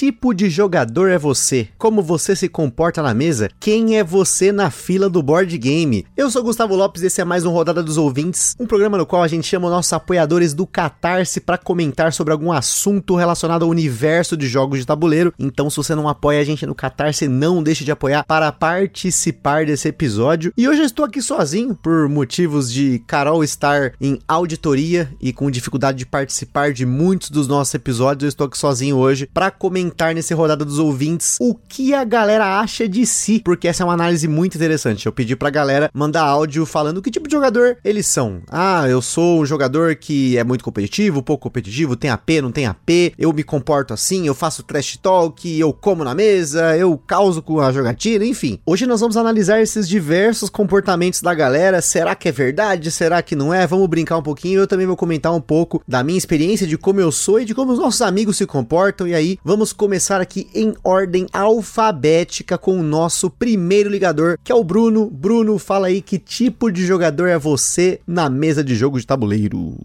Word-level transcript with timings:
Tipo 0.00 0.32
de 0.32 0.48
jogador 0.48 1.10
é 1.10 1.18
você? 1.18 1.68
Como 1.76 2.00
você 2.00 2.34
se 2.34 2.48
comporta 2.48 3.02
na 3.02 3.12
mesa? 3.12 3.50
Quem 3.60 3.98
é 3.98 4.02
você 4.02 4.50
na 4.50 4.70
fila 4.70 5.10
do 5.10 5.22
board 5.22 5.58
game? 5.58 6.06
Eu 6.16 6.30
sou 6.30 6.42
Gustavo 6.42 6.74
Lopes 6.74 7.02
e 7.02 7.06
esse 7.08 7.20
é 7.20 7.24
mais 7.24 7.44
um 7.44 7.52
Rodada 7.52 7.82
dos 7.82 7.98
Ouvintes, 7.98 8.56
um 8.58 8.64
programa 8.64 8.96
no 8.96 9.04
qual 9.04 9.22
a 9.22 9.28
gente 9.28 9.46
chama 9.46 9.68
nossos 9.68 9.92
apoiadores 9.92 10.54
do 10.54 10.66
Catarse 10.66 11.38
para 11.38 11.58
comentar 11.58 12.14
sobre 12.14 12.32
algum 12.32 12.50
assunto 12.50 13.14
relacionado 13.14 13.62
ao 13.62 13.68
universo 13.68 14.38
de 14.38 14.48
jogos 14.48 14.78
de 14.78 14.86
tabuleiro. 14.86 15.34
Então, 15.38 15.68
se 15.68 15.76
você 15.76 15.94
não 15.94 16.08
apoia 16.08 16.40
a 16.40 16.44
gente 16.44 16.64
no 16.64 16.74
Catarse, 16.74 17.28
não 17.28 17.62
deixe 17.62 17.84
de 17.84 17.92
apoiar 17.92 18.24
para 18.24 18.50
participar 18.50 19.66
desse 19.66 19.88
episódio. 19.88 20.50
E 20.56 20.66
hoje 20.66 20.80
eu 20.80 20.86
estou 20.86 21.04
aqui 21.04 21.20
sozinho 21.20 21.74
por 21.74 22.08
motivos 22.08 22.72
de 22.72 23.02
Carol 23.06 23.44
estar 23.44 23.92
em 24.00 24.18
auditoria 24.26 25.12
e 25.20 25.30
com 25.30 25.50
dificuldade 25.50 25.98
de 25.98 26.06
participar 26.06 26.72
de 26.72 26.86
muitos 26.86 27.28
dos 27.28 27.46
nossos 27.46 27.74
episódios. 27.74 28.22
Eu 28.22 28.28
estou 28.30 28.46
aqui 28.46 28.56
sozinho 28.56 28.96
hoje 28.96 29.28
para 29.34 29.50
comentar 29.50 29.89
comentar 29.90 30.14
nesse 30.14 30.32
rodada 30.32 30.64
dos 30.64 30.78
ouvintes 30.78 31.36
o 31.40 31.54
que 31.54 31.92
a 31.92 32.04
galera 32.04 32.60
acha 32.60 32.88
de 32.88 33.04
si, 33.04 33.42
porque 33.44 33.68
essa 33.68 33.82
é 33.82 33.84
uma 33.84 33.92
análise 33.92 34.26
muito 34.28 34.54
interessante. 34.54 35.06
Eu 35.06 35.12
pedi 35.12 35.34
pra 35.34 35.50
galera 35.50 35.90
mandar 35.92 36.22
áudio 36.22 36.64
falando 36.64 37.02
que 37.02 37.10
tipo 37.10 37.28
de 37.28 37.34
jogador 37.34 37.76
eles 37.84 38.06
são. 38.06 38.42
Ah, 38.48 38.88
eu 38.88 39.02
sou 39.02 39.40
um 39.40 39.46
jogador 39.46 39.94
que 39.96 40.38
é 40.38 40.44
muito 40.44 40.64
competitivo, 40.64 41.22
pouco 41.22 41.44
competitivo, 41.44 41.96
tem 41.96 42.10
AP, 42.10 42.30
não 42.42 42.52
tem 42.52 42.66
AP, 42.66 43.14
eu 43.18 43.32
me 43.32 43.42
comporto 43.42 43.92
assim, 43.92 44.26
eu 44.26 44.34
faço 44.34 44.62
trash 44.62 44.96
talk, 44.96 45.58
eu 45.58 45.72
como 45.72 46.04
na 46.04 46.14
mesa, 46.14 46.76
eu 46.76 46.96
causo 46.98 47.42
com 47.42 47.60
a 47.60 47.72
jogatina, 47.72 48.24
enfim. 48.24 48.60
Hoje 48.64 48.86
nós 48.86 49.00
vamos 49.00 49.16
analisar 49.16 49.60
esses 49.60 49.88
diversos 49.88 50.48
comportamentos 50.48 51.20
da 51.20 51.34
galera. 51.34 51.80
Será 51.80 52.14
que 52.14 52.28
é 52.28 52.32
verdade? 52.32 52.90
Será 52.90 53.22
que 53.22 53.34
não 53.34 53.52
é? 53.52 53.66
Vamos 53.66 53.88
brincar 53.88 54.18
um 54.18 54.22
pouquinho. 54.22 54.60
Eu 54.60 54.66
também 54.66 54.86
vou 54.86 54.96
comentar 54.96 55.32
um 55.32 55.40
pouco 55.40 55.82
da 55.86 56.02
minha 56.04 56.18
experiência, 56.18 56.66
de 56.66 56.78
como 56.78 57.00
eu 57.00 57.10
sou 57.10 57.40
e 57.40 57.44
de 57.44 57.54
como 57.54 57.72
os 57.72 57.78
nossos 57.78 58.02
amigos 58.02 58.36
se 58.36 58.46
comportam. 58.46 59.06
E 59.06 59.14
aí, 59.14 59.38
vamos 59.44 59.72
começar 59.80 60.20
aqui 60.20 60.46
em 60.54 60.74
ordem 60.84 61.26
alfabética 61.32 62.58
com 62.58 62.78
o 62.78 62.82
nosso 62.82 63.30
primeiro 63.30 63.88
ligador, 63.88 64.36
que 64.44 64.52
é 64.52 64.54
o 64.54 64.62
Bruno. 64.62 65.08
Bruno, 65.08 65.58
fala 65.58 65.86
aí 65.86 66.02
que 66.02 66.18
tipo 66.18 66.70
de 66.70 66.84
jogador 66.84 67.28
é 67.28 67.38
você 67.38 67.98
na 68.06 68.28
mesa 68.28 68.62
de 68.62 68.74
jogo 68.74 69.00
de 69.00 69.06
tabuleiro. 69.06 69.78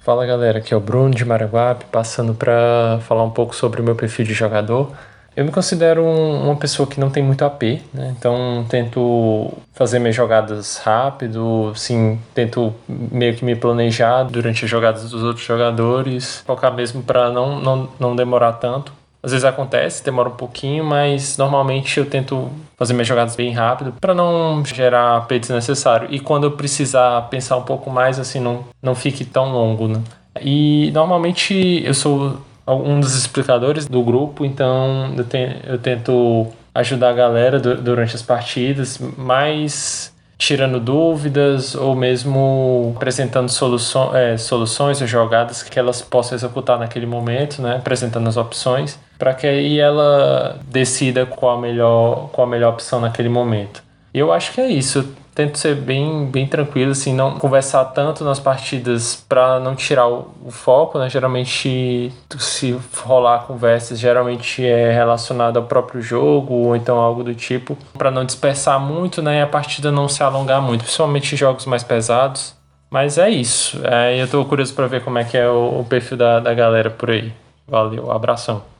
Fala 0.00 0.24
galera, 0.24 0.60
aqui 0.60 0.72
é 0.72 0.76
o 0.78 0.80
Bruno 0.80 1.14
de 1.14 1.26
Maraguape, 1.26 1.84
passando 1.92 2.32
para 2.32 3.00
falar 3.06 3.22
um 3.22 3.30
pouco 3.30 3.54
sobre 3.54 3.82
o 3.82 3.84
meu 3.84 3.94
perfil 3.94 4.24
de 4.24 4.32
jogador. 4.32 4.92
Eu 5.36 5.44
me 5.44 5.52
considero 5.52 6.02
um, 6.02 6.44
uma 6.44 6.56
pessoa 6.56 6.88
que 6.88 6.98
não 6.98 7.10
tem 7.10 7.22
muito 7.22 7.44
AP, 7.44 7.62
né? 7.92 8.14
então 8.18 8.64
tento 8.70 9.52
fazer 9.74 9.98
minhas 9.98 10.16
jogadas 10.16 10.78
rápido, 10.78 11.74
sim, 11.76 12.18
tento 12.32 12.72
meio 12.88 13.36
que 13.36 13.44
me 13.44 13.54
planejar 13.54 14.22
durante 14.22 14.64
as 14.64 14.70
jogadas 14.70 15.10
dos 15.10 15.22
outros 15.22 15.44
jogadores, 15.44 16.42
focar 16.46 16.72
mesmo 16.72 17.02
para 17.02 17.30
não, 17.30 17.60
não, 17.60 17.88
não 18.00 18.16
demorar 18.16 18.54
tanto. 18.54 18.94
Às 19.22 19.32
vezes 19.32 19.44
acontece, 19.44 20.02
demora 20.02 20.28
um 20.28 20.36
pouquinho, 20.36 20.84
mas 20.84 21.36
normalmente 21.36 21.98
eu 21.98 22.06
tento 22.06 22.48
fazer 22.76 22.94
minhas 22.94 23.08
jogadas 23.08 23.36
bem 23.36 23.52
rápido 23.52 23.92
para 24.00 24.14
não 24.14 24.64
gerar 24.64 25.16
AP 25.16 25.32
desnecessário. 25.32 26.08
E 26.10 26.20
quando 26.20 26.44
eu 26.44 26.52
precisar 26.52 27.22
pensar 27.22 27.56
um 27.56 27.62
pouco 27.62 27.90
mais, 27.90 28.18
assim, 28.20 28.40
não, 28.40 28.64
não 28.80 28.94
fique 28.94 29.24
tão 29.24 29.52
longo, 29.52 29.88
né? 29.88 30.00
E 30.40 30.90
normalmente 30.92 31.82
eu 31.84 31.92
sou 31.92 32.38
um 32.66 33.00
dos 33.00 33.14
explicadores 33.14 33.86
do 33.86 34.02
grupo, 34.02 34.44
então 34.44 35.14
eu, 35.16 35.24
te, 35.24 35.56
eu 35.66 35.78
tento 35.78 36.46
ajudar 36.74 37.10
a 37.10 37.12
galera 37.12 37.58
durante 37.58 38.14
as 38.14 38.22
partidas, 38.22 38.98
mais 39.16 40.14
tirando 40.38 40.78
dúvidas 40.78 41.74
ou 41.74 41.94
mesmo 41.94 42.92
apresentando 42.96 43.48
soluções, 43.48 44.14
é, 44.14 44.36
soluções 44.36 45.00
ou 45.00 45.06
jogadas 45.06 45.62
que 45.62 45.78
elas 45.78 46.02
possam 46.02 46.36
executar 46.36 46.78
naquele 46.78 47.06
momento, 47.06 47.62
né? 47.62 47.76
apresentando 47.76 48.28
as 48.28 48.36
opções, 48.36 48.98
para 49.18 49.32
que 49.32 49.46
aí 49.46 49.78
ela 49.78 50.60
decida 50.70 51.24
qual 51.24 51.56
a 51.56 51.60
melhor, 51.60 52.28
qual 52.32 52.46
a 52.46 52.50
melhor 52.50 52.74
opção 52.74 53.00
naquele 53.00 53.30
momento. 53.30 53.82
Eu 54.12 54.32
acho 54.32 54.52
que 54.52 54.60
é 54.60 54.68
isso 54.68 55.14
tento 55.36 55.58
ser 55.58 55.76
bem, 55.76 56.24
bem 56.24 56.46
tranquilo, 56.46 56.92
assim, 56.92 57.14
não 57.14 57.38
conversar 57.38 57.84
tanto 57.84 58.24
nas 58.24 58.40
partidas 58.40 59.22
para 59.28 59.60
não 59.60 59.76
tirar 59.76 60.08
o, 60.08 60.34
o, 60.42 60.50
foco, 60.50 60.98
né? 60.98 61.10
Geralmente, 61.10 62.10
se 62.38 62.80
rolar 63.04 63.40
conversas, 63.40 63.98
geralmente 63.98 64.64
é 64.64 64.90
relacionado 64.90 65.58
ao 65.58 65.64
próprio 65.64 66.00
jogo 66.00 66.54
ou 66.54 66.74
então 66.74 66.98
algo 66.98 67.22
do 67.22 67.34
tipo, 67.34 67.76
para 67.98 68.10
não 68.10 68.24
dispersar 68.24 68.80
muito, 68.80 69.20
né? 69.20 69.40
E 69.40 69.42
a 69.42 69.46
partida 69.46 69.92
não 69.92 70.08
se 70.08 70.22
alongar 70.22 70.62
muito, 70.62 70.84
principalmente 70.84 71.36
jogos 71.36 71.66
mais 71.66 71.84
pesados. 71.84 72.56
Mas 72.90 73.18
é 73.18 73.28
isso. 73.28 73.78
É, 73.84 74.20
eu 74.20 74.26
tô 74.26 74.42
curioso 74.46 74.72
para 74.72 74.86
ver 74.86 75.04
como 75.04 75.18
é 75.18 75.24
que 75.24 75.36
é 75.36 75.46
o, 75.46 75.80
o 75.80 75.84
perfil 75.84 76.16
da, 76.16 76.40
da 76.40 76.54
galera 76.54 76.88
por 76.88 77.10
aí. 77.10 77.30
Valeu, 77.68 78.10
abração. 78.10 78.75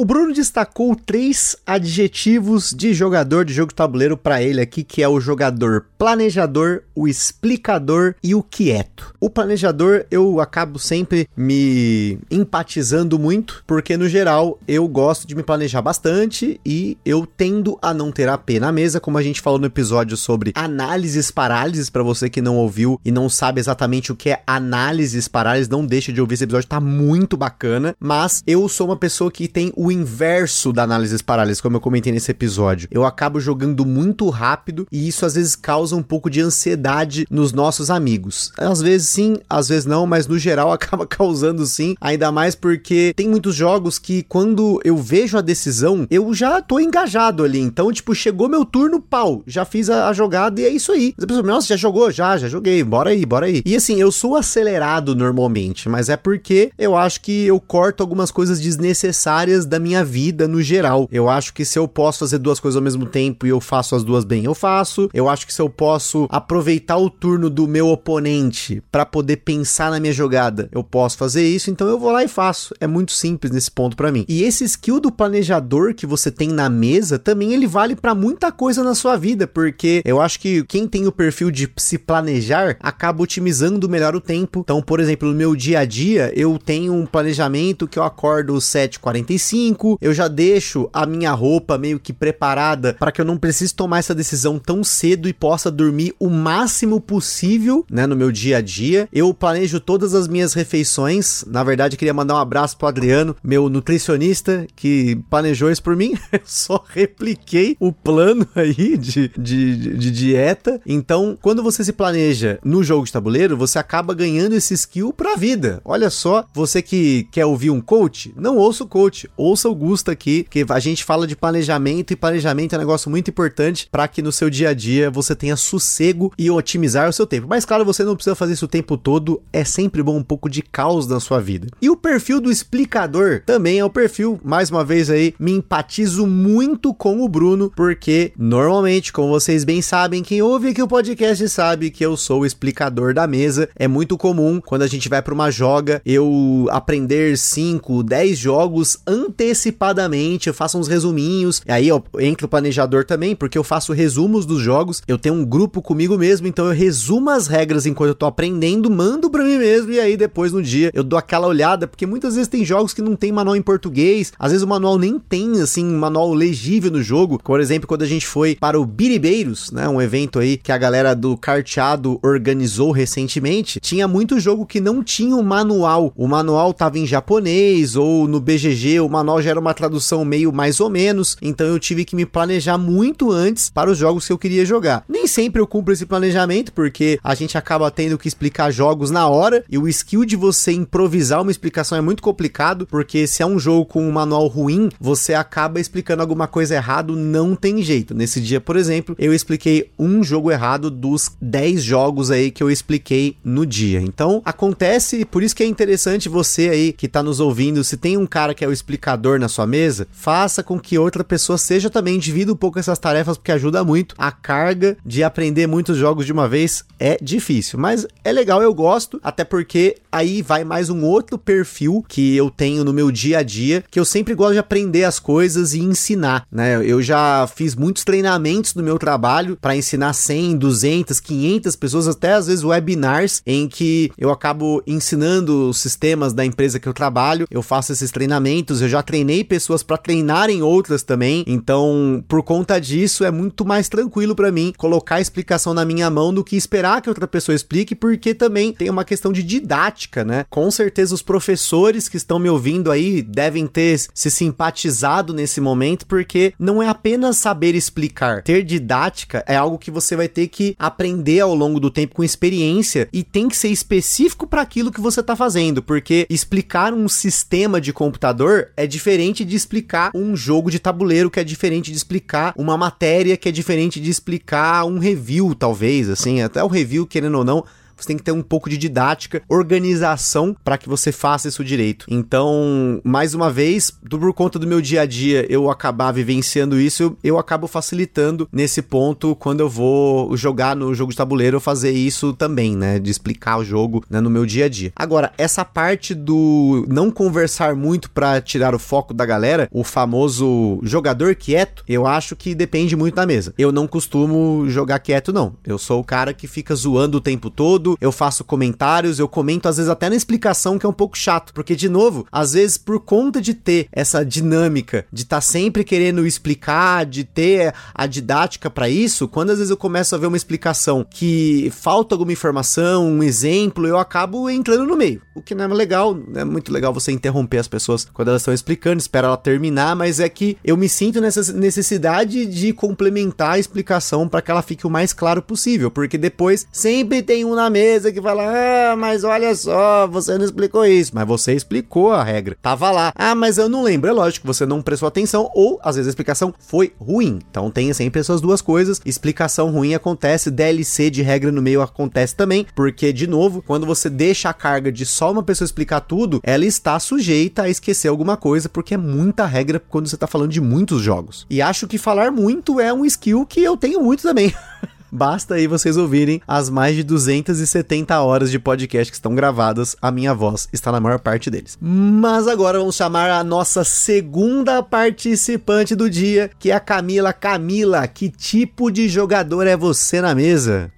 O 0.00 0.04
Bruno 0.06 0.32
destacou 0.32 0.96
três 0.96 1.54
adjetivos 1.66 2.72
de 2.74 2.94
jogador 2.94 3.44
de 3.44 3.52
jogo 3.52 3.74
tabuleiro 3.74 4.16
para 4.16 4.42
ele 4.42 4.58
aqui, 4.58 4.82
que 4.82 5.02
é 5.02 5.08
o 5.08 5.20
jogador 5.20 5.84
planejador, 5.98 6.84
o 6.94 7.06
explicador 7.06 8.14
e 8.22 8.34
o 8.34 8.42
quieto. 8.42 9.14
O 9.20 9.28
planejador 9.28 10.06
eu 10.10 10.40
acabo 10.40 10.78
sempre 10.78 11.28
me 11.36 12.18
empatizando 12.30 13.18
muito, 13.18 13.62
porque 13.66 13.98
no 13.98 14.08
geral 14.08 14.58
eu 14.66 14.88
gosto 14.88 15.26
de 15.26 15.34
me 15.34 15.42
planejar 15.42 15.82
bastante 15.82 16.58
e 16.64 16.96
eu 17.04 17.26
tendo 17.26 17.78
a 17.82 17.92
não 17.92 18.10
ter 18.10 18.26
AP 18.26 18.52
na 18.58 18.72
mesa, 18.72 19.00
como 19.00 19.18
a 19.18 19.22
gente 19.22 19.42
falou 19.42 19.58
no 19.58 19.66
episódio 19.66 20.16
sobre 20.16 20.52
análises 20.54 21.30
parálises, 21.30 21.90
para 21.90 22.02
você 22.02 22.30
que 22.30 22.40
não 22.40 22.56
ouviu 22.56 22.98
e 23.04 23.12
não 23.12 23.28
sabe 23.28 23.60
exatamente 23.60 24.10
o 24.10 24.16
que 24.16 24.30
é 24.30 24.42
análises 24.46 25.28
parálises, 25.28 25.68
não 25.68 25.84
deixe 25.84 26.10
de 26.10 26.22
ouvir 26.22 26.36
esse 26.36 26.44
episódio, 26.44 26.70
tá 26.70 26.80
muito 26.80 27.36
bacana, 27.36 27.94
mas 28.00 28.42
eu 28.46 28.66
sou 28.66 28.86
uma 28.86 28.96
pessoa 28.96 29.30
que 29.30 29.46
tem 29.46 29.70
o 29.76 29.89
inverso 29.90 30.72
da 30.72 30.82
análise 30.82 31.22
parálises, 31.22 31.60
como 31.60 31.76
eu 31.76 31.80
comentei 31.80 32.12
nesse 32.12 32.30
episódio. 32.30 32.88
Eu 32.90 33.04
acabo 33.04 33.40
jogando 33.40 33.84
muito 33.84 34.28
rápido 34.28 34.86
e 34.90 35.08
isso 35.08 35.26
às 35.26 35.34
vezes 35.34 35.56
causa 35.56 35.96
um 35.96 36.02
pouco 36.02 36.30
de 36.30 36.40
ansiedade 36.40 37.26
nos 37.30 37.52
nossos 37.52 37.90
amigos. 37.90 38.52
Às 38.58 38.80
vezes 38.80 39.08
sim, 39.08 39.36
às 39.48 39.68
vezes 39.68 39.86
não, 39.86 40.06
mas 40.06 40.26
no 40.26 40.38
geral 40.38 40.70
acaba 40.72 41.06
causando 41.06 41.66
sim, 41.66 41.94
ainda 42.00 42.30
mais 42.30 42.54
porque 42.54 43.12
tem 43.16 43.28
muitos 43.28 43.54
jogos 43.54 43.98
que 43.98 44.22
quando 44.22 44.80
eu 44.84 44.96
vejo 44.96 45.36
a 45.36 45.40
decisão, 45.40 46.06
eu 46.10 46.32
já 46.32 46.62
tô 46.62 46.78
engajado 46.78 47.42
ali. 47.42 47.58
Então, 47.58 47.92
tipo, 47.92 48.14
chegou 48.14 48.48
meu 48.48 48.64
turno, 48.64 49.00
pau, 49.00 49.42
já 49.46 49.64
fiz 49.64 49.90
a, 49.90 50.08
a 50.08 50.12
jogada 50.12 50.60
e 50.60 50.64
é 50.64 50.68
isso 50.68 50.92
aí. 50.92 51.14
As 51.18 51.24
pessoas, 51.24 51.46
nossa, 51.46 51.66
já 51.66 51.76
jogou? 51.76 52.10
Já, 52.10 52.36
já 52.38 52.48
joguei, 52.48 52.82
bora 52.84 53.10
aí, 53.10 53.26
bora 53.26 53.46
aí. 53.46 53.62
E 53.64 53.74
assim, 53.74 54.00
eu 54.00 54.12
sou 54.12 54.36
acelerado 54.36 55.14
normalmente, 55.14 55.88
mas 55.88 56.08
é 56.08 56.16
porque 56.16 56.70
eu 56.78 56.96
acho 56.96 57.20
que 57.20 57.46
eu 57.46 57.58
corto 57.60 58.02
algumas 58.02 58.30
coisas 58.30 58.60
desnecessárias 58.60 59.66
da 59.66 59.79
minha 59.80 60.04
vida 60.04 60.46
no 60.46 60.62
geral. 60.62 61.08
Eu 61.10 61.28
acho 61.28 61.52
que 61.52 61.64
se 61.64 61.78
eu 61.78 61.88
posso 61.88 62.20
fazer 62.20 62.38
duas 62.38 62.60
coisas 62.60 62.76
ao 62.76 62.82
mesmo 62.82 63.06
tempo 63.06 63.46
e 63.46 63.50
eu 63.50 63.60
faço 63.60 63.94
as 63.94 64.04
duas 64.04 64.24
bem, 64.24 64.44
eu 64.44 64.54
faço. 64.54 65.08
Eu 65.12 65.28
acho 65.28 65.46
que 65.46 65.54
se 65.54 65.60
eu 65.60 65.68
posso 65.68 66.26
aproveitar 66.30 66.96
o 66.98 67.10
turno 67.10 67.48
do 67.48 67.66
meu 67.66 67.88
oponente 67.88 68.82
para 68.90 69.06
poder 69.06 69.38
pensar 69.38 69.90
na 69.90 70.00
minha 70.00 70.12
jogada, 70.12 70.68
eu 70.72 70.84
posso 70.84 71.16
fazer 71.16 71.46
isso, 71.46 71.70
então 71.70 71.88
eu 71.88 71.98
vou 71.98 72.10
lá 72.10 72.22
e 72.22 72.28
faço. 72.28 72.74
É 72.80 72.86
muito 72.86 73.12
simples 73.12 73.52
nesse 73.52 73.70
ponto 73.70 73.96
para 73.96 74.12
mim. 74.12 74.24
E 74.28 74.42
esse 74.42 74.64
skill 74.64 75.00
do 75.00 75.10
planejador 75.10 75.94
que 75.94 76.06
você 76.06 76.30
tem 76.30 76.48
na 76.48 76.68
mesa 76.68 77.18
também 77.18 77.52
ele 77.52 77.66
vale 77.66 77.96
para 77.96 78.14
muita 78.14 78.52
coisa 78.52 78.84
na 78.84 78.94
sua 78.94 79.16
vida, 79.16 79.46
porque 79.46 80.02
eu 80.04 80.20
acho 80.20 80.38
que 80.38 80.64
quem 80.64 80.86
tem 80.86 81.06
o 81.06 81.12
perfil 81.12 81.50
de 81.50 81.70
se 81.76 81.98
planejar 81.98 82.76
acaba 82.80 83.22
otimizando 83.22 83.88
melhor 83.88 84.14
o 84.14 84.20
tempo. 84.20 84.60
Então, 84.60 84.82
por 84.82 85.00
exemplo, 85.00 85.28
no 85.28 85.34
meu 85.34 85.54
dia 85.54 85.80
a 85.80 85.84
dia, 85.84 86.32
eu 86.36 86.58
tenho 86.58 86.92
um 86.92 87.06
planejamento 87.06 87.88
que 87.88 87.98
eu 87.98 88.02
acordo 88.02 88.54
7h45 88.54 89.50
5, 89.60 89.98
eu 90.00 90.14
já 90.14 90.26
deixo 90.26 90.88
a 90.92 91.04
minha 91.04 91.32
roupa 91.32 91.76
meio 91.76 92.00
que 92.00 92.12
preparada 92.12 92.94
para 92.94 93.12
que 93.12 93.20
eu 93.20 93.24
não 93.24 93.36
precise 93.36 93.74
tomar 93.74 93.98
essa 93.98 94.14
decisão 94.14 94.58
tão 94.58 94.82
cedo 94.82 95.28
e 95.28 95.32
possa 95.32 95.70
dormir 95.70 96.14
o 96.18 96.30
máximo 96.30 97.00
possível, 97.00 97.84
né, 97.90 98.06
no 98.06 98.16
meu 98.16 98.32
dia 98.32 98.58
a 98.58 98.60
dia. 98.60 99.08
Eu 99.12 99.34
planejo 99.34 99.78
todas 99.80 100.14
as 100.14 100.28
minhas 100.28 100.54
refeições. 100.54 101.44
Na 101.46 101.62
verdade, 101.62 101.96
queria 101.96 102.14
mandar 102.14 102.34
um 102.34 102.38
abraço 102.38 102.76
pro 102.76 102.88
Adriano, 102.88 103.36
meu 103.42 103.68
nutricionista, 103.68 104.66
que 104.74 105.16
planejou 105.28 105.70
isso 105.70 105.82
por 105.82 105.96
mim. 105.96 106.14
Eu 106.32 106.40
só 106.44 106.82
repliquei 106.88 107.76
o 107.80 107.92
plano 107.92 108.46
aí 108.54 108.96
de, 108.96 109.30
de, 109.36 109.96
de 109.96 110.10
dieta. 110.10 110.80
Então, 110.86 111.36
quando 111.40 111.62
você 111.62 111.84
se 111.84 111.92
planeja 111.92 112.58
no 112.64 112.82
jogo 112.82 113.04
de 113.04 113.12
tabuleiro, 113.12 113.56
você 113.56 113.78
acaba 113.78 114.14
ganhando 114.14 114.54
esse 114.54 114.74
skill 114.74 115.12
pra 115.12 115.36
vida. 115.36 115.80
Olha 115.84 116.08
só, 116.08 116.46
você 116.54 116.80
que 116.80 117.28
quer 117.30 117.44
ouvir 117.44 117.70
um 117.70 117.80
coach, 117.80 118.32
não 118.36 118.56
ouça 118.56 118.84
o 118.84 118.88
coach, 118.88 119.28
ouça 119.36 119.49
ouça 119.50 119.68
o 119.68 119.74
Gusta 119.74 120.12
aqui, 120.12 120.46
que 120.48 120.64
a 120.68 120.78
gente 120.78 121.04
fala 121.04 121.26
de 121.26 121.36
planejamento 121.36 122.12
e 122.12 122.16
planejamento 122.16 122.72
é 122.72 122.76
um 122.76 122.80
negócio 122.80 123.10
muito 123.10 123.30
importante 123.30 123.88
para 123.90 124.06
que 124.06 124.22
no 124.22 124.30
seu 124.30 124.48
dia 124.48 124.70
a 124.70 124.74
dia 124.74 125.10
você 125.10 125.34
tenha 125.34 125.56
sossego 125.56 126.32
e 126.38 126.50
otimizar 126.50 127.08
o 127.08 127.12
seu 127.12 127.26
tempo. 127.26 127.46
Mas 127.48 127.64
claro, 127.64 127.84
você 127.84 128.04
não 128.04 128.14
precisa 128.14 128.36
fazer 128.36 128.52
isso 128.52 128.64
o 128.64 128.68
tempo 128.68 128.96
todo, 128.96 129.42
é 129.52 129.64
sempre 129.64 130.02
bom 130.02 130.16
um 130.16 130.22
pouco 130.22 130.48
de 130.48 130.62
caos 130.62 131.06
na 131.06 131.18
sua 131.20 131.40
vida. 131.40 131.68
E 131.82 131.90
o 131.90 131.96
perfil 131.96 132.40
do 132.40 132.50
explicador 132.50 133.42
também 133.44 133.78
é 133.78 133.84
o 133.84 133.90
perfil, 133.90 134.40
mais 134.44 134.70
uma 134.70 134.84
vez 134.84 135.10
aí, 135.10 135.34
me 135.38 135.52
empatizo 135.52 136.26
muito 136.26 136.94
com 136.94 137.20
o 137.22 137.28
Bruno, 137.28 137.72
porque 137.74 138.32
normalmente, 138.38 139.12
como 139.12 139.30
vocês 139.30 139.64
bem 139.64 139.82
sabem, 139.82 140.22
quem 140.22 140.42
ouve 140.42 140.68
aqui 140.68 140.82
o 140.82 140.88
podcast 140.88 141.48
sabe 141.48 141.90
que 141.90 142.04
eu 142.04 142.16
sou 142.16 142.42
o 142.42 142.46
explicador 142.46 143.12
da 143.14 143.26
mesa. 143.26 143.68
É 143.74 143.88
muito 143.88 144.16
comum 144.16 144.60
quando 144.64 144.82
a 144.82 144.86
gente 144.86 145.08
vai 145.08 145.20
para 145.20 145.34
uma 145.34 145.50
joga, 145.50 146.00
eu 146.06 146.66
aprender 146.70 147.36
5, 147.36 148.02
10 148.02 148.38
jogos 148.38 148.98
antecipadamente, 149.40 150.48
eu 150.48 150.54
faço 150.54 150.78
uns 150.78 150.86
resuminhos, 150.86 151.62
e 151.66 151.72
aí 151.72 151.88
eu 151.88 152.04
o 152.42 152.48
planejador 152.48 153.04
também, 153.04 153.34
porque 153.34 153.56
eu 153.56 153.64
faço 153.64 153.92
resumos 153.92 154.46
dos 154.46 154.62
jogos, 154.62 155.02
eu 155.06 155.18
tenho 155.18 155.34
um 155.34 155.44
grupo 155.44 155.82
comigo 155.82 156.16
mesmo, 156.16 156.46
então 156.46 156.66
eu 156.66 156.72
resumo 156.72 157.30
as 157.30 157.46
regras 157.46 157.86
enquanto 157.86 158.08
eu 158.08 158.14
tô 158.14 158.26
aprendendo, 158.26 158.90
mando 158.90 159.30
para 159.30 159.44
mim 159.44 159.58
mesmo, 159.58 159.92
e 159.92 160.00
aí 160.00 160.16
depois 160.16 160.52
no 160.52 160.62
dia 160.62 160.90
eu 160.94 161.02
dou 161.02 161.18
aquela 161.18 161.46
olhada, 161.46 161.86
porque 161.86 162.06
muitas 162.06 162.34
vezes 162.34 162.48
tem 162.48 162.64
jogos 162.64 162.94
que 162.94 163.02
não 163.02 163.16
tem 163.16 163.32
manual 163.32 163.56
em 163.56 163.62
português, 163.62 164.32
às 164.38 164.52
vezes 164.52 164.64
o 164.64 164.68
manual 164.68 164.98
nem 164.98 165.18
tem, 165.18 165.60
assim, 165.60 165.84
um 165.84 165.98
manual 165.98 166.32
legível 166.32 166.90
no 166.90 167.02
jogo, 167.02 167.40
por 167.42 167.60
exemplo, 167.60 167.86
quando 167.86 168.02
a 168.02 168.06
gente 168.06 168.26
foi 168.26 168.56
para 168.56 168.78
o 168.78 168.84
Biribeiros, 168.84 169.70
né, 169.70 169.88
um 169.88 170.00
evento 170.00 170.38
aí 170.38 170.56
que 170.56 170.72
a 170.72 170.78
galera 170.78 171.14
do 171.14 171.36
Carteado 171.36 172.18
organizou 172.22 172.90
recentemente, 172.90 173.80
tinha 173.80 174.08
muito 174.08 174.40
jogo 174.40 174.66
que 174.66 174.80
não 174.80 175.02
tinha 175.02 175.36
o 175.36 175.42
manual, 175.42 176.12
o 176.16 176.26
manual 176.26 176.72
tava 176.72 176.98
em 176.98 177.06
japonês, 177.06 177.96
ou 177.96 178.26
no 178.26 178.40
BGG 178.40 179.00
o 179.00 179.08
manual 179.08 179.29
já 179.38 179.50
era 179.50 179.60
uma 179.60 179.74
tradução 179.74 180.24
meio 180.24 180.50
mais 180.50 180.80
ou 180.80 180.88
menos, 180.88 181.36
então 181.42 181.66
eu 181.66 181.78
tive 181.78 182.06
que 182.06 182.16
me 182.16 182.24
planejar 182.24 182.78
muito 182.78 183.30
antes 183.30 183.68
para 183.68 183.90
os 183.90 183.98
jogos 183.98 184.26
que 184.26 184.32
eu 184.32 184.38
queria 184.38 184.64
jogar. 184.64 185.04
Nem 185.06 185.26
sempre 185.26 185.60
eu 185.60 185.66
cumpro 185.66 185.92
esse 185.92 186.06
planejamento, 186.06 186.72
porque 186.72 187.18
a 187.22 187.34
gente 187.34 187.58
acaba 187.58 187.90
tendo 187.90 188.16
que 188.16 188.28
explicar 188.28 188.70
jogos 188.70 189.10
na 189.10 189.28
hora, 189.28 189.62
e 189.68 189.76
o 189.76 189.86
skill 189.88 190.24
de 190.24 190.36
você 190.36 190.72
improvisar 190.72 191.42
uma 191.42 191.50
explicação 191.50 191.98
é 191.98 192.00
muito 192.00 192.22
complicado, 192.22 192.86
porque 192.86 193.26
se 193.26 193.42
é 193.42 193.46
um 193.46 193.58
jogo 193.58 193.84
com 193.84 194.08
um 194.08 194.12
manual 194.12 194.46
ruim, 194.46 194.88
você 194.98 195.34
acaba 195.34 195.80
explicando 195.80 196.22
alguma 196.22 196.46
coisa 196.46 196.74
errado, 196.74 197.14
não 197.16 197.54
tem 197.54 197.82
jeito. 197.82 198.14
Nesse 198.14 198.40
dia, 198.40 198.60
por 198.60 198.76
exemplo, 198.76 199.14
eu 199.18 199.34
expliquei 199.34 199.90
um 199.98 200.22
jogo 200.22 200.50
errado 200.50 200.90
dos 200.90 201.32
10 201.40 201.82
jogos 201.82 202.30
aí 202.30 202.50
que 202.50 202.62
eu 202.62 202.70
expliquei 202.70 203.36
no 203.44 203.66
dia. 203.66 204.00
Então, 204.00 204.40
acontece, 204.44 205.24
por 205.24 205.42
isso 205.42 205.54
que 205.54 205.62
é 205.62 205.66
interessante 205.66 206.28
você 206.28 206.68
aí 206.68 206.92
que 206.92 207.08
tá 207.08 207.22
nos 207.22 207.40
ouvindo, 207.40 207.84
se 207.84 207.96
tem 207.96 208.16
um 208.16 208.26
cara 208.26 208.54
que 208.54 208.64
é 208.64 208.68
o 208.68 208.72
explicador 208.72 209.19
na 209.38 209.48
sua 209.48 209.66
mesa, 209.66 210.06
faça 210.10 210.62
com 210.62 210.78
que 210.78 210.98
outra 210.98 211.22
pessoa 211.22 211.58
seja 211.58 211.90
também, 211.90 212.18
divida 212.18 212.52
um 212.52 212.56
pouco 212.56 212.78
essas 212.78 212.98
tarefas, 212.98 213.36
porque 213.36 213.52
ajuda 213.52 213.84
muito. 213.84 214.14
A 214.18 214.32
carga 214.32 214.96
de 215.04 215.22
aprender 215.22 215.66
muitos 215.66 215.96
jogos 215.96 216.26
de 216.26 216.32
uma 216.32 216.48
vez 216.48 216.84
é 216.98 217.18
difícil, 217.20 217.78
mas 217.78 218.06
é 218.24 218.32
legal, 218.32 218.62
eu 218.62 218.74
gosto, 218.74 219.20
até 219.22 219.44
porque 219.44 219.96
aí 220.10 220.42
vai 220.42 220.64
mais 220.64 220.90
um 220.90 221.04
outro 221.04 221.38
perfil 221.38 222.04
que 222.08 222.36
eu 222.36 222.50
tenho 222.50 222.84
no 222.84 222.92
meu 222.92 223.10
dia 223.10 223.38
a 223.38 223.42
dia, 223.42 223.84
que 223.90 224.00
eu 224.00 224.04
sempre 224.04 224.34
gosto 224.34 224.54
de 224.54 224.58
aprender 224.58 225.04
as 225.04 225.18
coisas 225.18 225.74
e 225.74 225.80
ensinar, 225.80 226.46
né? 226.50 226.84
Eu 226.84 227.02
já 227.02 227.46
fiz 227.54 227.74
muitos 227.74 228.04
treinamentos 228.04 228.74
no 228.74 228.82
meu 228.82 228.98
trabalho 228.98 229.56
para 229.60 229.76
ensinar 229.76 230.12
100, 230.12 230.56
200, 230.56 231.20
500 231.20 231.76
pessoas, 231.76 232.08
até 232.08 232.32
às 232.32 232.46
vezes 232.46 232.64
webinars 232.64 233.42
em 233.46 233.68
que 233.68 234.10
eu 234.18 234.30
acabo 234.30 234.82
ensinando 234.86 235.70
os 235.70 235.78
sistemas 235.78 236.32
da 236.32 236.44
empresa 236.44 236.78
que 236.78 236.88
eu 236.88 236.94
trabalho. 236.94 237.46
Eu 237.50 237.62
faço 237.62 237.92
esses 237.92 238.10
treinamentos, 238.10 238.80
eu 238.80 238.88
já 238.88 239.02
treinei 239.10 239.42
pessoas 239.42 239.82
para 239.82 239.96
treinarem 239.96 240.62
outras 240.62 241.02
também. 241.02 241.42
Então, 241.44 242.22
por 242.28 242.44
conta 242.44 242.80
disso, 242.80 243.24
é 243.24 243.30
muito 243.30 243.64
mais 243.64 243.88
tranquilo 243.88 244.36
para 244.36 244.52
mim 244.52 244.72
colocar 244.76 245.16
a 245.16 245.20
explicação 245.20 245.74
na 245.74 245.84
minha 245.84 246.08
mão 246.08 246.32
do 246.32 246.44
que 246.44 246.54
esperar 246.54 247.02
que 247.02 247.08
outra 247.08 247.26
pessoa 247.26 247.56
explique, 247.56 247.96
porque 247.96 248.32
também 248.32 248.72
tem 248.72 248.88
uma 248.88 249.04
questão 249.04 249.32
de 249.32 249.42
didática, 249.42 250.24
né? 250.24 250.44
Com 250.48 250.70
certeza 250.70 251.12
os 251.12 251.22
professores 251.22 252.08
que 252.08 252.16
estão 252.16 252.38
me 252.38 252.48
ouvindo 252.48 252.88
aí 252.88 253.20
devem 253.20 253.66
ter 253.66 253.98
se 254.14 254.30
simpatizado 254.30 255.34
nesse 255.34 255.60
momento, 255.60 256.06
porque 256.06 256.54
não 256.56 256.80
é 256.80 256.88
apenas 256.88 257.36
saber 257.36 257.74
explicar. 257.74 258.44
Ter 258.44 258.62
didática 258.62 259.42
é 259.44 259.56
algo 259.56 259.76
que 259.76 259.90
você 259.90 260.14
vai 260.14 260.28
ter 260.28 260.46
que 260.46 260.76
aprender 260.78 261.40
ao 261.40 261.52
longo 261.52 261.80
do 261.80 261.90
tempo 261.90 262.14
com 262.14 262.22
experiência 262.22 263.08
e 263.12 263.24
tem 263.24 263.48
que 263.48 263.56
ser 263.56 263.70
específico 263.70 264.46
para 264.46 264.62
aquilo 264.62 264.92
que 264.92 265.00
você 265.00 265.18
está 265.18 265.34
fazendo, 265.34 265.82
porque 265.82 266.28
explicar 266.30 266.94
um 266.94 267.08
sistema 267.08 267.80
de 267.80 267.92
computador 267.92 268.68
é 268.76 268.86
diferente 269.00 269.46
de 269.46 269.56
explicar 269.56 270.10
um 270.14 270.36
jogo 270.36 270.70
de 270.70 270.78
tabuleiro, 270.78 271.30
que 271.30 271.40
é 271.40 271.44
diferente 271.44 271.90
de 271.90 271.96
explicar 271.96 272.52
uma 272.54 272.76
matéria, 272.76 273.34
que 273.34 273.48
é 273.48 273.52
diferente 273.52 273.98
de 273.98 274.10
explicar 274.10 274.84
um 274.84 274.98
review, 274.98 275.54
talvez, 275.54 276.10
assim, 276.10 276.42
até 276.42 276.62
o 276.62 276.66
review, 276.66 277.06
querendo 277.06 277.38
ou 277.38 277.44
não, 277.44 277.64
você 278.02 278.08
tem 278.08 278.16
que 278.16 278.22
ter 278.22 278.32
um 278.32 278.42
pouco 278.42 278.68
de 278.68 278.76
didática, 278.76 279.42
organização 279.48 280.56
para 280.64 280.78
que 280.78 280.88
você 280.88 281.12
faça 281.12 281.48
isso 281.48 281.64
direito. 281.64 282.06
Então, 282.08 283.00
mais 283.04 283.34
uma 283.34 283.50
vez, 283.50 283.90
por 284.08 284.32
conta 284.34 284.58
do 284.58 284.66
meu 284.66 284.80
dia 284.80 285.02
a 285.02 285.06
dia, 285.06 285.46
eu 285.48 285.70
acabar 285.70 286.12
vivenciando 286.12 286.78
isso, 286.80 287.16
eu 287.22 287.38
acabo 287.38 287.66
facilitando 287.66 288.48
nesse 288.52 288.82
ponto 288.82 289.34
quando 289.36 289.60
eu 289.60 289.68
vou 289.68 290.36
jogar 290.36 290.74
no 290.74 290.94
jogo 290.94 291.12
de 291.12 291.16
tabuleiro, 291.16 291.60
fazer 291.60 291.90
isso 291.90 292.32
também, 292.32 292.76
né, 292.76 292.98
de 292.98 293.10
explicar 293.10 293.58
o 293.58 293.64
jogo 293.64 294.04
né, 294.08 294.20
no 294.20 294.30
meu 294.30 294.46
dia 294.46 294.66
a 294.66 294.68
dia. 294.68 294.92
Agora, 294.96 295.32
essa 295.36 295.64
parte 295.64 296.14
do 296.14 296.86
não 296.88 297.10
conversar 297.10 297.74
muito 297.74 298.10
para 298.10 298.40
tirar 298.40 298.74
o 298.74 298.78
foco 298.78 299.14
da 299.14 299.26
galera, 299.26 299.68
o 299.72 299.84
famoso 299.84 300.80
jogador 300.82 301.34
quieto, 301.34 301.84
eu 301.88 302.06
acho 302.06 302.34
que 302.36 302.54
depende 302.54 302.96
muito 302.96 303.14
da 303.14 303.26
mesa. 303.26 303.54
Eu 303.56 303.72
não 303.72 303.86
costumo 303.86 304.68
jogar 304.68 304.98
quieto 304.98 305.32
não. 305.32 305.54
Eu 305.66 305.78
sou 305.78 306.00
o 306.00 306.04
cara 306.04 306.32
que 306.32 306.46
fica 306.46 306.74
zoando 306.74 307.18
o 307.18 307.20
tempo 307.20 307.50
todo, 307.50 307.89
eu 308.00 308.12
faço 308.12 308.44
comentários, 308.44 309.18
eu 309.18 309.28
comento 309.28 309.68
às 309.68 309.76
vezes 309.76 309.90
até 309.90 310.08
na 310.08 310.16
explicação 310.16 310.78
que 310.78 310.86
é 310.86 310.88
um 310.88 310.92
pouco 310.92 311.16
chato, 311.16 311.52
porque 311.52 311.74
de 311.74 311.88
novo, 311.88 312.26
às 312.30 312.52
vezes 312.52 312.76
por 312.76 313.00
conta 313.00 313.40
de 313.40 313.54
ter 313.54 313.88
essa 313.92 314.24
dinâmica 314.24 315.06
de 315.12 315.22
estar 315.22 315.36
tá 315.36 315.40
sempre 315.40 315.84
querendo 315.84 316.26
explicar, 316.26 317.06
de 317.06 317.24
ter 317.24 317.72
a 317.94 318.06
didática 318.06 318.70
para 318.70 318.88
isso, 318.88 319.28
quando 319.28 319.50
às 319.50 319.58
vezes 319.58 319.70
eu 319.70 319.76
começo 319.76 320.14
a 320.14 320.18
ver 320.18 320.26
uma 320.26 320.36
explicação 320.36 321.06
que 321.08 321.70
falta 321.74 322.14
alguma 322.14 322.32
informação, 322.32 323.06
um 323.06 323.22
exemplo, 323.22 323.86
eu 323.86 323.98
acabo 323.98 324.48
entrando 324.48 324.86
no 324.86 324.96
meio, 324.96 325.22
o 325.34 325.42
que 325.42 325.54
não 325.54 325.64
é 325.64 325.68
legal, 325.68 326.16
é 326.34 326.44
muito 326.44 326.72
legal 326.72 326.92
você 326.92 327.12
interromper 327.12 327.58
as 327.58 327.68
pessoas 327.68 328.06
quando 328.12 328.28
elas 328.28 328.42
estão 328.42 328.54
explicando, 328.54 328.98
espera 328.98 329.28
ela 329.28 329.36
terminar, 329.36 329.94
mas 329.96 330.20
é 330.20 330.28
que 330.28 330.56
eu 330.64 330.76
me 330.76 330.88
sinto 330.88 331.20
nessa 331.20 331.52
necessidade 331.52 332.46
de 332.46 332.72
complementar 332.72 333.52
a 333.52 333.58
explicação 333.58 334.28
para 334.28 334.42
que 334.42 334.50
ela 334.50 334.62
fique 334.62 334.86
o 334.86 334.90
mais 334.90 335.12
claro 335.12 335.42
possível, 335.42 335.90
porque 335.90 336.18
depois 336.18 336.66
sempre 336.72 337.22
tem 337.22 337.44
um 337.44 337.54
na 337.54 337.68
mesa 337.68 337.79
mesa 337.80 338.12
que 338.12 338.20
fala: 338.20 338.44
Ah, 338.44 338.96
mas 338.96 339.24
olha 339.24 339.54
só, 339.54 340.06
você 340.06 340.36
não 340.36 340.44
explicou 340.44 340.84
isso. 340.84 341.12
Mas 341.14 341.26
você 341.26 341.54
explicou 341.54 342.12
a 342.12 342.22
regra. 342.22 342.56
Tava 342.60 342.90
lá. 342.90 343.12
Ah, 343.14 343.34
mas 343.34 343.56
eu 343.56 343.68
não 343.68 343.82
lembro. 343.82 344.10
É 344.10 344.12
lógico, 344.12 344.46
você 344.46 344.66
não 344.66 344.82
prestou 344.82 345.06
atenção, 345.06 345.50
ou 345.54 345.80
às 345.82 345.96
vezes 345.96 346.08
a 346.08 346.10
explicação 346.10 346.54
foi 346.58 346.92
ruim. 347.00 347.38
Então 347.50 347.70
tem 347.70 347.92
sempre 347.92 348.20
essas 348.20 348.40
duas 348.40 348.60
coisas. 348.60 349.00
Explicação 349.04 349.70
ruim 349.70 349.94
acontece, 349.94 350.50
DLC 350.50 351.10
de 351.10 351.22
regra 351.22 351.50
no 351.50 351.62
meio 351.62 351.80
acontece 351.80 352.34
também, 352.34 352.66
porque, 352.74 353.12
de 353.12 353.26
novo, 353.26 353.62
quando 353.66 353.86
você 353.86 354.10
deixa 354.10 354.50
a 354.50 354.54
carga 354.54 354.92
de 354.92 355.06
só 355.06 355.32
uma 355.32 355.42
pessoa 355.42 355.64
explicar 355.64 356.00
tudo, 356.00 356.40
ela 356.42 356.64
está 356.64 356.98
sujeita 356.98 357.62
a 357.62 357.68
esquecer 357.68 358.08
alguma 358.08 358.36
coisa, 358.36 358.68
porque 358.68 358.94
é 358.94 358.98
muita 358.98 359.46
regra 359.46 359.80
quando 359.88 360.08
você 360.08 360.16
tá 360.16 360.26
falando 360.26 360.50
de 360.50 360.60
muitos 360.60 361.00
jogos. 361.00 361.46
E 361.48 361.62
acho 361.62 361.86
que 361.86 361.98
falar 361.98 362.30
muito 362.30 362.78
é 362.80 362.92
um 362.92 363.04
skill 363.04 363.46
que 363.46 363.62
eu 363.62 363.76
tenho 363.76 364.00
muito 364.02 364.22
também. 364.22 364.52
Basta 365.10 365.54
aí 365.54 365.66
vocês 365.66 365.96
ouvirem 365.96 366.40
as 366.46 366.70
mais 366.70 366.94
de 366.94 367.02
270 367.02 368.20
horas 368.20 368.50
de 368.50 368.58
podcast 368.58 369.10
que 369.10 369.16
estão 369.16 369.34
gravadas, 369.34 369.96
a 370.00 370.10
minha 370.10 370.34
voz 370.34 370.68
está 370.72 370.92
na 370.92 371.00
maior 371.00 371.18
parte 371.18 371.50
deles. 371.50 371.76
Mas 371.80 372.46
agora 372.46 372.78
vamos 372.78 372.96
chamar 372.96 373.30
a 373.30 373.42
nossa 373.42 373.84
segunda 373.84 374.82
participante 374.82 375.94
do 375.94 376.08
dia, 376.08 376.50
que 376.58 376.70
é 376.70 376.74
a 376.74 376.80
Camila. 376.80 377.32
Camila, 377.32 378.06
que 378.06 378.28
tipo 378.28 378.90
de 378.90 379.08
jogador 379.08 379.66
é 379.66 379.76
você 379.76 380.20
na 380.20 380.34
mesa? 380.34 380.92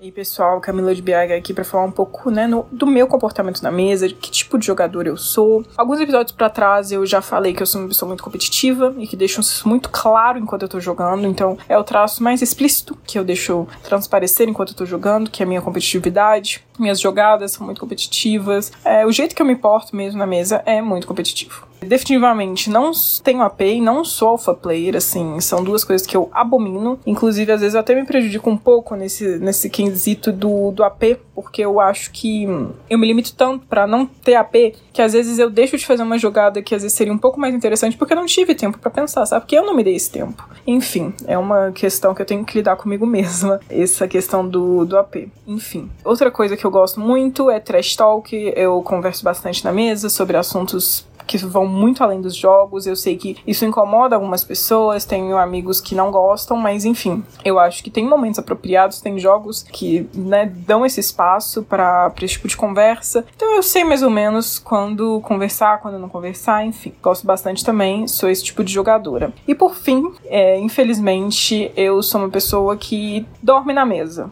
E 0.00 0.04
aí, 0.04 0.12
pessoal, 0.12 0.60
Camila 0.60 0.94
de 0.94 1.02
Biaga 1.02 1.34
aqui 1.36 1.52
para 1.52 1.64
falar 1.64 1.82
um 1.82 1.90
pouco, 1.90 2.30
né, 2.30 2.46
no, 2.46 2.64
do 2.70 2.86
meu 2.86 3.08
comportamento 3.08 3.60
na 3.62 3.72
mesa, 3.72 4.06
de 4.06 4.14
que 4.14 4.30
tipo 4.30 4.56
de 4.56 4.64
jogador 4.64 5.08
eu 5.08 5.16
sou. 5.16 5.64
Alguns 5.76 5.98
episódios 5.98 6.30
para 6.30 6.48
trás 6.48 6.92
eu 6.92 7.04
já 7.04 7.20
falei 7.20 7.52
que 7.52 7.60
eu 7.60 7.66
sou 7.66 7.80
uma 7.80 7.88
pessoa 7.88 8.06
muito 8.06 8.22
competitiva 8.22 8.94
e 8.96 9.08
que 9.08 9.16
deixo 9.16 9.40
isso 9.40 9.68
muito 9.68 9.88
claro 9.88 10.38
enquanto 10.38 10.62
eu 10.62 10.68
tô 10.68 10.78
jogando, 10.78 11.26
então 11.26 11.58
é 11.68 11.76
o 11.76 11.82
traço 11.82 12.22
mais 12.22 12.40
explícito 12.40 12.96
que 13.04 13.18
eu 13.18 13.24
deixo 13.24 13.66
transparecer 13.82 14.48
enquanto 14.48 14.68
eu 14.68 14.76
tô 14.76 14.86
jogando, 14.86 15.30
que 15.30 15.42
é 15.42 15.44
a 15.44 15.48
minha 15.48 15.60
competitividade. 15.60 16.64
Minhas 16.78 17.00
jogadas 17.00 17.52
são 17.52 17.64
muito 17.64 17.80
competitivas. 17.80 18.72
É, 18.84 19.04
o 19.06 19.12
jeito 19.12 19.34
que 19.34 19.42
eu 19.42 19.46
me 19.46 19.56
porto 19.56 19.94
mesmo 19.94 20.18
na 20.18 20.26
mesa 20.26 20.62
é 20.64 20.80
muito 20.80 21.06
competitivo. 21.06 21.66
Definitivamente 21.80 22.70
não 22.70 22.90
tenho 23.22 23.40
AP 23.42 23.60
e 23.60 23.80
não 23.80 24.04
sou 24.04 24.28
alpha 24.30 24.52
player, 24.52 24.96
assim, 24.96 25.40
são 25.40 25.62
duas 25.62 25.84
coisas 25.84 26.06
que 26.06 26.16
eu 26.16 26.28
abomino. 26.32 26.98
Inclusive, 27.06 27.52
às 27.52 27.60
vezes 27.60 27.74
eu 27.74 27.80
até 27.80 27.94
me 27.94 28.04
prejudico 28.04 28.50
um 28.50 28.56
pouco 28.56 28.96
nesse, 28.96 29.38
nesse 29.38 29.70
quesito 29.70 30.32
do, 30.32 30.72
do 30.72 30.82
AP, 30.82 31.18
porque 31.42 31.62
eu 31.62 31.78
acho 31.78 32.10
que 32.10 32.48
eu 32.90 32.98
me 32.98 33.06
limito 33.06 33.32
tanto 33.32 33.64
para 33.66 33.86
não 33.86 34.04
ter 34.04 34.34
AP 34.34 34.74
que 34.92 35.00
às 35.00 35.12
vezes 35.12 35.38
eu 35.38 35.48
deixo 35.48 35.76
de 35.76 35.86
fazer 35.86 36.02
uma 36.02 36.18
jogada 36.18 36.60
que 36.60 36.74
às 36.74 36.82
vezes 36.82 36.96
seria 36.96 37.12
um 37.12 37.18
pouco 37.18 37.38
mais 37.38 37.54
interessante 37.54 37.96
porque 37.96 38.12
eu 38.12 38.16
não 38.16 38.26
tive 38.26 38.56
tempo 38.56 38.76
para 38.76 38.90
pensar, 38.90 39.24
sabe? 39.24 39.42
Porque 39.42 39.56
eu 39.56 39.64
não 39.64 39.72
me 39.72 39.84
dei 39.84 39.94
esse 39.94 40.10
tempo. 40.10 40.44
Enfim, 40.66 41.14
é 41.26 41.38
uma 41.38 41.70
questão 41.70 42.12
que 42.12 42.20
eu 42.20 42.26
tenho 42.26 42.44
que 42.44 42.58
lidar 42.58 42.74
comigo 42.74 43.06
mesma, 43.06 43.60
essa 43.70 44.08
questão 44.08 44.48
do, 44.48 44.84
do 44.84 44.98
AP. 44.98 45.28
Enfim. 45.46 45.88
Outra 46.04 46.28
coisa 46.28 46.56
que 46.56 46.64
eu 46.64 46.70
gosto 46.72 46.98
muito 46.98 47.48
é 47.48 47.60
trash 47.60 47.94
talk, 47.94 48.52
eu 48.56 48.82
converso 48.82 49.22
bastante 49.22 49.64
na 49.64 49.72
mesa 49.72 50.08
sobre 50.08 50.36
assuntos 50.36 51.06
que 51.28 51.36
vão 51.38 51.66
muito 51.66 52.02
além 52.02 52.20
dos 52.20 52.34
jogos. 52.34 52.86
Eu 52.86 52.96
sei 52.96 53.16
que 53.16 53.36
isso 53.46 53.64
incomoda 53.64 54.16
algumas 54.16 54.42
pessoas, 54.42 55.04
tenho 55.04 55.36
amigos 55.36 55.80
que 55.80 55.94
não 55.94 56.10
gostam, 56.10 56.56
mas 56.56 56.84
enfim, 56.84 57.22
eu 57.44 57.58
acho 57.58 57.84
que 57.84 57.90
tem 57.90 58.04
momentos 58.04 58.38
apropriados, 58.38 59.00
tem 59.00 59.18
jogos 59.18 59.62
que 59.62 60.08
né, 60.14 60.46
dão 60.46 60.84
esse 60.84 60.98
espaço 60.98 61.62
para 61.62 62.12
esse 62.22 62.34
tipo 62.34 62.48
de 62.48 62.56
conversa. 62.56 63.24
Então 63.36 63.54
eu 63.54 63.62
sei 63.62 63.84
mais 63.84 64.02
ou 64.02 64.10
menos 64.10 64.58
quando 64.58 65.20
conversar, 65.20 65.80
quando 65.80 65.98
não 65.98 66.08
conversar, 66.08 66.64
enfim. 66.64 66.92
Gosto 67.02 67.26
bastante 67.26 67.64
também, 67.64 68.08
sou 68.08 68.28
esse 68.28 68.42
tipo 68.42 68.64
de 68.64 68.72
jogadora. 68.72 69.32
E 69.46 69.54
por 69.54 69.74
fim, 69.74 70.12
é, 70.26 70.58
infelizmente, 70.58 71.70
eu 71.76 72.02
sou 72.02 72.22
uma 72.22 72.30
pessoa 72.30 72.76
que 72.76 73.26
dorme 73.42 73.72
na 73.74 73.84
mesa. 73.84 74.30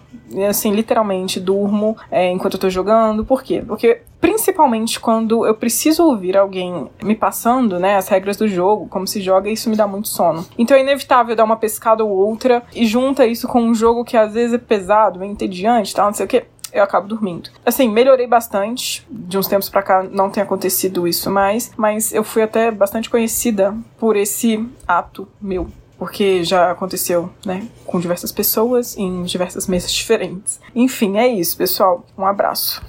Assim, 0.48 0.72
literalmente, 0.72 1.38
durmo 1.38 1.96
é, 2.10 2.30
enquanto 2.30 2.54
eu 2.54 2.60
tô 2.60 2.70
jogando. 2.70 3.24
Por 3.24 3.42
quê? 3.42 3.62
Porque 3.66 4.00
principalmente 4.26 4.99
quando 4.99 5.47
eu 5.47 5.54
preciso 5.54 6.02
ouvir 6.02 6.37
alguém 6.37 6.90
me 7.00 7.14
passando, 7.14 7.78
né, 7.78 7.95
as 7.95 8.09
regras 8.09 8.37
do 8.37 8.49
jogo, 8.49 8.88
como 8.88 9.06
se 9.06 9.21
joga, 9.21 9.49
isso 9.49 9.71
me 9.71 9.76
dá 9.76 9.87
muito 9.87 10.09
sono. 10.09 10.45
Então 10.59 10.76
é 10.76 10.80
inevitável 10.80 11.37
dar 11.37 11.45
uma 11.45 11.56
pescada 11.56 12.02
ou 12.04 12.11
outra 12.11 12.64
e 12.75 12.85
junta 12.85 13.25
isso 13.25 13.47
com 13.47 13.62
um 13.62 13.73
jogo 13.73 14.04
que 14.04 14.16
às 14.16 14.35
vezes 14.35 14.54
é 14.54 14.59
pesado, 14.59 15.23
é 15.23 15.26
entediante, 15.26 15.95
tal, 15.95 16.06
não 16.06 16.14
sei 16.14 16.26
o 16.26 16.28
que 16.28 16.45
eu 16.73 16.83
acabo 16.83 17.06
dormindo. 17.06 17.50
Assim, 17.64 17.88
melhorei 17.88 18.26
bastante. 18.26 19.06
De 19.09 19.38
uns 19.38 19.47
tempos 19.47 19.68
para 19.68 19.83
cá 19.83 20.02
não 20.02 20.28
tem 20.28 20.42
acontecido 20.42 21.06
isso 21.06 21.30
mais, 21.30 21.71
mas 21.76 22.12
eu 22.12 22.25
fui 22.25 22.42
até 22.42 22.73
bastante 22.73 23.09
conhecida 23.09 23.76
por 23.97 24.16
esse 24.16 24.68
ato 24.88 25.28
meu 25.40 25.68
porque 25.99 26.45
já 26.45 26.71
aconteceu, 26.71 27.30
né, 27.42 27.66
com 27.87 27.99
diversas 27.99 28.30
pessoas 28.30 28.99
em 28.99 29.23
diversas 29.23 29.66
mesas 29.66 29.90
diferentes. 29.95 30.61
Enfim, 30.75 31.16
é 31.16 31.26
isso, 31.26 31.56
pessoal. 31.56 32.04
Um 32.18 32.26
abraço. 32.26 32.83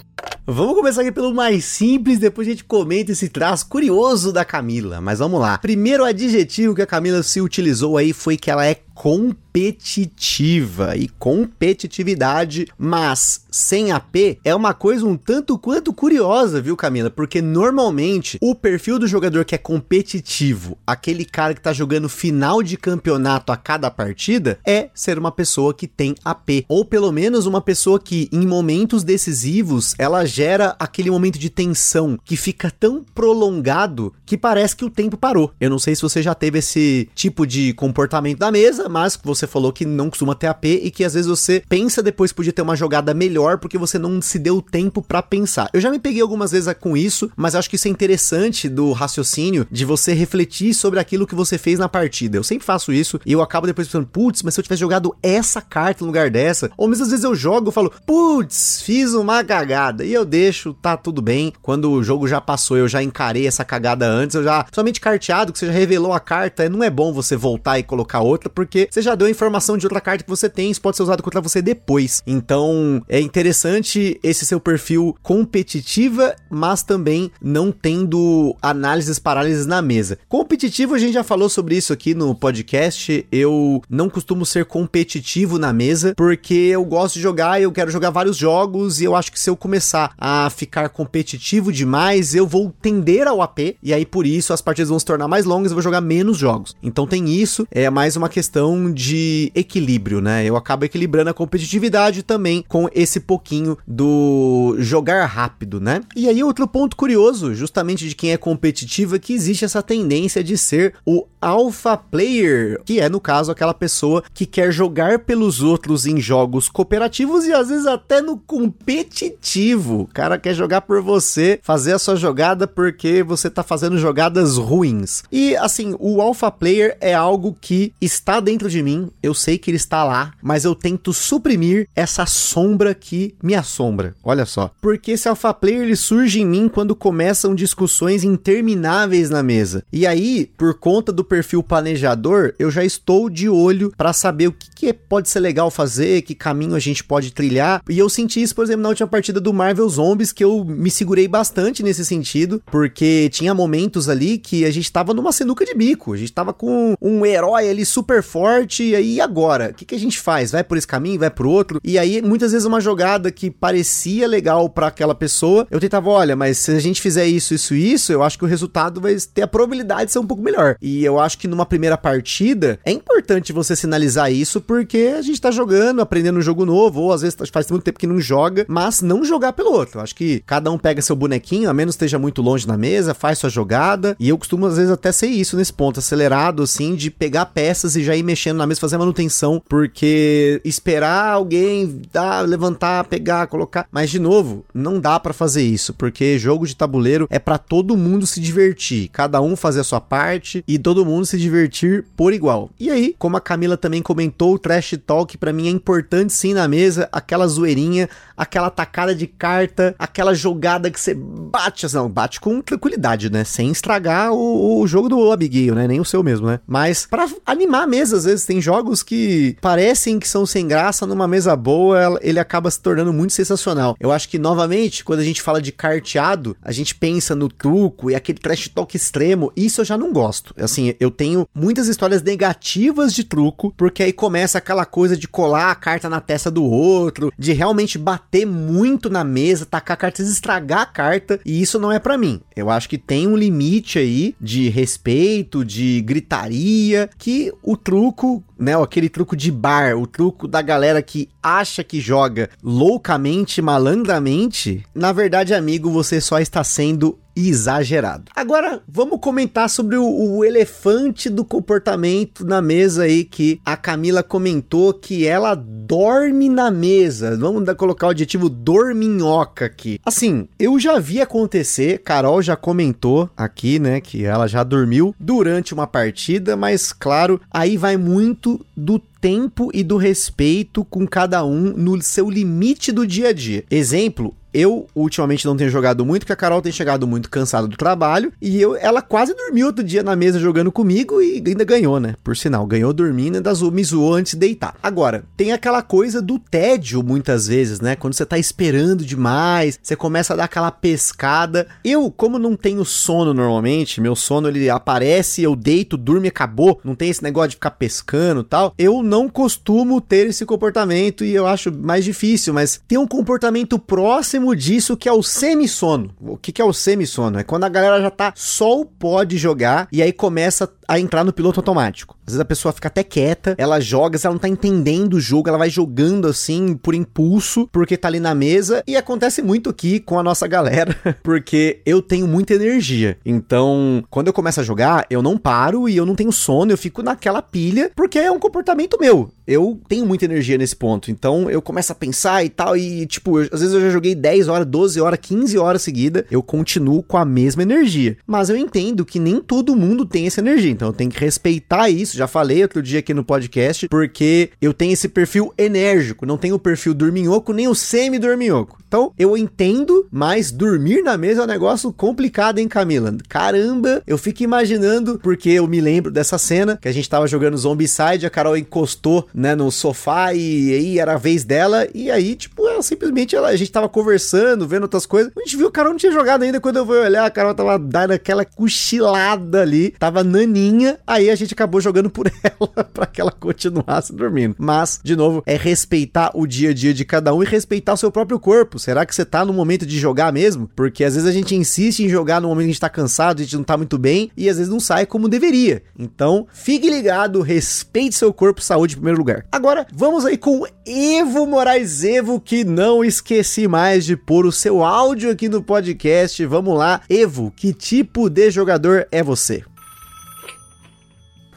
Vamos 0.49 0.75
começar 0.75 1.01
aqui 1.01 1.11
pelo 1.11 1.33
mais 1.33 1.65
simples, 1.65 2.19
depois 2.19 2.47
a 2.47 2.51
gente 2.51 2.63
comenta 2.63 3.11
esse 3.11 3.27
traço 3.27 3.67
curioso 3.67 4.31
da 4.31 4.45
Camila. 4.45 5.01
Mas 5.01 5.19
vamos 5.19 5.41
lá. 5.41 5.57
Primeiro 5.57 6.05
adjetivo 6.05 6.73
que 6.73 6.81
a 6.81 6.87
Camila 6.87 7.21
se 7.21 7.41
utilizou 7.41 7.97
aí 7.97 8.13
foi 8.13 8.37
que 8.37 8.49
ela 8.49 8.65
é 8.65 8.75
competitiva 8.97 10.95
e 10.97 11.07
competitividade, 11.07 12.67
mas 12.77 13.45
sem 13.51 13.91
AP 13.91 14.39
é 14.43 14.55
uma 14.55 14.73
coisa 14.73 15.05
um 15.05 15.15
tanto 15.15 15.57
quanto 15.57 15.93
curiosa, 15.93 16.59
viu, 16.59 16.75
Camila? 16.75 17.09
Porque 17.09 17.39
normalmente 17.39 18.39
o 18.41 18.55
perfil 18.55 18.97
do 18.97 19.07
jogador 19.07 19.45
que 19.45 19.53
é 19.53 19.57
competitivo, 19.57 20.77
aquele 20.85 21.25
cara 21.25 21.53
que 21.53 21.61
tá 21.61 21.71
jogando 21.73 22.09
final 22.09 22.63
de 22.63 22.75
campeonato 22.75 23.51
a 23.51 23.57
cada 23.57 23.91
partida, 23.91 24.59
é 24.65 24.89
ser 24.95 25.19
uma 25.19 25.31
pessoa 25.31 25.75
que 25.75 25.87
tem 25.87 26.15
AP, 26.25 26.65
ou 26.67 26.83
pelo 26.83 27.11
menos 27.11 27.45
uma 27.45 27.61
pessoa 27.61 27.99
que 27.99 28.27
em 28.31 28.47
momentos 28.47 29.03
decisivos 29.03 29.93
ela 29.99 30.25
gera 30.25 30.75
aquele 30.79 31.11
momento 31.11 31.37
de 31.37 31.51
tensão 31.51 32.17
que 32.25 32.35
fica 32.35 32.71
tão 32.71 33.05
prolongado 33.13 34.11
que 34.25 34.37
parece 34.37 34.75
que 34.75 34.85
o 34.85 34.89
tempo 34.89 35.17
parou. 35.17 35.51
Eu 35.59 35.69
não 35.69 35.79
sei 35.79 35.95
se 35.95 36.01
você 36.01 36.21
já 36.21 36.33
teve 36.33 36.59
esse 36.59 37.07
tipo 37.13 37.45
de 37.45 37.73
comportamento 37.73 38.39
da 38.39 38.51
mesa, 38.51 38.86
mas 38.87 39.17
você 39.21 39.47
falou 39.47 39.71
que 39.71 39.85
não 39.85 40.09
costuma 40.09 40.35
ter 40.35 40.47
AP 40.47 40.65
e 40.65 40.91
que 40.91 41.03
às 41.03 41.13
vezes 41.13 41.27
você 41.27 41.63
pensa 41.67 42.01
depois 42.01 42.31
podia 42.31 42.53
ter 42.53 42.61
uma 42.61 42.75
jogada 42.75 43.13
melhor 43.13 43.57
porque 43.57 43.77
você 43.77 43.97
não 43.97 44.21
se 44.21 44.39
deu 44.39 44.61
tempo 44.61 45.01
para 45.01 45.21
pensar. 45.21 45.69
Eu 45.73 45.81
já 45.81 45.89
me 45.89 45.99
peguei 45.99 46.21
algumas 46.21 46.51
vezes 46.51 46.67
com 46.79 46.97
isso, 46.97 47.31
mas 47.35 47.55
acho 47.55 47.69
que 47.69 47.75
isso 47.75 47.87
é 47.87 47.91
interessante 47.91 48.69
do 48.69 48.91
raciocínio 48.91 49.65
de 49.71 49.85
você 49.85 50.13
refletir 50.13 50.73
sobre 50.73 50.99
aquilo 50.99 51.27
que 51.27 51.35
você 51.35 51.57
fez 51.57 51.79
na 51.79 51.89
partida. 51.89 52.37
Eu 52.37 52.43
sempre 52.43 52.65
faço 52.65 52.91
isso 52.91 53.19
e 53.25 53.31
eu 53.31 53.41
acabo 53.41 53.67
depois 53.67 53.87
pensando, 53.87 54.07
putz, 54.07 54.43
mas 54.43 54.53
se 54.53 54.59
eu 54.59 54.63
tivesse 54.63 54.81
jogado 54.81 55.15
essa 55.21 55.61
carta 55.61 56.03
no 56.03 56.07
lugar 56.07 56.29
dessa, 56.29 56.69
ou 56.77 56.87
mesmo 56.87 57.03
às 57.03 57.11
vezes 57.11 57.23
eu 57.23 57.35
jogo, 57.35 57.69
eu 57.69 57.71
falo, 57.71 57.91
putz, 58.05 58.81
fiz 58.81 59.13
uma 59.13 59.43
cagada 59.43 60.03
e 60.03 60.13
eu 60.13 60.25
deixo, 60.25 60.73
tá 60.73 60.97
tudo 60.97 61.21
bem. 61.21 61.53
Quando 61.61 61.91
o 61.91 62.03
jogo 62.03 62.27
já 62.27 62.41
passou, 62.41 62.77
eu 62.77 62.87
já 62.87 63.01
encarei 63.01 63.47
essa 63.47 63.63
cagada 63.63 64.07
antes, 64.07 64.35
eu 64.35 64.43
já 64.43 64.65
somente 64.71 65.01
carteado 65.01 65.51
que 65.51 65.59
você 65.59 65.67
já 65.67 65.71
revelou 65.71 66.13
a 66.13 66.19
carta, 66.19 66.69
não 66.69 66.83
é 66.83 66.89
bom 66.89 67.13
você 67.13 67.35
voltar 67.35 67.79
e 67.79 67.83
colocar 67.83 68.19
outra 68.19 68.49
porque 68.49 68.76
porque 68.77 68.89
você 68.91 69.01
já 69.01 69.15
deu 69.15 69.27
a 69.27 69.31
informação 69.31 69.77
de 69.77 69.85
outra 69.85 69.99
carta 69.99 70.23
que 70.23 70.29
você 70.29 70.47
tem, 70.47 70.69
isso 70.69 70.81
pode 70.81 70.97
ser 70.97 71.03
usado 71.03 71.23
contra 71.23 71.41
você 71.41 71.61
depois. 71.61 72.21
Então, 72.27 73.01
é 73.09 73.19
interessante 73.19 74.19
esse 74.21 74.45
seu 74.45 74.59
perfil 74.59 75.15
competitiva, 75.23 76.35
mas 76.49 76.83
também 76.83 77.31
não 77.41 77.71
tendo 77.71 78.55
análises 78.61 79.17
parálises 79.17 79.65
na 79.65 79.81
mesa. 79.81 80.19
Competitivo, 80.27 80.93
a 80.93 80.99
gente 80.99 81.13
já 81.13 81.23
falou 81.23 81.49
sobre 81.49 81.75
isso 81.75 81.91
aqui 81.91 82.13
no 82.13 82.35
podcast. 82.35 83.25
Eu 83.31 83.81
não 83.89 84.09
costumo 84.09 84.45
ser 84.45 84.65
competitivo 84.65 85.57
na 85.57 85.73
mesa, 85.73 86.13
porque 86.15 86.53
eu 86.53 86.85
gosto 86.85 87.15
de 87.15 87.21
jogar, 87.21 87.61
eu 87.61 87.71
quero 87.71 87.89
jogar 87.89 88.11
vários 88.11 88.37
jogos 88.37 89.01
e 89.01 89.05
eu 89.05 89.15
acho 89.15 89.31
que 89.31 89.39
se 89.39 89.49
eu 89.49 89.55
começar 89.55 90.13
a 90.17 90.49
ficar 90.49 90.89
competitivo 90.89 91.71
demais, 91.71 92.35
eu 92.35 92.45
vou 92.45 92.73
tender 92.81 93.27
ao 93.27 93.41
AP 93.41 93.59
e 93.81 93.93
aí 93.93 94.05
por 94.05 94.25
isso 94.25 94.53
as 94.53 94.61
partidas 94.61 94.89
vão 94.89 94.99
se 94.99 95.05
tornar 95.05 95.27
mais 95.27 95.45
longas, 95.45 95.71
eu 95.71 95.75
vou 95.75 95.81
jogar 95.81 96.01
menos 96.01 96.37
jogos. 96.37 96.75
Então 96.83 97.07
tem 97.07 97.29
isso, 97.29 97.67
é 97.71 97.89
mais 97.89 98.15
uma 98.15 98.29
questão 98.29 98.66
questão 98.67 98.91
de 98.91 99.51
equilíbrio, 99.55 100.19
né? 100.19 100.43
Eu 100.45 100.55
acabo 100.55 100.83
equilibrando 100.83 101.29
a 101.29 101.33
competitividade 101.33 102.23
também 102.23 102.63
com 102.67 102.89
esse 102.93 103.19
pouquinho 103.19 103.77
do 103.87 104.75
jogar 104.79 105.25
rápido, 105.25 105.79
né? 105.79 106.01
E 106.15 106.27
aí 106.27 106.43
outro 106.43 106.67
ponto 106.67 106.95
curioso, 106.95 107.53
justamente 107.53 108.07
de 108.07 108.15
quem 108.15 108.31
é 108.31 108.37
competitivo, 108.37 109.15
é 109.15 109.19
que 109.19 109.33
existe 109.33 109.63
essa 109.63 109.81
tendência 109.81 110.43
de 110.43 110.57
ser 110.57 110.95
o 111.05 111.25
alpha 111.41 111.97
player, 111.97 112.81
que 112.85 112.99
é 112.99 113.09
no 113.09 113.19
caso 113.19 113.51
aquela 113.51 113.73
pessoa 113.73 114.23
que 114.33 114.45
quer 114.45 114.71
jogar 114.71 115.19
pelos 115.19 115.61
outros 115.61 116.05
em 116.05 116.19
jogos 116.19 116.69
cooperativos 116.69 117.45
e 117.45 117.53
às 117.53 117.69
vezes 117.69 117.85
até 117.85 118.21
no 118.21 118.37
competitivo. 118.37 120.01
O 120.01 120.07
cara 120.07 120.37
quer 120.37 120.53
jogar 120.53 120.81
por 120.81 121.01
você, 121.01 121.59
fazer 121.61 121.93
a 121.93 121.99
sua 121.99 122.15
jogada 122.15 122.67
porque 122.67 123.23
você 123.23 123.49
tá 123.49 123.63
fazendo 123.63 123.97
jogadas 123.97 124.57
ruins. 124.57 125.23
E 125.31 125.55
assim, 125.57 125.95
o 125.99 126.21
alpha 126.21 126.51
player 126.51 126.97
é 126.99 127.13
algo 127.13 127.55
que 127.59 127.93
está 128.01 128.39
dentro 128.39 128.69
de 128.69 128.81
mim, 128.81 129.09
eu 129.21 129.33
sei 129.33 129.57
que 129.57 129.69
ele 129.69 129.77
está 129.77 130.03
lá, 130.03 130.33
mas 130.41 130.65
eu 130.65 130.75
tento 130.75 131.13
suprimir 131.13 131.87
essa 131.95 132.25
sombra 132.25 132.93
que 132.93 133.35
me 133.41 133.55
assombra. 133.55 134.15
Olha 134.23 134.45
só. 134.45 134.71
Porque 134.81 135.11
esse 135.11 135.27
alpha 135.27 135.53
player 135.53 135.81
ele 135.81 135.95
surge 135.95 136.41
em 136.41 136.45
mim 136.45 136.69
quando 136.69 136.95
começam 136.95 137.55
discussões 137.55 138.23
intermináveis 138.23 139.29
na 139.29 139.43
mesa. 139.43 139.83
E 139.91 140.05
aí, 140.05 140.49
por 140.57 140.73
conta 140.79 141.11
do 141.11 141.23
perfil 141.37 141.63
planejador, 141.63 142.53
eu 142.57 142.71
já 142.71 142.83
estou 142.83 143.29
de 143.29 143.47
olho 143.49 143.91
para 143.95 144.13
saber 144.13 144.47
o 144.47 144.51
que, 144.51 144.69
que 144.75 144.93
pode 144.93 145.29
ser 145.29 145.39
legal 145.39 145.69
fazer, 145.69 146.21
que 146.23 146.33
caminho 146.33 146.75
a 146.75 146.79
gente 146.79 147.03
pode 147.03 147.31
trilhar. 147.31 147.81
E 147.89 147.97
eu 147.97 148.09
senti 148.09 148.41
isso, 148.41 148.55
por 148.55 148.63
exemplo, 148.63 148.81
na 148.83 148.89
última 148.89 149.07
partida 149.07 149.39
do 149.39 149.53
Marvel 149.53 149.87
Zombies, 149.89 150.31
que 150.31 150.43
eu 150.43 150.63
me 150.65 150.89
segurei 150.89 151.27
bastante 151.27 151.83
nesse 151.83 152.05
sentido, 152.05 152.61
porque 152.65 153.29
tinha 153.31 153.53
momentos 153.53 154.09
ali 154.09 154.37
que 154.37 154.65
a 154.65 154.71
gente 154.71 154.91
tava 154.91 155.13
numa 155.13 155.31
sinuca 155.31 155.65
de 155.65 155.73
bico, 155.73 156.13
a 156.13 156.17
gente 156.17 156.33
tava 156.33 156.53
com 156.53 156.95
um 157.01 157.25
herói 157.25 157.69
ali 157.69 157.85
super 157.85 158.23
forte 158.23 158.37
forte, 158.47 158.83
e 158.83 158.95
aí 158.95 159.21
agora? 159.21 159.69
O 159.69 159.73
que, 159.73 159.85
que 159.85 159.95
a 159.95 159.99
gente 159.99 160.19
faz? 160.19 160.51
Vai 160.51 160.63
por 160.63 160.77
esse 160.77 160.87
caminho, 160.87 161.19
vai 161.19 161.29
pro 161.29 161.49
outro? 161.49 161.79
E 161.83 161.97
aí, 161.97 162.21
muitas 162.21 162.51
vezes, 162.51 162.65
uma 162.65 162.79
jogada 162.79 163.31
que 163.31 163.51
parecia 163.51 164.27
legal 164.27 164.69
para 164.69 164.87
aquela 164.87 165.15
pessoa, 165.15 165.67
eu 165.69 165.79
tentava, 165.79 166.09
olha, 166.09 166.35
mas 166.35 166.57
se 166.57 166.71
a 166.71 166.79
gente 166.79 167.01
fizer 167.01 167.25
isso, 167.25 167.53
isso, 167.53 167.73
isso, 167.73 168.11
eu 168.11 168.23
acho 168.23 168.37
que 168.37 168.45
o 168.45 168.47
resultado 168.47 169.01
vai 169.01 169.15
ter 169.33 169.41
a 169.41 169.47
probabilidade 169.47 170.05
de 170.05 170.11
ser 170.11 170.19
um 170.19 170.27
pouco 170.27 170.43
melhor. 170.43 170.77
E 170.81 171.03
eu 171.03 171.16
acho 171.19 171.37
que 171.37 171.47
numa 171.47 171.65
primeira 171.65 171.97
partida 171.97 172.79
é 172.85 172.91
importante 172.91 173.53
você 173.53 173.75
sinalizar 173.75 174.31
isso, 174.31 174.61
porque 174.61 175.15
a 175.17 175.21
gente 175.21 175.41
tá 175.41 175.51
jogando, 175.51 176.01
aprendendo 176.01 176.39
um 176.39 176.41
jogo 176.41 176.65
novo, 176.65 177.01
ou 177.01 177.13
às 177.13 177.21
vezes 177.21 177.37
faz 177.51 177.69
muito 177.69 177.83
tempo 177.83 177.99
que 177.99 178.07
não 178.07 178.19
joga, 178.19 178.65
mas 178.67 179.01
não 179.01 179.23
jogar 179.23 179.53
pelo 179.53 179.71
outro. 179.71 179.99
Eu 179.99 180.03
acho 180.03 180.15
que 180.15 180.43
cada 180.45 180.71
um 180.71 180.77
pega 180.77 181.01
seu 181.01 181.15
bonequinho, 181.15 181.69
a 181.69 181.73
menos 181.73 181.95
esteja 181.95 182.19
muito 182.19 182.41
longe 182.41 182.67
na 182.67 182.77
mesa, 182.77 183.13
faz 183.13 183.39
sua 183.39 183.49
jogada, 183.49 184.15
e 184.19 184.29
eu 184.29 184.37
costumo 184.37 184.65
às 184.65 184.77
vezes 184.77 184.91
até 184.91 185.11
ser 185.11 185.27
isso 185.27 185.57
nesse 185.57 185.73
ponto, 185.73 185.99
acelerado, 185.99 186.63
assim, 186.63 186.95
de 186.95 187.09
pegar 187.09 187.47
peças 187.47 187.95
e 187.95 188.03
já 188.03 188.15
ir 188.15 188.23
mexendo 188.23 188.57
na 188.57 188.67
mesa, 188.67 188.79
fazer 188.79 188.97
manutenção, 188.97 189.61
porque 189.67 190.61
esperar 190.63 191.33
alguém 191.33 192.01
dar, 192.11 192.41
levantar, 192.47 193.03
pegar, 193.05 193.47
colocar. 193.47 193.87
Mas, 193.91 194.09
de 194.09 194.19
novo, 194.19 194.65
não 194.73 194.99
dá 194.99 195.19
para 195.19 195.33
fazer 195.33 195.63
isso, 195.63 195.93
porque 195.93 196.37
jogo 196.37 196.65
de 196.65 196.75
tabuleiro 196.75 197.27
é 197.29 197.39
para 197.39 197.57
todo 197.57 197.97
mundo 197.97 198.25
se 198.25 198.39
divertir, 198.39 199.09
cada 199.09 199.41
um 199.41 199.55
fazer 199.55 199.81
a 199.81 199.83
sua 199.83 200.01
parte 200.01 200.63
e 200.67 200.77
todo 200.77 201.05
mundo 201.07 201.25
se 201.25 201.37
divertir 201.37 202.05
por 202.15 202.33
igual. 202.33 202.69
E 202.79 202.89
aí, 202.89 203.15
como 203.17 203.37
a 203.37 203.41
Camila 203.41 203.77
também 203.77 204.01
comentou, 204.01 204.53
o 204.53 204.59
trash 204.59 204.95
talk 205.05 205.37
para 205.37 205.53
mim 205.53 205.67
é 205.67 205.71
importante 205.71 206.33
sim 206.33 206.53
na 206.53 206.67
mesa, 206.67 207.09
aquela 207.11 207.47
zoeirinha, 207.47 208.09
aquela 208.35 208.69
tacada 208.69 209.15
de 209.15 209.25
carta, 209.25 209.95
aquela 209.97 210.33
jogada 210.33 210.91
que 210.91 210.99
você 210.99 211.13
bate, 211.13 211.91
não, 211.93 212.09
bate 212.09 212.39
com 212.39 212.61
tranquilidade, 212.61 213.29
né? 213.29 213.43
Sem 213.43 213.71
estragar 213.71 214.31
o, 214.31 214.81
o 214.81 214.87
jogo 214.87 215.09
do 215.09 215.31
amiguinho, 215.31 215.73
né? 215.73 215.87
Nem 215.87 215.99
o 215.99 216.05
seu 216.05 216.23
mesmo, 216.23 216.47
né? 216.47 216.59
Mas 216.67 217.05
para 217.05 217.27
animar 217.45 217.83
a 217.83 217.87
mesa, 217.87 218.17
às 218.17 218.25
vezes 218.25 218.45
tem 218.45 218.61
jogos 218.61 219.01
que 219.01 219.57
parecem 219.61 220.19
que 220.19 220.27
são 220.27 220.45
sem 220.45 220.67
graça, 220.67 221.05
numa 221.05 221.27
mesa 221.27 221.55
boa, 221.55 222.19
ele 222.21 222.39
acaba 222.39 222.69
se 222.69 222.79
tornando 222.79 223.13
muito 223.13 223.33
sensacional. 223.33 223.95
Eu 223.99 224.11
acho 224.11 224.29
que, 224.29 224.37
novamente, 224.37 225.03
quando 225.03 225.19
a 225.19 225.23
gente 225.23 225.41
fala 225.41 225.61
de 225.61 225.71
carteado, 225.71 226.55
a 226.61 226.71
gente 226.71 226.93
pensa 226.95 227.35
no 227.35 227.49
truco 227.49 228.11
e 228.11 228.15
aquele 228.15 228.39
trash 228.39 228.67
talk 228.67 228.95
extremo, 228.95 229.51
isso 229.55 229.81
eu 229.81 229.85
já 229.85 229.97
não 229.97 230.11
gosto. 230.11 230.53
Assim, 230.57 230.93
eu 230.99 231.11
tenho 231.11 231.47
muitas 231.53 231.87
histórias 231.87 232.21
negativas 232.21 233.13
de 233.13 233.23
truco, 233.23 233.73
porque 233.77 234.03
aí 234.03 234.13
começa 234.13 234.57
aquela 234.57 234.85
coisa 234.85 235.15
de 235.15 235.27
colar 235.27 235.71
a 235.71 235.75
carta 235.75 236.09
na 236.09 236.21
testa 236.21 236.49
do 236.49 236.63
outro, 236.63 237.31
de 237.37 237.53
realmente 237.53 237.97
bater 237.97 238.45
muito 238.45 239.09
na 239.09 239.23
mesa, 239.23 239.65
tacar 239.65 239.97
cartas, 239.97 240.29
estragar 240.29 240.81
a 240.81 240.85
carta, 240.85 241.39
e 241.45 241.61
isso 241.61 241.79
não 241.79 241.91
é 241.91 241.99
para 241.99 242.17
mim. 242.17 242.41
Eu 242.55 242.69
acho 242.69 242.89
que 242.89 242.97
tem 242.97 243.27
um 243.27 243.37
limite 243.37 243.99
aí 243.99 244.35
de 244.39 244.69
respeito, 244.69 245.63
de 245.63 246.01
gritaria, 246.01 247.09
que 247.17 247.51
o 247.63 247.75
truco, 247.77 248.43
né, 248.57 248.75
aquele 248.81 249.09
truco 249.09 249.35
de 249.35 249.51
bar, 249.51 249.97
o 249.97 250.07
truco 250.07 250.47
da 250.47 250.61
galera 250.61 251.01
que 251.01 251.29
acha 251.41 251.83
que 251.83 251.99
joga 251.99 252.49
loucamente, 252.61 253.61
malandramente, 253.61 254.83
na 254.93 255.11
verdade, 255.11 255.53
amigo, 255.53 255.89
você 255.89 256.19
só 256.19 256.39
está 256.39 256.63
sendo 256.63 257.17
exagerado. 257.37 258.31
Agora, 258.35 258.81
vamos 258.87 259.19
comentar 259.19 259.69
sobre 259.69 259.95
o, 259.95 260.05
o, 260.05 260.43
elefante 260.43 261.29
do 261.29 261.45
comportamento 261.45 262.43
na 262.43 262.61
mesa 262.61 263.03
aí 263.03 263.23
que 263.23 263.61
a 263.63 263.77
Camila 263.77 264.23
comentou 264.23 264.93
que 264.93 265.27
ela 265.27 265.53
dorme 265.53 266.49
na 266.49 266.71
mesa. 266.71 267.37
Vamos 267.37 267.63
colocar 267.75 268.07
o 268.07 268.09
adjetivo 268.09 268.49
dorminhoca 268.49 269.65
aqui. 269.65 269.99
Assim, 270.03 270.47
eu 270.57 270.79
já 270.79 270.97
vi 270.99 271.21
acontecer, 271.21 271.99
Carol 271.99 272.41
já 272.41 272.55
comentou 272.55 273.29
aqui, 273.37 273.77
né, 273.77 274.01
que 274.01 274.25
ela 274.25 274.47
já 274.47 274.63
dormiu 274.63 275.13
durante 275.19 275.73
uma 275.73 275.85
partida, 275.85 276.55
mas 276.55 276.91
claro, 276.91 277.39
aí 277.51 277.77
vai 277.77 277.97
muito 277.97 278.65
do 278.75 278.99
tempo 279.27 279.69
e 279.73 279.83
do 279.83 279.97
respeito 279.97 280.85
com 280.85 281.05
cada 281.05 281.43
um 281.43 281.73
no 281.75 282.01
seu 282.01 282.29
limite 282.29 282.93
do 282.93 283.05
dia 283.05 283.27
a 283.27 283.33
dia. 283.33 283.65
Exemplo, 283.69 284.33
eu 284.53 284.87
ultimamente 284.95 285.45
não 285.45 285.55
tenho 285.55 285.69
jogado 285.69 286.05
muito, 286.05 286.21
porque 286.21 286.33
a 286.33 286.35
Carol 286.35 286.61
tem 286.61 286.71
chegado 286.71 287.05
muito 287.05 287.29
cansada 287.29 287.67
do 287.67 287.77
trabalho. 287.77 288.31
E 288.41 288.59
eu, 288.59 288.75
ela 288.75 289.01
quase 289.01 289.35
dormiu 289.35 289.67
outro 289.67 289.83
dia 289.83 290.01
na 290.01 290.15
mesa 290.15 290.39
jogando 290.39 290.71
comigo 290.71 291.21
e 291.21 291.43
ainda 291.45 291.63
ganhou, 291.63 291.99
né? 291.99 292.15
Por 292.23 292.35
sinal, 292.35 292.65
ganhou 292.65 292.93
dormindo 292.93 293.35
e 293.35 293.37
ainda 293.37 293.53
me 293.71 293.83
zoou 293.83 294.13
antes 294.13 294.33
de 294.33 294.39
deitar. 294.39 294.75
Agora, 294.81 295.23
tem 295.35 295.51
aquela 295.51 295.81
coisa 295.81 296.21
do 296.21 296.39
tédio 296.39 297.03
muitas 297.03 297.47
vezes, 297.47 297.79
né? 297.79 297.95
Quando 297.95 298.13
você 298.13 298.25
tá 298.25 298.39
esperando 298.39 299.05
demais, 299.05 299.79
você 299.81 299.95
começa 299.95 300.33
a 300.33 300.37
dar 300.37 300.45
aquela 300.45 300.71
pescada. 300.71 301.67
Eu, 301.83 302.09
como 302.09 302.39
não 302.39 302.55
tenho 302.55 302.83
sono 302.85 303.33
normalmente, 303.33 304.01
meu 304.01 304.15
sono 304.15 304.47
ele 304.47 304.69
aparece, 304.69 305.43
eu 305.43 305.55
deito, 305.55 305.97
durmo 305.97 306.25
e 306.25 306.29
acabou. 306.29 306.79
Não 306.83 306.95
tem 306.95 307.09
esse 307.09 307.21
negócio 307.21 307.49
de 307.49 307.55
ficar 307.57 307.71
pescando 307.71 308.41
e 308.41 308.45
tal. 308.45 308.73
Eu 308.77 309.03
não 309.03 309.16
costumo 309.29 310.01
ter 310.01 310.27
esse 310.27 310.45
comportamento 310.45 311.23
e 311.23 311.33
eu 311.33 311.47
acho 311.47 311.71
mais 311.73 312.03
difícil, 312.03 312.53
mas 312.53 312.81
ter 312.85 312.97
um 312.97 313.07
comportamento 313.07 313.79
próximo 313.79 314.53
disso 314.53 314.97
que 314.97 315.07
é 315.07 315.13
o 315.13 315.23
semissono. 315.23 316.13
O 316.19 316.35
que, 316.35 316.61
é 316.61 316.65
o 316.65 316.73
semissono? 316.73 317.39
É 317.39 317.43
quando 317.43 317.63
a 317.63 317.69
galera 317.69 318.01
já 318.01 318.09
tá 318.09 318.33
só 318.35 318.83
pode 318.83 319.37
jogar 319.37 319.87
e 319.91 320.01
aí 320.01 320.11
começa 320.11 320.69
a 320.87 320.99
entrar 320.99 321.23
no 321.23 321.33
piloto 321.33 321.59
automático. 321.59 322.17
Às 322.25 322.33
vezes 322.33 322.39
a 322.41 322.45
pessoa 322.45 322.73
fica 322.73 322.87
até 322.87 323.03
quieta, 323.03 323.55
ela 323.57 323.79
joga, 323.79 324.19
ela 324.21 324.33
não 324.33 324.39
tá 324.39 324.47
entendendo 324.47 325.13
o 325.13 325.19
jogo, 325.19 325.47
ela 325.47 325.57
vai 325.57 325.69
jogando 325.69 326.27
assim 326.27 326.75
por 326.75 326.93
impulso, 326.93 327.69
porque 327.71 327.97
tá 327.97 328.07
ali 328.07 328.19
na 328.19 328.33
mesa. 328.33 328.83
E 328.85 328.95
acontece 328.95 329.41
muito 329.41 329.69
aqui 329.69 329.99
com 329.99 330.17
a 330.17 330.23
nossa 330.23 330.47
galera, 330.47 330.95
porque 331.23 331.81
eu 331.85 332.01
tenho 332.01 332.27
muita 332.27 332.53
energia. 332.53 333.17
Então, 333.25 334.03
quando 334.09 334.27
eu 334.27 334.33
começo 334.33 334.59
a 334.59 334.63
jogar, 334.63 335.05
eu 335.09 335.21
não 335.21 335.37
paro 335.37 335.87
e 335.87 335.95
eu 335.95 336.05
não 336.05 336.15
tenho 336.15 336.31
sono, 336.31 336.71
eu 336.71 336.77
fico 336.77 337.01
naquela 337.01 337.41
pilha, 337.41 337.91
porque 337.95 338.19
é 338.19 338.31
um 338.31 338.39
comportamento 338.39 338.96
meu. 338.99 339.29
Eu 339.47 339.79
tenho 339.87 340.05
muita 340.05 340.25
energia 340.25 340.57
nesse 340.57 340.75
ponto. 340.75 341.09
Então, 341.09 341.49
eu 341.49 341.61
começo 341.61 341.91
a 341.91 341.95
pensar 341.95 342.43
e 342.43 342.49
tal, 342.49 342.75
e 342.75 343.05
tipo, 343.05 343.39
eu, 343.39 343.49
às 343.51 343.61
vezes 343.61 343.73
eu 343.73 343.79
já 343.79 343.89
joguei 343.89 344.13
10 344.13 344.49
horas, 344.49 344.65
12 344.67 344.99
horas, 344.99 345.19
15 345.21 345.57
horas 345.57 345.81
seguida, 345.81 346.25
eu 346.29 346.43
continuo 346.43 347.01
com 347.01 347.15
a 347.15 347.23
mesma 347.23 347.61
energia. 347.61 348.17
Mas 348.27 348.49
eu 348.49 348.57
entendo 348.57 349.05
que 349.05 349.19
nem 349.19 349.39
todo 349.39 349.75
mundo 349.75 350.05
tem 350.05 350.27
essa 350.27 350.41
energia, 350.41 350.71
então 350.71 350.89
eu 350.89 350.93
tenho 350.93 351.09
que 351.09 351.19
respeitar 351.19 351.89
isso 351.89 352.17
já 352.17 352.27
falei 352.27 352.61
outro 352.61 352.81
dia 352.81 352.99
aqui 352.99 353.13
no 353.13 353.23
podcast, 353.23 353.87
porque 353.87 354.49
eu 354.61 354.73
tenho 354.73 354.93
esse 354.93 355.07
perfil 355.07 355.53
enérgico, 355.57 356.25
não 356.25 356.37
tenho 356.37 356.55
o 356.55 356.59
perfil 356.59 356.93
dorminhoco 356.93 357.53
nem 357.53 357.67
o 357.67 357.75
semi-dorminhoco. 357.75 358.77
Então, 358.87 359.11
eu 359.17 359.37
entendo, 359.37 360.07
mas 360.11 360.51
dormir 360.51 361.03
na 361.03 361.17
mesa 361.17 361.41
é 361.41 361.43
um 361.43 361.47
negócio 361.47 361.91
complicado, 361.91 362.59
hein, 362.59 362.67
Camila? 362.67 363.15
Caramba, 363.27 364.01
eu 364.07 364.17
fico 364.17 364.43
imaginando, 364.43 365.19
porque 365.21 365.49
eu 365.49 365.67
me 365.67 365.81
lembro 365.81 366.11
dessa 366.11 366.37
cena 366.37 366.77
que 366.81 366.87
a 366.87 366.91
gente 366.91 367.09
tava 367.09 367.27
jogando 367.27 367.57
Zombicide, 367.57 368.25
a 368.25 368.29
Carol 368.29 368.57
encostou, 368.57 369.27
né, 369.33 369.55
no 369.55 369.71
sofá 369.71 370.33
e 370.33 370.73
aí 370.73 370.99
era 370.99 371.13
a 371.13 371.17
vez 371.17 371.43
dela, 371.43 371.87
e 371.93 372.09
aí, 372.09 372.35
tipo, 372.35 372.67
ela 372.67 372.81
simplesmente 372.81 373.35
ela, 373.35 373.49
a 373.49 373.55
gente 373.55 373.71
tava 373.71 373.89
conversando, 373.89 374.67
vendo 374.67 374.83
outras 374.83 375.05
coisas. 375.05 375.31
A 375.35 375.39
gente 375.41 375.57
viu, 375.57 375.67
a 375.67 375.71
Carol 375.71 375.91
não 375.91 375.97
tinha 375.97 376.11
jogado 376.11 376.43
ainda. 376.43 376.59
Quando 376.59 376.77
eu 376.77 376.85
fui 376.85 376.97
olhar, 376.97 377.25
a 377.25 377.29
Carol 377.29 377.53
tava 377.53 377.77
dando 377.77 378.11
aquela 378.11 378.45
cochilada 378.45 379.61
ali, 379.61 379.91
tava 379.91 380.23
naninha. 380.23 380.97
Aí 381.05 381.29
a 381.29 381.35
gente 381.35 381.53
acabou 381.53 381.81
jogando 381.81 382.09
por 382.09 382.31
ela 382.43 382.83
para 382.85 383.05
que 383.05 383.19
ela 383.19 383.31
continuasse 383.31 384.13
dormindo. 384.13 384.55
Mas, 384.57 384.99
de 385.03 385.15
novo, 385.15 385.43
é 385.45 385.55
respeitar 385.55 386.31
o 386.33 386.45
dia 386.45 386.69
a 386.69 386.73
dia 386.73 386.93
de 386.93 387.03
cada 387.03 387.33
um 387.33 387.43
e 387.43 387.45
respeitar 387.45 387.93
o 387.93 387.97
seu 387.97 388.11
próprio 388.11 388.39
corpo. 388.39 388.76
Será 388.79 389.05
que 389.05 389.13
você 389.13 389.25
tá 389.25 389.45
no 389.45 389.53
momento 389.53 389.85
de 389.85 389.99
jogar 389.99 390.31
mesmo? 390.31 390.69
Porque 390.75 391.03
às 391.03 391.15
vezes 391.15 391.27
a 391.27 391.31
gente 391.31 391.55
insiste 391.55 392.03
em 392.03 392.09
jogar 392.09 392.41
no 392.41 392.47
momento 392.47 392.65
que 392.65 392.69
a 392.69 392.73
gente 392.73 392.81
tá 392.81 392.89
cansado, 392.89 393.39
a 393.39 393.43
gente 393.43 393.55
não 393.55 393.63
tá 393.63 393.77
muito 393.77 393.97
bem 393.97 394.31
e 394.35 394.49
às 394.49 394.57
vezes 394.57 394.71
não 394.71 394.79
sai 394.79 395.05
como 395.05 395.29
deveria. 395.29 395.83
Então, 395.97 396.47
fique 396.51 396.89
ligado, 396.89 397.41
respeite 397.41 398.15
seu 398.15 398.33
corpo, 398.33 398.61
saúde 398.61 398.93
em 398.93 398.97
primeiro 398.97 399.17
lugar. 399.17 399.45
Agora, 399.51 399.85
vamos 399.93 400.25
aí 400.25 400.37
com 400.37 400.65
Evo 400.85 401.45
Moraes 401.45 402.03
Evo, 402.03 402.39
que 402.39 402.63
não 402.63 403.03
esqueci 403.03 403.67
mais 403.67 404.05
de 404.05 404.15
pôr 404.15 404.45
o 404.45 404.51
seu 404.51 404.83
áudio 404.83 405.31
aqui 405.31 405.49
no 405.49 405.61
podcast. 405.61 406.45
Vamos 406.45 406.77
lá, 406.77 407.01
Evo, 407.09 407.51
que 407.55 407.73
tipo 407.73 408.29
de 408.29 408.49
jogador 408.51 409.07
é 409.11 409.23
você? 409.23 409.63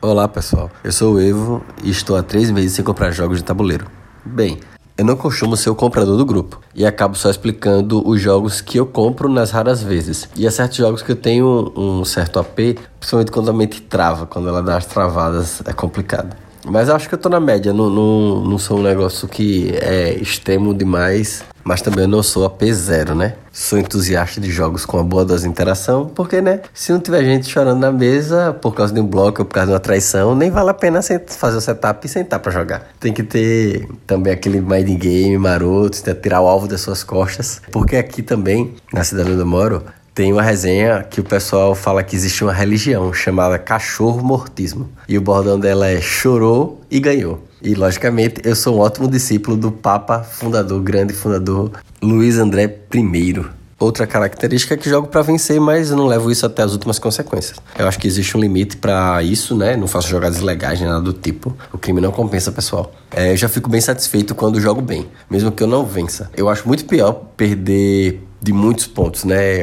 Olá 0.03 0.27
pessoal, 0.27 0.71
eu 0.83 0.93
sou 0.93 1.15
o 1.17 1.21
Evo 1.21 1.63
e 1.85 1.91
estou 1.91 2.17
há 2.17 2.23
três 2.23 2.51
meses 2.51 2.73
sem 2.73 2.83
comprar 2.83 3.11
jogos 3.11 3.37
de 3.37 3.45
tabuleiro. 3.45 3.87
Bem, 4.25 4.59
eu 5.01 5.05
não 5.05 5.17
costumo 5.17 5.57
ser 5.57 5.71
o 5.71 5.75
comprador 5.75 6.19
do 6.19 6.27
grupo 6.27 6.61
e 6.75 6.85
acabo 6.85 7.17
só 7.17 7.31
explicando 7.31 8.07
os 8.07 8.21
jogos 8.21 8.61
que 8.61 8.79
eu 8.79 8.85
compro 8.85 9.31
nas 9.31 9.51
raras 9.51 9.83
vezes. 9.83 10.29
E 10.37 10.47
há 10.47 10.51
certos 10.51 10.77
jogos 10.77 11.01
que 11.01 11.11
eu 11.11 11.17
tenho 11.17 11.73
um 11.75 12.05
certo 12.05 12.39
AP, 12.39 12.79
principalmente 12.99 13.33
quando 13.33 13.49
a 13.49 13.53
mente 13.55 13.81
trava, 13.81 14.27
quando 14.27 14.51
ela 14.51 14.63
dá 14.63 14.77
as 14.77 14.85
travadas, 14.85 15.63
é 15.65 15.73
complicado. 15.73 16.37
Mas 16.65 16.89
acho 16.89 17.09
que 17.09 17.15
eu 17.15 17.19
tô 17.19 17.29
na 17.29 17.41
média, 17.41 17.73
não, 17.73 17.89
não, 17.89 18.41
não 18.43 18.59
sou 18.59 18.79
um 18.79 18.83
negócio 18.83 19.27
que 19.27 19.73
é 19.81 20.13
extremo 20.15 20.75
demais, 20.75 21.43
mas 21.65 21.83
também 21.83 22.05
eu 22.05 22.09
não 22.09 22.23
sou 22.23 22.45
a 22.45 22.51
P0, 22.51 23.15
né? 23.15 23.35
Sou 23.53 23.79
entusiasta 23.79 24.41
de 24.41 24.51
jogos 24.51 24.85
com 24.85 24.97
uma 24.97 25.05
boa 25.05 25.25
dose 25.25 25.45
de 25.45 25.49
interação, 25.49 26.07
porque, 26.07 26.41
né? 26.41 26.61
Se 26.73 26.93
não 26.93 27.01
tiver 27.01 27.25
gente 27.25 27.49
chorando 27.49 27.81
na 27.81 27.93
mesa 27.93 28.53
por 28.53 28.75
causa 28.75 28.93
de 28.93 29.01
um 29.01 29.07
bloco 29.07 29.43
ou 29.43 29.45
por 29.47 29.55
causa 29.55 29.69
de 29.69 29.73
uma 29.73 29.81
traição, 29.81 30.35
nem 30.35 30.51
vale 30.51 30.71
a 30.71 30.75
pena 30.75 31.01
fazer 31.29 31.57
o 31.57 31.61
setup 31.61 32.07
e 32.07 32.09
sentar 32.09 32.41
para 32.41 32.53
jogar. 32.53 32.89
Tem 32.99 33.13
que 33.13 33.23
ter 33.23 33.89
também 34.07 34.33
aquele 34.33 34.61
mind 34.61 34.89
game 34.99 35.37
maroto, 35.39 35.99
tirar 36.15 36.41
o 36.41 36.47
alvo 36.47 36.67
das 36.67 36.81
suas 36.81 37.03
costas, 37.03 37.61
porque 37.71 37.97
aqui 37.97 38.23
também, 38.23 38.75
na 38.93 39.05
cidade 39.05 39.31
onde 39.31 39.41
eu 39.41 39.47
moro, 39.47 39.83
tem 40.15 40.33
uma 40.33 40.43
resenha 40.43 41.03
que 41.03 41.21
o 41.21 41.25
pessoal 41.25 41.75
fala 41.75 42.03
que 42.03 42.17
existe 42.17 42.43
uma 42.43 42.53
religião 42.53 43.13
chamada 43.13 43.59
cachorro 43.59 44.23
mortismo. 44.23 44.89
E 45.09 45.17
o 45.17 45.21
bordão 45.21 45.59
dela 45.59 45.89
é 45.89 46.01
chorou 46.01 46.81
e 46.91 46.99
ganhou. 46.99 47.43
E 47.63 47.75
logicamente 47.75 48.41
eu 48.45 48.57
sou 48.57 48.77
um 48.77 48.81
ótimo 48.81 49.09
discípulo 49.09 49.57
do 49.57 49.71
Papa 49.71 50.23
fundador, 50.23 50.81
grande 50.83 51.13
fundador 51.13 51.73
Luiz 52.03 52.39
André 52.39 52.79
I. 52.95 53.60
Outra 53.81 54.07
característica 54.07 54.75
é 54.75 54.77
que 54.77 54.91
jogo 54.91 55.09
para 55.09 55.23
vencer, 55.23 55.59
mas 55.59 55.91
eu 55.91 55.97
não 55.97 56.07
levo 56.07 56.31
isso 56.31 56.45
até 56.45 56.63
as 56.63 56.73
últimas 56.73 56.99
consequências. 56.99 57.59
Eu 57.79 57.89
acho 57.89 57.99
que 57.99 58.07
existe 58.07 58.37
um 58.37 58.41
limite 58.41 58.77
para 58.77 59.23
isso, 59.23 59.57
né? 59.57 59.75
Não 59.75 59.87
faço 59.87 60.07
jogadas 60.07 60.39
ilegais 60.39 60.79
nem 60.79 60.87
nada 60.87 61.01
do 61.01 61.15
tipo. 61.15 61.57
O 61.73 61.79
crime 61.79 61.99
não 61.99 62.13
compensa, 62.13 62.53
pessoal. 62.53 62.93
É, 63.11 63.33
eu 63.33 63.37
já 63.39 63.49
fico 63.49 63.71
bem 63.71 63.81
satisfeito 63.81 64.35
quando 64.35 64.61
jogo 64.61 64.83
bem, 64.83 65.09
mesmo 65.31 65.51
que 65.51 65.63
eu 65.63 65.67
não 65.67 65.87
vença. 65.87 66.31
Eu 66.37 66.51
acho 66.51 66.69
muito 66.69 66.85
pior 66.85 67.15
perder 67.39 68.23
de 68.39 68.53
muitos 68.53 68.87
pontos, 68.87 69.25
né? 69.25 69.61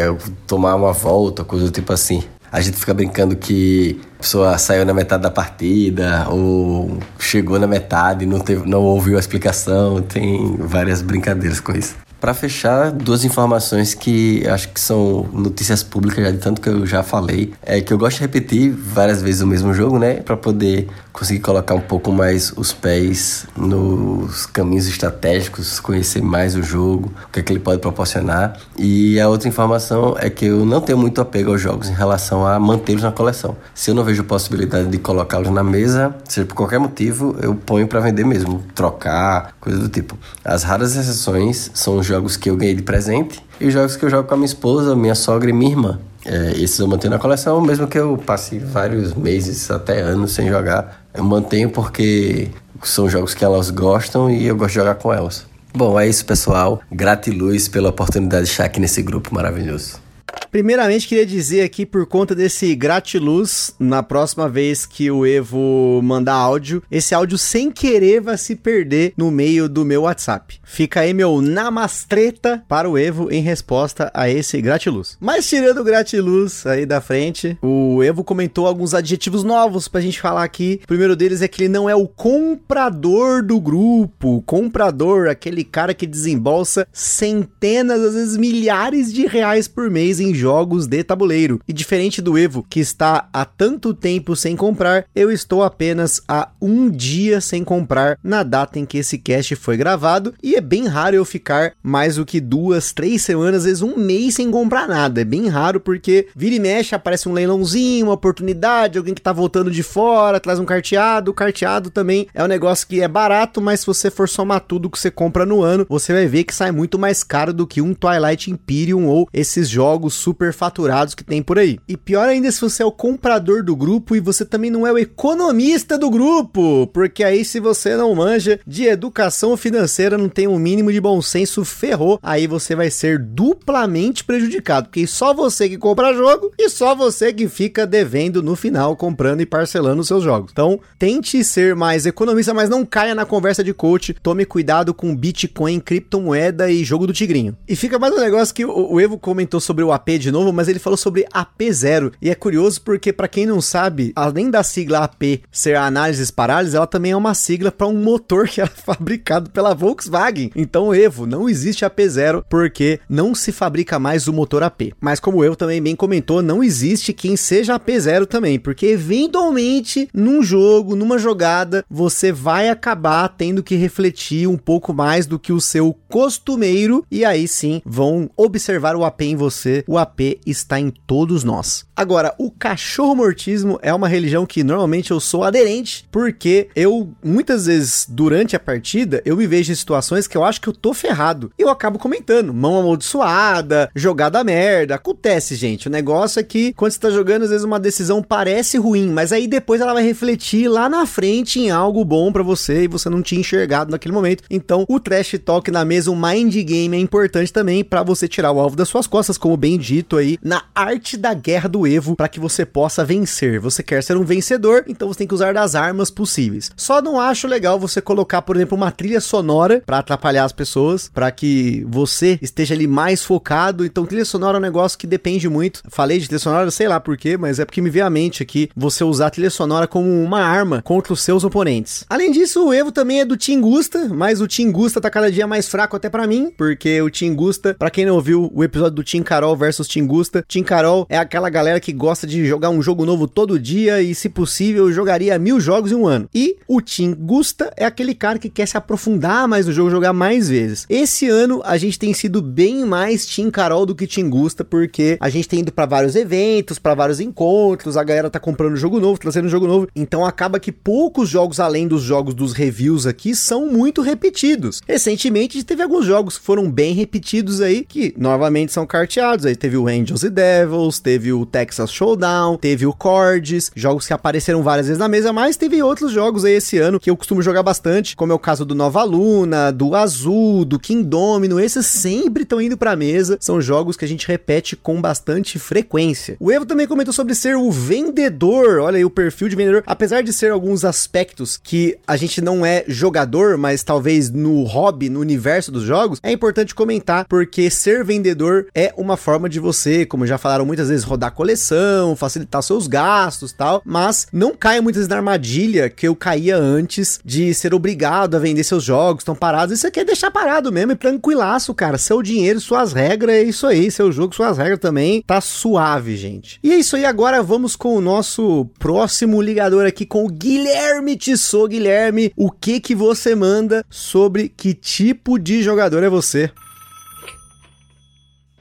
Tomar 0.48 0.74
uma 0.74 0.94
volta, 0.94 1.44
coisa 1.44 1.66
do 1.66 1.72
tipo 1.72 1.94
assim. 1.94 2.24
A 2.52 2.60
gente 2.60 2.76
fica 2.76 2.96
brincando 2.96 3.36
que 3.36 4.02
a 4.16 4.22
pessoa 4.22 4.58
saiu 4.58 4.84
na 4.84 4.96
metade 4.96 5.22
da 5.22 5.30
partida 5.30 6.26
ou 6.30 6.98
chegou 7.20 7.60
na 7.60 7.68
metade 7.68 8.24
e 8.24 8.28
não, 8.28 8.40
teve, 8.40 8.68
não 8.68 8.82
ouviu 8.82 9.18
a 9.18 9.20
explicação. 9.20 10.02
Tem 10.02 10.58
várias 10.58 11.04
brincadeiras 11.04 11.60
com 11.60 11.74
isso. 11.74 12.07
Para 12.20 12.34
fechar, 12.34 12.92
duas 12.92 13.24
informações 13.24 13.94
que 13.94 14.48
acho 14.48 14.70
que 14.70 14.80
são 14.80 15.28
notícias 15.32 15.84
públicas 15.84 16.24
já 16.24 16.32
de 16.32 16.38
tanto 16.38 16.60
que 16.60 16.70
eu 16.70 16.86
já 16.86 17.04
falei, 17.04 17.54
é 17.62 17.80
que 17.80 17.94
eu 17.94 17.98
gosto 17.98 18.18
de 18.18 18.22
repetir 18.22 18.72
várias 18.72 19.22
vezes 19.22 19.42
o 19.42 19.48
mesmo 19.48 19.74
jogo, 19.74 20.00
né, 20.00 20.16
para 20.16 20.36
poder 20.36 20.88
conseguir 21.18 21.40
colocar 21.40 21.74
um 21.74 21.82
pouco 21.82 22.12
mais 22.12 22.54
os 22.56 22.72
pés 22.72 23.48
nos 23.56 24.46
caminhos 24.46 24.88
estratégicos, 24.88 25.80
conhecer 25.80 26.22
mais 26.22 26.56
o 26.56 26.62
jogo, 26.62 27.12
o 27.28 27.32
que, 27.32 27.40
é 27.40 27.44
que 27.44 27.52
ele 27.52 27.60
pode 27.60 27.82
proporcionar. 27.82 28.56
E 28.78 29.20
a 29.20 29.28
outra 29.28 29.48
informação 29.48 30.16
é 30.20 30.30
que 30.30 30.46
eu 30.46 30.64
não 30.64 30.80
tenho 30.80 30.98
muito 30.98 31.20
apego 31.20 31.52
aos 31.52 31.62
jogos 31.62 31.90
em 31.90 31.94
relação 31.94 32.46
a 32.46 32.60
mantê-los 32.60 33.02
na 33.02 33.12
coleção. 33.12 33.58
Se 33.74 33.90
eu 33.90 33.96
não 33.96 34.04
vejo 34.04 34.24
possibilidade 34.24 34.90
de 34.90 35.00
colocá-los 35.00 35.50
na 35.50 35.64
mesa, 35.64 36.16
seja 36.28 36.46
por 36.46 36.56
qualquer 36.56 36.80
motivo, 36.80 37.36
eu 37.42 37.56
ponho 37.56 37.88
para 37.88 38.00
vender 38.00 38.24
mesmo, 38.24 38.64
trocar, 38.76 39.56
coisa 39.60 39.80
do 39.80 39.90
tipo. 39.90 40.16
As 40.46 40.62
raras 40.64 40.96
exceções 40.96 41.72
são 41.74 42.04
jogos 42.08 42.38
que 42.38 42.50
eu 42.50 42.56
ganhei 42.56 42.74
de 42.74 42.82
presente 42.82 43.40
e 43.60 43.68
os 43.68 43.74
jogos 43.74 43.96
que 43.96 44.06
eu 44.06 44.10
jogo 44.10 44.28
com 44.28 44.34
a 44.34 44.38
minha 44.38 44.48
esposa, 44.48 44.96
minha 44.96 45.16
sogra 45.16 45.50
e 45.50 45.54
minha 45.54 45.72
irmã. 45.72 46.00
É, 46.26 46.54
esses 46.60 46.78
eu 46.80 46.88
mantenho 46.88 47.12
na 47.12 47.20
coleção, 47.20 47.62
mesmo 47.62 47.88
que 47.88 47.98
eu 47.98 48.18
passe 48.18 48.60
vários 48.60 49.14
meses, 49.14 49.70
até 49.70 50.02
anos 50.02 50.32
sem 50.32 50.50
jogar. 50.50 51.06
Eu 51.14 51.24
mantenho 51.24 51.70
porque 51.70 52.50
são 52.84 53.10
jogos 53.10 53.34
que 53.34 53.46
elas 53.46 53.70
gostam 53.70 54.30
e 54.30 54.48
eu 54.48 54.56
gosto 54.56 54.70
de 54.70 54.76
jogar 54.76 54.96
com 54.96 55.14
elas. 55.14 55.46
Bom, 55.74 56.00
é 56.00 56.08
isso, 56.08 56.26
pessoal. 56.26 56.82
Gratiluz 56.92 57.68
pela 57.68 57.90
oportunidade 57.90 58.46
de 58.46 58.52
estar 58.52 58.66
aqui 58.66 58.80
nesse 58.80 59.02
grupo 59.02 59.34
maravilhoso. 59.34 60.07
Primeiramente, 60.52 61.08
queria 61.08 61.26
dizer 61.26 61.62
aqui, 61.62 61.86
por 61.86 62.06
conta 62.06 62.34
desse 62.34 62.74
gratiluz, 62.76 63.76
na 63.80 64.02
próxima 64.02 64.48
vez 64.48 64.86
que 64.86 65.12
o 65.12 65.26
Evo 65.26 66.02
mandar 66.04 66.34
áudio, 66.34 66.82
esse 66.90 67.14
áudio 67.14 67.38
sem 67.38 67.70
querer 67.70 68.22
vai 68.22 68.38
se 68.38 68.56
perder 68.56 69.14
no 69.18 69.30
meio 69.30 69.68
do 69.68 69.86
meu 69.86 70.04
WhatsApp. 70.04 70.60
Fica 70.64 71.02
aí 71.02 71.14
meu 71.14 71.42
namastreta 71.42 72.64
para 72.68 72.90
o 72.90 72.98
Evo 72.98 73.32
em 73.32 73.42
resposta 73.42 74.10
a 74.14 74.30
esse 74.30 74.62
gratiluz. 74.62 75.18
Mas 75.20 75.48
tirando 75.48 75.80
o 75.80 75.84
gratiluz 75.84 76.66
aí 76.66 76.86
da 76.86 77.02
frente, 77.02 77.58
o 77.62 78.02
Evo 78.04 78.24
comentou 78.24 78.68
alguns 78.68 78.94
adjetivos 78.94 79.44
novos 79.44 79.88
pra 79.88 80.02
gente 80.02 80.20
falar 80.20 80.44
aqui. 80.44 80.80
O 80.84 80.88
primeiro 80.88 81.16
deles 81.16 81.42
é 81.42 81.48
que 81.48 81.64
ele 81.64 81.70
não 81.70 81.90
é 81.90 81.96
o 81.96 82.08
comprador 82.08 83.44
do 83.44 83.60
grupo. 83.60 84.42
comprador, 84.46 85.28
aquele 85.28 85.64
cara 85.64 85.94
que 85.94 86.08
desembolsa 86.08 86.88
centenas, 86.92 88.02
às 88.02 88.14
vezes 88.14 88.38
milhares 88.38 89.14
de 89.14 89.26
reais 89.26 89.68
por 89.68 89.90
mês 89.90 90.20
em 90.20 90.27
jogos 90.34 90.88
de 90.88 91.04
tabuleiro. 91.04 91.60
E 91.68 91.74
diferente 91.74 92.22
do 92.22 92.38
Evo, 92.38 92.66
que 92.70 92.80
está 92.80 93.28
há 93.32 93.46
tanto 93.46 93.94
tempo 93.94 94.36
sem 94.36 94.56
comprar, 94.56 95.06
eu 95.16 95.32
estou 95.32 95.64
apenas 95.64 96.22
há 96.28 96.50
um 96.62 96.90
dia 96.90 97.42
sem 97.42 97.64
comprar 97.64 98.18
na 98.24 98.44
data 98.44 98.80
em 98.80 98.86
que 98.86 98.98
esse 98.98 99.18
cast 99.18 99.56
foi 99.56 99.78
gravado. 99.78 100.34
E 100.42 100.56
é 100.56 100.62
bem 100.62 100.88
raro 100.88 101.16
eu 101.16 101.26
ficar 101.26 101.74
mais 101.82 102.16
do 102.16 102.26
que 102.26 102.40
duas, 102.40 102.92
três 102.92 103.22
semanas, 103.22 103.60
às 103.60 103.66
vezes 103.66 103.82
um 103.82 103.98
mês 103.98 104.36
sem 104.36 104.50
comprar 104.52 104.88
nada. 104.88 105.22
É 105.22 105.26
bem 105.26 105.48
raro 105.48 105.80
porque 105.80 106.28
vira 106.36 106.56
e 106.56 106.60
mexe, 106.60 106.96
aparece 106.96 107.30
um 107.30 107.34
leilãozinho, 107.34 108.08
uma 108.08 108.14
oportunidade, 108.14 108.98
alguém 108.98 109.14
que 109.14 109.22
tá 109.22 109.32
voltando 109.32 109.72
de 109.72 109.84
fora, 109.84 110.40
traz 110.40 110.60
um 110.60 110.66
carteado. 110.66 111.32
O 111.32 111.34
carteado 111.34 111.90
também 111.90 112.28
é 112.34 112.44
um 112.44 112.48
negócio 112.48 112.88
que 112.88 113.02
é 113.02 113.08
barato, 113.08 113.62
mas 113.62 113.82
se 113.82 113.88
você 113.88 114.10
for 114.10 114.28
somar 114.28 114.62
tudo 114.62 114.90
que 114.90 115.00
você 115.00 115.12
compra 115.12 115.46
no 115.46 115.62
ano, 115.62 115.86
você 115.90 116.14
vai 116.14 116.28
ver 116.28 116.44
que 116.44 116.56
sai 116.56 116.72
muito 116.72 117.00
mais 117.00 117.24
caro 117.24 117.54
do 117.54 117.68
que 117.68 117.82
um 117.82 117.94
Twilight 117.94 118.52
Imperium 118.52 119.06
ou 119.06 119.28
esses 119.34 119.70
jogos 119.70 120.14
super 120.18 120.54
faturados 120.54 121.16
que 121.16 121.24
tem 121.24 121.42
por 121.42 121.58
aí. 121.58 121.80
E 121.88 121.96
pior 121.96 122.28
ainda 122.28 122.52
se 122.52 122.60
você 122.60 122.84
é 122.84 122.86
o 122.86 122.92
comprador 122.92 123.64
do 123.64 123.76
grupo 123.76 124.16
e 124.16 124.20
você 124.20 124.44
também 124.44 124.70
não 124.70 124.86
é 124.86 124.92
o 124.92 124.98
economista 124.98 125.98
do 125.98 126.10
grupo, 126.10 126.88
porque 126.88 127.24
aí 127.24 127.46
se 127.46 127.60
você 127.60 127.96
não 127.96 128.14
manja 128.16 128.60
de 128.66 128.86
educação 128.86 129.56
financeira, 129.56 130.18
não 130.18 130.30
tem 130.30 130.48
um 130.48 130.60
mínimo 130.60 130.92
de 130.92 131.00
bom 131.00 131.22
senso, 131.22 131.64
ferrou, 131.64 132.20
aí 132.22 132.48
você 132.48 132.76
vai 132.76 132.90
ser 132.90 133.20
duplamente 133.20 134.24
prejudicado, 134.24 134.88
porque 134.88 135.06
só 135.06 135.34
você 135.34 135.70
que 135.70 135.78
compra 135.78 136.14
jogo 136.14 136.52
e 136.58 136.70
só 136.70 136.96
você 136.96 137.32
que 137.32 137.48
fica 137.48 137.86
devendo 137.86 138.42
no 138.42 138.56
final, 138.56 138.96
comprando 138.96 139.42
e 139.42 139.46
parcelando 139.46 140.04
seus 140.04 140.24
jogos. 140.24 140.52
Então, 140.52 140.80
tente 140.98 141.44
ser 141.44 141.76
mais 141.76 142.06
economista, 142.06 142.54
mas 142.54 142.70
não 142.70 142.86
caia 142.86 143.14
na 143.14 143.26
conversa 143.26 143.64
de 143.64 143.74
coach, 143.74 144.16
tome 144.22 144.46
cuidado 144.46 144.94
com 144.94 145.16
Bitcoin, 145.16 145.80
criptomoeda 145.80 146.70
e 146.72 146.84
jogo 146.84 147.06
do 147.06 147.14
tigrinho. 147.14 147.56
E 147.68 147.76
fica 147.76 148.00
mais 148.00 148.14
um 148.14 148.20
negócio 148.20 148.54
que 148.54 148.66
o 148.66 149.00
Evo 149.00 149.18
comentou 149.18 149.60
sobre 149.60 149.84
o 149.84 149.92
AP 149.98 150.18
de 150.18 150.32
novo, 150.32 150.54
mas 150.54 150.68
ele 150.68 150.80
falou 150.80 150.98
sobre 150.98 151.26
AP0. 151.34 152.14
E 152.22 152.30
é 152.30 152.36
curioso 152.36 152.82
porque, 152.82 153.12
para 153.12 153.28
quem 153.28 153.46
não 153.46 153.62
sabe, 153.62 154.14
além 154.16 154.50
da 154.50 154.64
sigla 154.64 155.04
AP 155.04 155.42
ser 155.52 155.76
a 155.76 155.86
análise 155.86 156.32
parálise, 156.32 156.76
ela 156.76 156.88
também 156.88 157.12
é 157.12 157.18
uma 157.18 157.34
sigla 157.34 157.72
para 157.72 157.88
um 157.88 157.94
motor 157.94 158.48
que 158.48 158.62
é 158.62 158.66
fabricado 158.66 159.50
pela 159.50 159.74
Volkswagen. 159.74 160.52
Então, 160.56 160.94
Evo, 160.94 161.26
não 161.26 161.50
existe 161.50 161.86
AP0 161.86 162.44
porque 162.50 163.00
não 163.10 163.36
se 163.36 163.52
fabrica 163.52 164.00
mais 164.00 164.28
o 164.28 164.34
motor 164.34 164.64
AP. 164.64 164.94
Mas 165.00 165.20
como 165.20 165.44
Evo 165.44 165.56
também 165.56 165.82
bem 165.82 165.96
comentou, 165.96 166.42
não 166.42 166.64
existe 166.64 167.14
quem 167.14 167.36
seja 167.36 167.80
AP0 167.80 168.26
também, 168.26 168.60
porque 168.60 168.86
eventualmente 168.86 170.08
num 170.14 170.42
jogo, 170.44 170.96
numa 170.96 171.18
jogada, 171.18 171.84
você 171.90 172.32
vai 172.32 172.70
acabar 172.70 173.28
tendo 173.30 173.64
que 173.64 173.76
refletir 173.76 174.48
um 174.48 174.58
pouco 174.58 174.94
mais 174.94 175.26
do 175.26 175.40
que 175.40 175.52
o 175.52 175.62
seu 175.62 175.96
costumeiro 176.08 177.06
e 177.10 177.26
aí 177.26 177.48
sim 177.48 177.82
vão 177.86 178.30
observar 178.36 178.96
o 178.96 179.04
AP 179.04 179.22
em 179.22 179.36
você. 179.36 179.84
O 179.88 179.98
AP 179.98 180.20
está 180.46 180.80
em 180.80 180.90
todos 180.90 181.46
nós. 181.46 181.86
Agora, 181.96 182.36
o 182.38 182.52
cachorro 182.52 183.16
mortismo 183.16 183.80
é 183.82 183.94
uma 183.94 184.08
religião 184.08 184.46
que 184.46 184.64
normalmente 184.64 185.12
eu 185.12 185.20
sou 185.20 185.44
aderente, 185.44 186.08
porque 186.12 186.68
eu 186.76 187.10
muitas 187.24 187.66
vezes 187.66 188.06
durante 188.08 188.56
a 188.56 188.60
partida 188.60 189.22
eu 189.26 189.38
me 189.38 189.48
vejo 189.48 189.72
em 189.72 189.76
situações 189.76 190.28
que 190.28 190.38
eu 190.38 190.44
acho 190.44 190.60
que 190.60 190.68
eu 190.68 190.74
tô 190.74 190.94
ferrado. 190.94 191.52
E 191.58 191.62
eu 191.62 191.70
acabo 191.70 191.98
comentando, 191.98 192.54
mão 192.54 192.78
amaldiçoada, 192.78 193.90
jogada 193.96 194.44
merda. 194.44 194.96
Acontece, 194.96 195.56
gente. 195.56 195.88
O 195.88 195.92
negócio 195.92 196.40
é 196.40 196.44
que 196.44 196.74
quando 196.74 196.92
você 196.92 197.00
tá 197.00 197.10
jogando, 197.10 197.44
às 197.44 197.50
vezes 197.50 197.64
uma 197.64 197.80
decisão 197.80 198.22
parece 198.22 198.78
ruim, 198.78 199.10
mas 199.10 199.32
aí 199.32 199.48
depois 199.48 199.80
ela 199.80 199.94
vai 199.94 200.04
refletir 200.04 200.68
lá 200.68 200.90
na 200.90 201.06
frente 201.06 201.60
em 201.60 201.72
algo 201.72 202.04
bom 202.04 202.32
para 202.32 202.44
você 202.44 202.84
e 202.84 202.88
você 202.88 203.10
não 203.10 203.22
tinha 203.22 203.40
enxergado 203.40 203.90
naquele 203.90 204.14
momento. 204.14 204.44
Então, 204.50 204.86
o 204.90 205.00
trash 205.00 205.40
talk 205.44 205.72
na 205.72 205.86
mesa, 205.86 206.12
o 206.12 206.16
mind 206.16 206.54
game 206.54 206.98
é 206.98 207.00
importante 207.00 207.54
também 207.54 207.84
para 207.84 208.04
você 208.04 208.28
tirar 208.28 208.52
o 208.52 208.60
alvo 208.60 208.76
das 208.76 208.90
suas 208.90 209.08
costas, 209.08 209.38
como 209.38 209.56
bem 209.56 209.77
dito 209.78 210.18
aí, 210.18 210.38
na 210.44 210.64
arte 210.74 211.18
da 211.18 211.34
guerra 211.34 211.70
do 211.70 211.88
Evo, 211.88 212.16
para 212.16 212.28
que 212.28 212.40
você 212.40 212.66
possa 212.66 213.06
vencer. 213.06 213.60
Você 213.60 213.84
quer 213.84 214.04
ser 214.04 214.18
um 214.18 214.24
vencedor, 214.24 214.84
então 214.88 215.08
você 215.08 215.20
tem 215.20 215.28
que 215.28 215.34
usar 215.34 215.54
das 215.54 215.76
armas 215.76 216.10
possíveis. 216.10 216.72
Só 216.76 217.02
não 217.02 217.20
acho 217.20 217.48
legal 217.48 217.80
você 217.80 218.02
colocar, 218.02 218.42
por 218.42 218.56
exemplo, 218.56 218.78
uma 218.78 218.92
trilha 218.92 219.22
sonora 219.22 219.82
para 219.86 220.00
atrapalhar 220.00 220.46
as 220.46 220.52
pessoas, 220.52 221.10
para 221.14 221.32
que 221.32 221.86
você 221.88 222.38
esteja 222.42 222.74
ali 222.74 222.88
mais 222.88 223.24
focado. 223.24 223.86
Então, 223.86 224.06
trilha 224.06 224.26
sonora 224.26 224.58
é 224.58 224.60
um 224.60 224.62
negócio 224.62 224.98
que 224.98 225.08
depende 225.08 225.50
muito. 225.50 225.82
Falei 225.90 226.20
de 226.20 226.28
trilha 226.28 226.40
sonora, 226.40 226.72
sei 226.72 226.88
lá 226.88 227.00
porquê, 227.00 227.38
mas 227.38 227.60
é 227.60 227.66
porque 227.66 227.82
me 227.82 227.90
veio 227.90 228.06
à 228.06 228.10
mente 228.10 228.44
aqui 228.44 228.70
você 228.76 229.04
usar 229.04 229.28
a 229.28 229.30
trilha 229.30 229.50
sonora 229.50 229.88
como 229.88 230.08
uma 230.24 230.42
arma 230.42 230.82
contra 230.82 231.14
os 231.14 231.22
seus 231.22 231.44
oponentes. 231.44 232.06
Além 232.10 232.32
disso, 232.32 232.68
o 232.68 232.74
Evo 232.74 232.92
também 232.92 233.22
é 233.22 233.26
do 233.26 233.38
Tingusta, 233.38 234.10
mas 234.10 234.42
o 234.42 234.48
Tingusta 234.48 235.02
tá 235.02 235.10
cada 235.10 235.32
dia 235.32 235.48
mais 235.48 235.68
fraco 235.68 235.96
até 235.96 236.10
para 236.10 236.28
mim, 236.28 236.52
porque 236.58 237.02
o 237.02 237.10
Tingusta, 237.10 237.74
para 237.74 237.90
quem 237.90 238.06
não 238.06 238.16
ouviu 238.16 238.52
o 238.54 238.64
episódio 238.64 238.96
do 238.96 239.04
Tim 239.04 239.24
Carol 239.24 239.56
versus 239.68 239.88
Tingusta, 239.88 240.46
Tim 240.48 240.64
Carol 240.64 241.06
é 241.10 241.18
aquela 241.18 241.50
galera 241.50 241.80
que 241.80 241.92
gosta 241.92 242.26
de 242.26 242.46
jogar 242.46 242.70
um 242.70 242.82
jogo 242.82 243.06
novo 243.06 243.28
todo 243.28 243.60
dia 243.60 244.02
e, 244.02 244.16
se 244.16 244.30
possível, 244.30 244.90
jogaria 244.92 245.38
mil 245.38 245.60
jogos 245.60 245.92
em 245.92 245.96
um 245.96 246.08
ano. 246.08 246.30
E 246.34 246.56
o 246.68 246.80
Tim 246.80 247.14
Gusta 247.14 247.72
é 247.76 247.86
aquele 247.86 248.16
cara 248.16 248.40
que 248.40 248.50
quer 248.50 248.66
se 248.66 248.78
aprofundar 248.78 249.46
mais 249.46 249.66
no 249.66 249.74
jogo, 249.74 249.90
jogar 249.90 250.14
mais 250.14 250.48
vezes. 250.48 250.86
Esse 250.90 251.28
ano 251.28 251.62
a 251.66 251.78
gente 251.78 252.00
tem 252.00 252.14
sido 252.14 252.42
bem 252.42 252.86
mais 252.86 253.26
Tim 253.26 253.52
Carol 253.52 253.86
do 253.86 253.94
que 253.94 254.08
Tim 254.08 254.30
Gusta, 254.30 254.64
porque 254.64 255.18
a 255.20 255.28
gente 255.28 255.50
tem 255.50 255.60
ido 255.60 255.72
para 255.72 255.86
vários 255.86 256.16
eventos, 256.16 256.80
para 256.80 256.96
vários 256.96 257.20
encontros, 257.20 257.98
a 257.98 258.04
galera 258.04 258.30
tá 258.30 258.40
comprando 258.40 258.78
jogo 258.78 259.02
novo, 259.02 259.20
trazendo 259.20 259.50
jogo 259.50 259.68
novo. 259.68 259.90
Então 259.94 260.26
acaba 260.26 260.62
que 260.62 260.72
poucos 260.72 261.28
jogos 261.28 261.60
além 261.60 261.90
dos 261.90 262.04
jogos 262.04 262.34
dos 262.34 262.54
reviews 262.54 263.06
aqui 263.06 263.36
são 263.36 263.66
muito 263.68 264.02
repetidos. 264.02 264.82
Recentemente 264.88 265.62
teve 265.64 265.84
alguns 265.84 266.06
jogos 266.06 266.38
que 266.38 266.46
foram 266.46 266.72
bem 266.72 266.94
repetidos 266.94 267.60
aí, 267.60 267.84
que 267.84 268.14
novamente 268.18 268.72
são 268.72 268.86
carteados. 268.86 269.46
Aí 269.46 269.57
teve 269.58 269.78
o 269.78 269.88
Angels 269.88 270.24
e 270.24 270.30
Devils, 270.30 271.00
teve 271.00 271.34
o 271.34 271.46
Texas 271.46 271.92
Showdown, 271.92 272.58
teve 272.58 272.86
o 272.86 272.96
Chords, 273.02 273.72
jogos 273.76 274.08
que 274.08 274.14
apareceram 274.14 274.64
várias 274.64 274.88
vezes 274.88 275.00
na 275.00 275.08
mesa, 275.08 275.34
mas 275.34 275.58
teve 275.58 275.82
outros 275.82 276.12
jogos 276.12 276.46
aí 276.46 276.54
esse 276.54 276.78
ano 276.78 277.00
que 277.00 277.10
eu 277.10 277.18
costumo 277.18 277.42
jogar 277.42 277.64
bastante, 277.64 278.16
como 278.16 278.32
é 278.32 278.36
o 278.36 278.40
caso 278.40 278.64
do 278.64 278.76
Nova 278.76 279.04
Luna, 279.04 279.72
do 279.72 279.96
Azul, 279.96 280.64
do 280.64 280.80
King 280.80 281.04
Domino, 281.04 281.60
esses 281.60 281.86
sempre 281.86 282.44
estão 282.44 282.62
indo 282.62 282.78
pra 282.78 282.96
mesa, 282.96 283.38
são 283.40 283.60
jogos 283.60 283.98
que 283.98 284.06
a 284.06 284.08
gente 284.08 284.28
repete 284.28 284.76
com 284.76 285.02
bastante 285.02 285.60
frequência. 285.60 286.38
O 286.40 286.52
Evo 286.52 286.66
também 286.66 286.88
comentou 286.88 287.14
sobre 287.14 287.36
ser 287.36 287.56
o 287.56 287.72
vendedor, 287.72 288.80
olha 288.80 288.98
aí 288.98 289.06
o 289.06 289.10
perfil 289.10 289.50
de 289.50 289.56
vendedor, 289.56 289.84
apesar 289.86 290.22
de 290.22 290.32
ser 290.32 290.52
alguns 290.52 290.86
aspectos 290.86 291.60
que 291.62 291.98
a 292.08 292.16
gente 292.16 292.42
não 292.42 292.66
é 292.66 292.84
jogador, 292.88 293.58
mas 293.58 293.84
talvez 293.84 294.30
no 294.30 294.64
hobby, 294.64 295.10
no 295.10 295.20
universo 295.20 295.72
dos 295.72 295.84
jogos, 295.84 296.20
é 296.22 296.32
importante 296.32 296.76
comentar 296.76 297.26
porque 297.28 297.70
ser 297.70 298.04
vendedor 298.04 298.68
é 298.74 298.94
uma 298.98 299.18
forma 299.18 299.47
forma 299.48 299.50
de 299.50 299.60
você, 299.60 300.06
como 300.06 300.28
já 300.28 300.38
falaram 300.38 300.66
muitas 300.66 300.90
vezes, 300.90 301.04
rodar 301.04 301.32
coleção, 301.32 302.16
facilitar 302.16 302.62
seus 302.62 302.88
gastos 302.88 303.54
tal, 303.54 303.82
mas 303.86 304.28
não 304.32 304.54
caia 304.54 304.82
muitas 304.82 305.00
vezes 305.00 305.10
na 305.10 305.16
armadilha 305.16 305.90
que 305.90 306.08
eu 306.08 306.16
caía 306.16 306.58
antes 306.58 307.20
de 307.24 307.54
ser 307.54 307.74
obrigado 307.74 308.36
a 308.36 308.40
vender 308.40 308.64
seus 308.64 308.84
jogos, 308.84 309.22
estão 309.22 309.36
parados. 309.36 309.78
Isso 309.78 309.88
aqui 309.88 310.02
é 310.02 310.06
deixar 310.06 310.30
parado 310.30 310.72
mesmo, 310.72 310.92
é 310.92 310.96
tranquilaço, 310.96 311.74
cara. 311.74 311.98
Seu 311.98 312.22
dinheiro, 312.22 312.60
suas 312.60 312.94
regras, 312.94 313.36
é 313.36 313.44
isso 313.44 313.66
aí. 313.66 313.90
Seu 313.90 314.12
jogo, 314.12 314.36
suas 314.36 314.58
regras 314.58 314.80
também, 314.80 315.24
tá 315.26 315.40
suave, 315.40 316.18
gente. 316.18 316.60
E 316.62 316.72
é 316.72 316.76
isso 316.76 316.96
aí, 316.96 317.06
agora 317.06 317.42
vamos 317.42 317.76
com 317.76 317.96
o 317.96 318.02
nosso 318.02 318.70
próximo 318.78 319.42
ligador 319.42 319.86
aqui 319.86 320.06
com 320.06 320.26
o 320.26 320.30
Guilherme 320.30 321.16
Tissot. 321.16 321.70
Guilherme, 321.70 322.32
o 322.36 322.52
que 322.52 322.80
que 322.80 322.94
você 322.94 323.34
manda 323.34 323.86
sobre 323.90 324.50
que 324.50 324.74
tipo 324.74 325.40
de 325.40 325.64
jogador 325.64 326.04
é 326.04 326.10
você? 326.10 326.52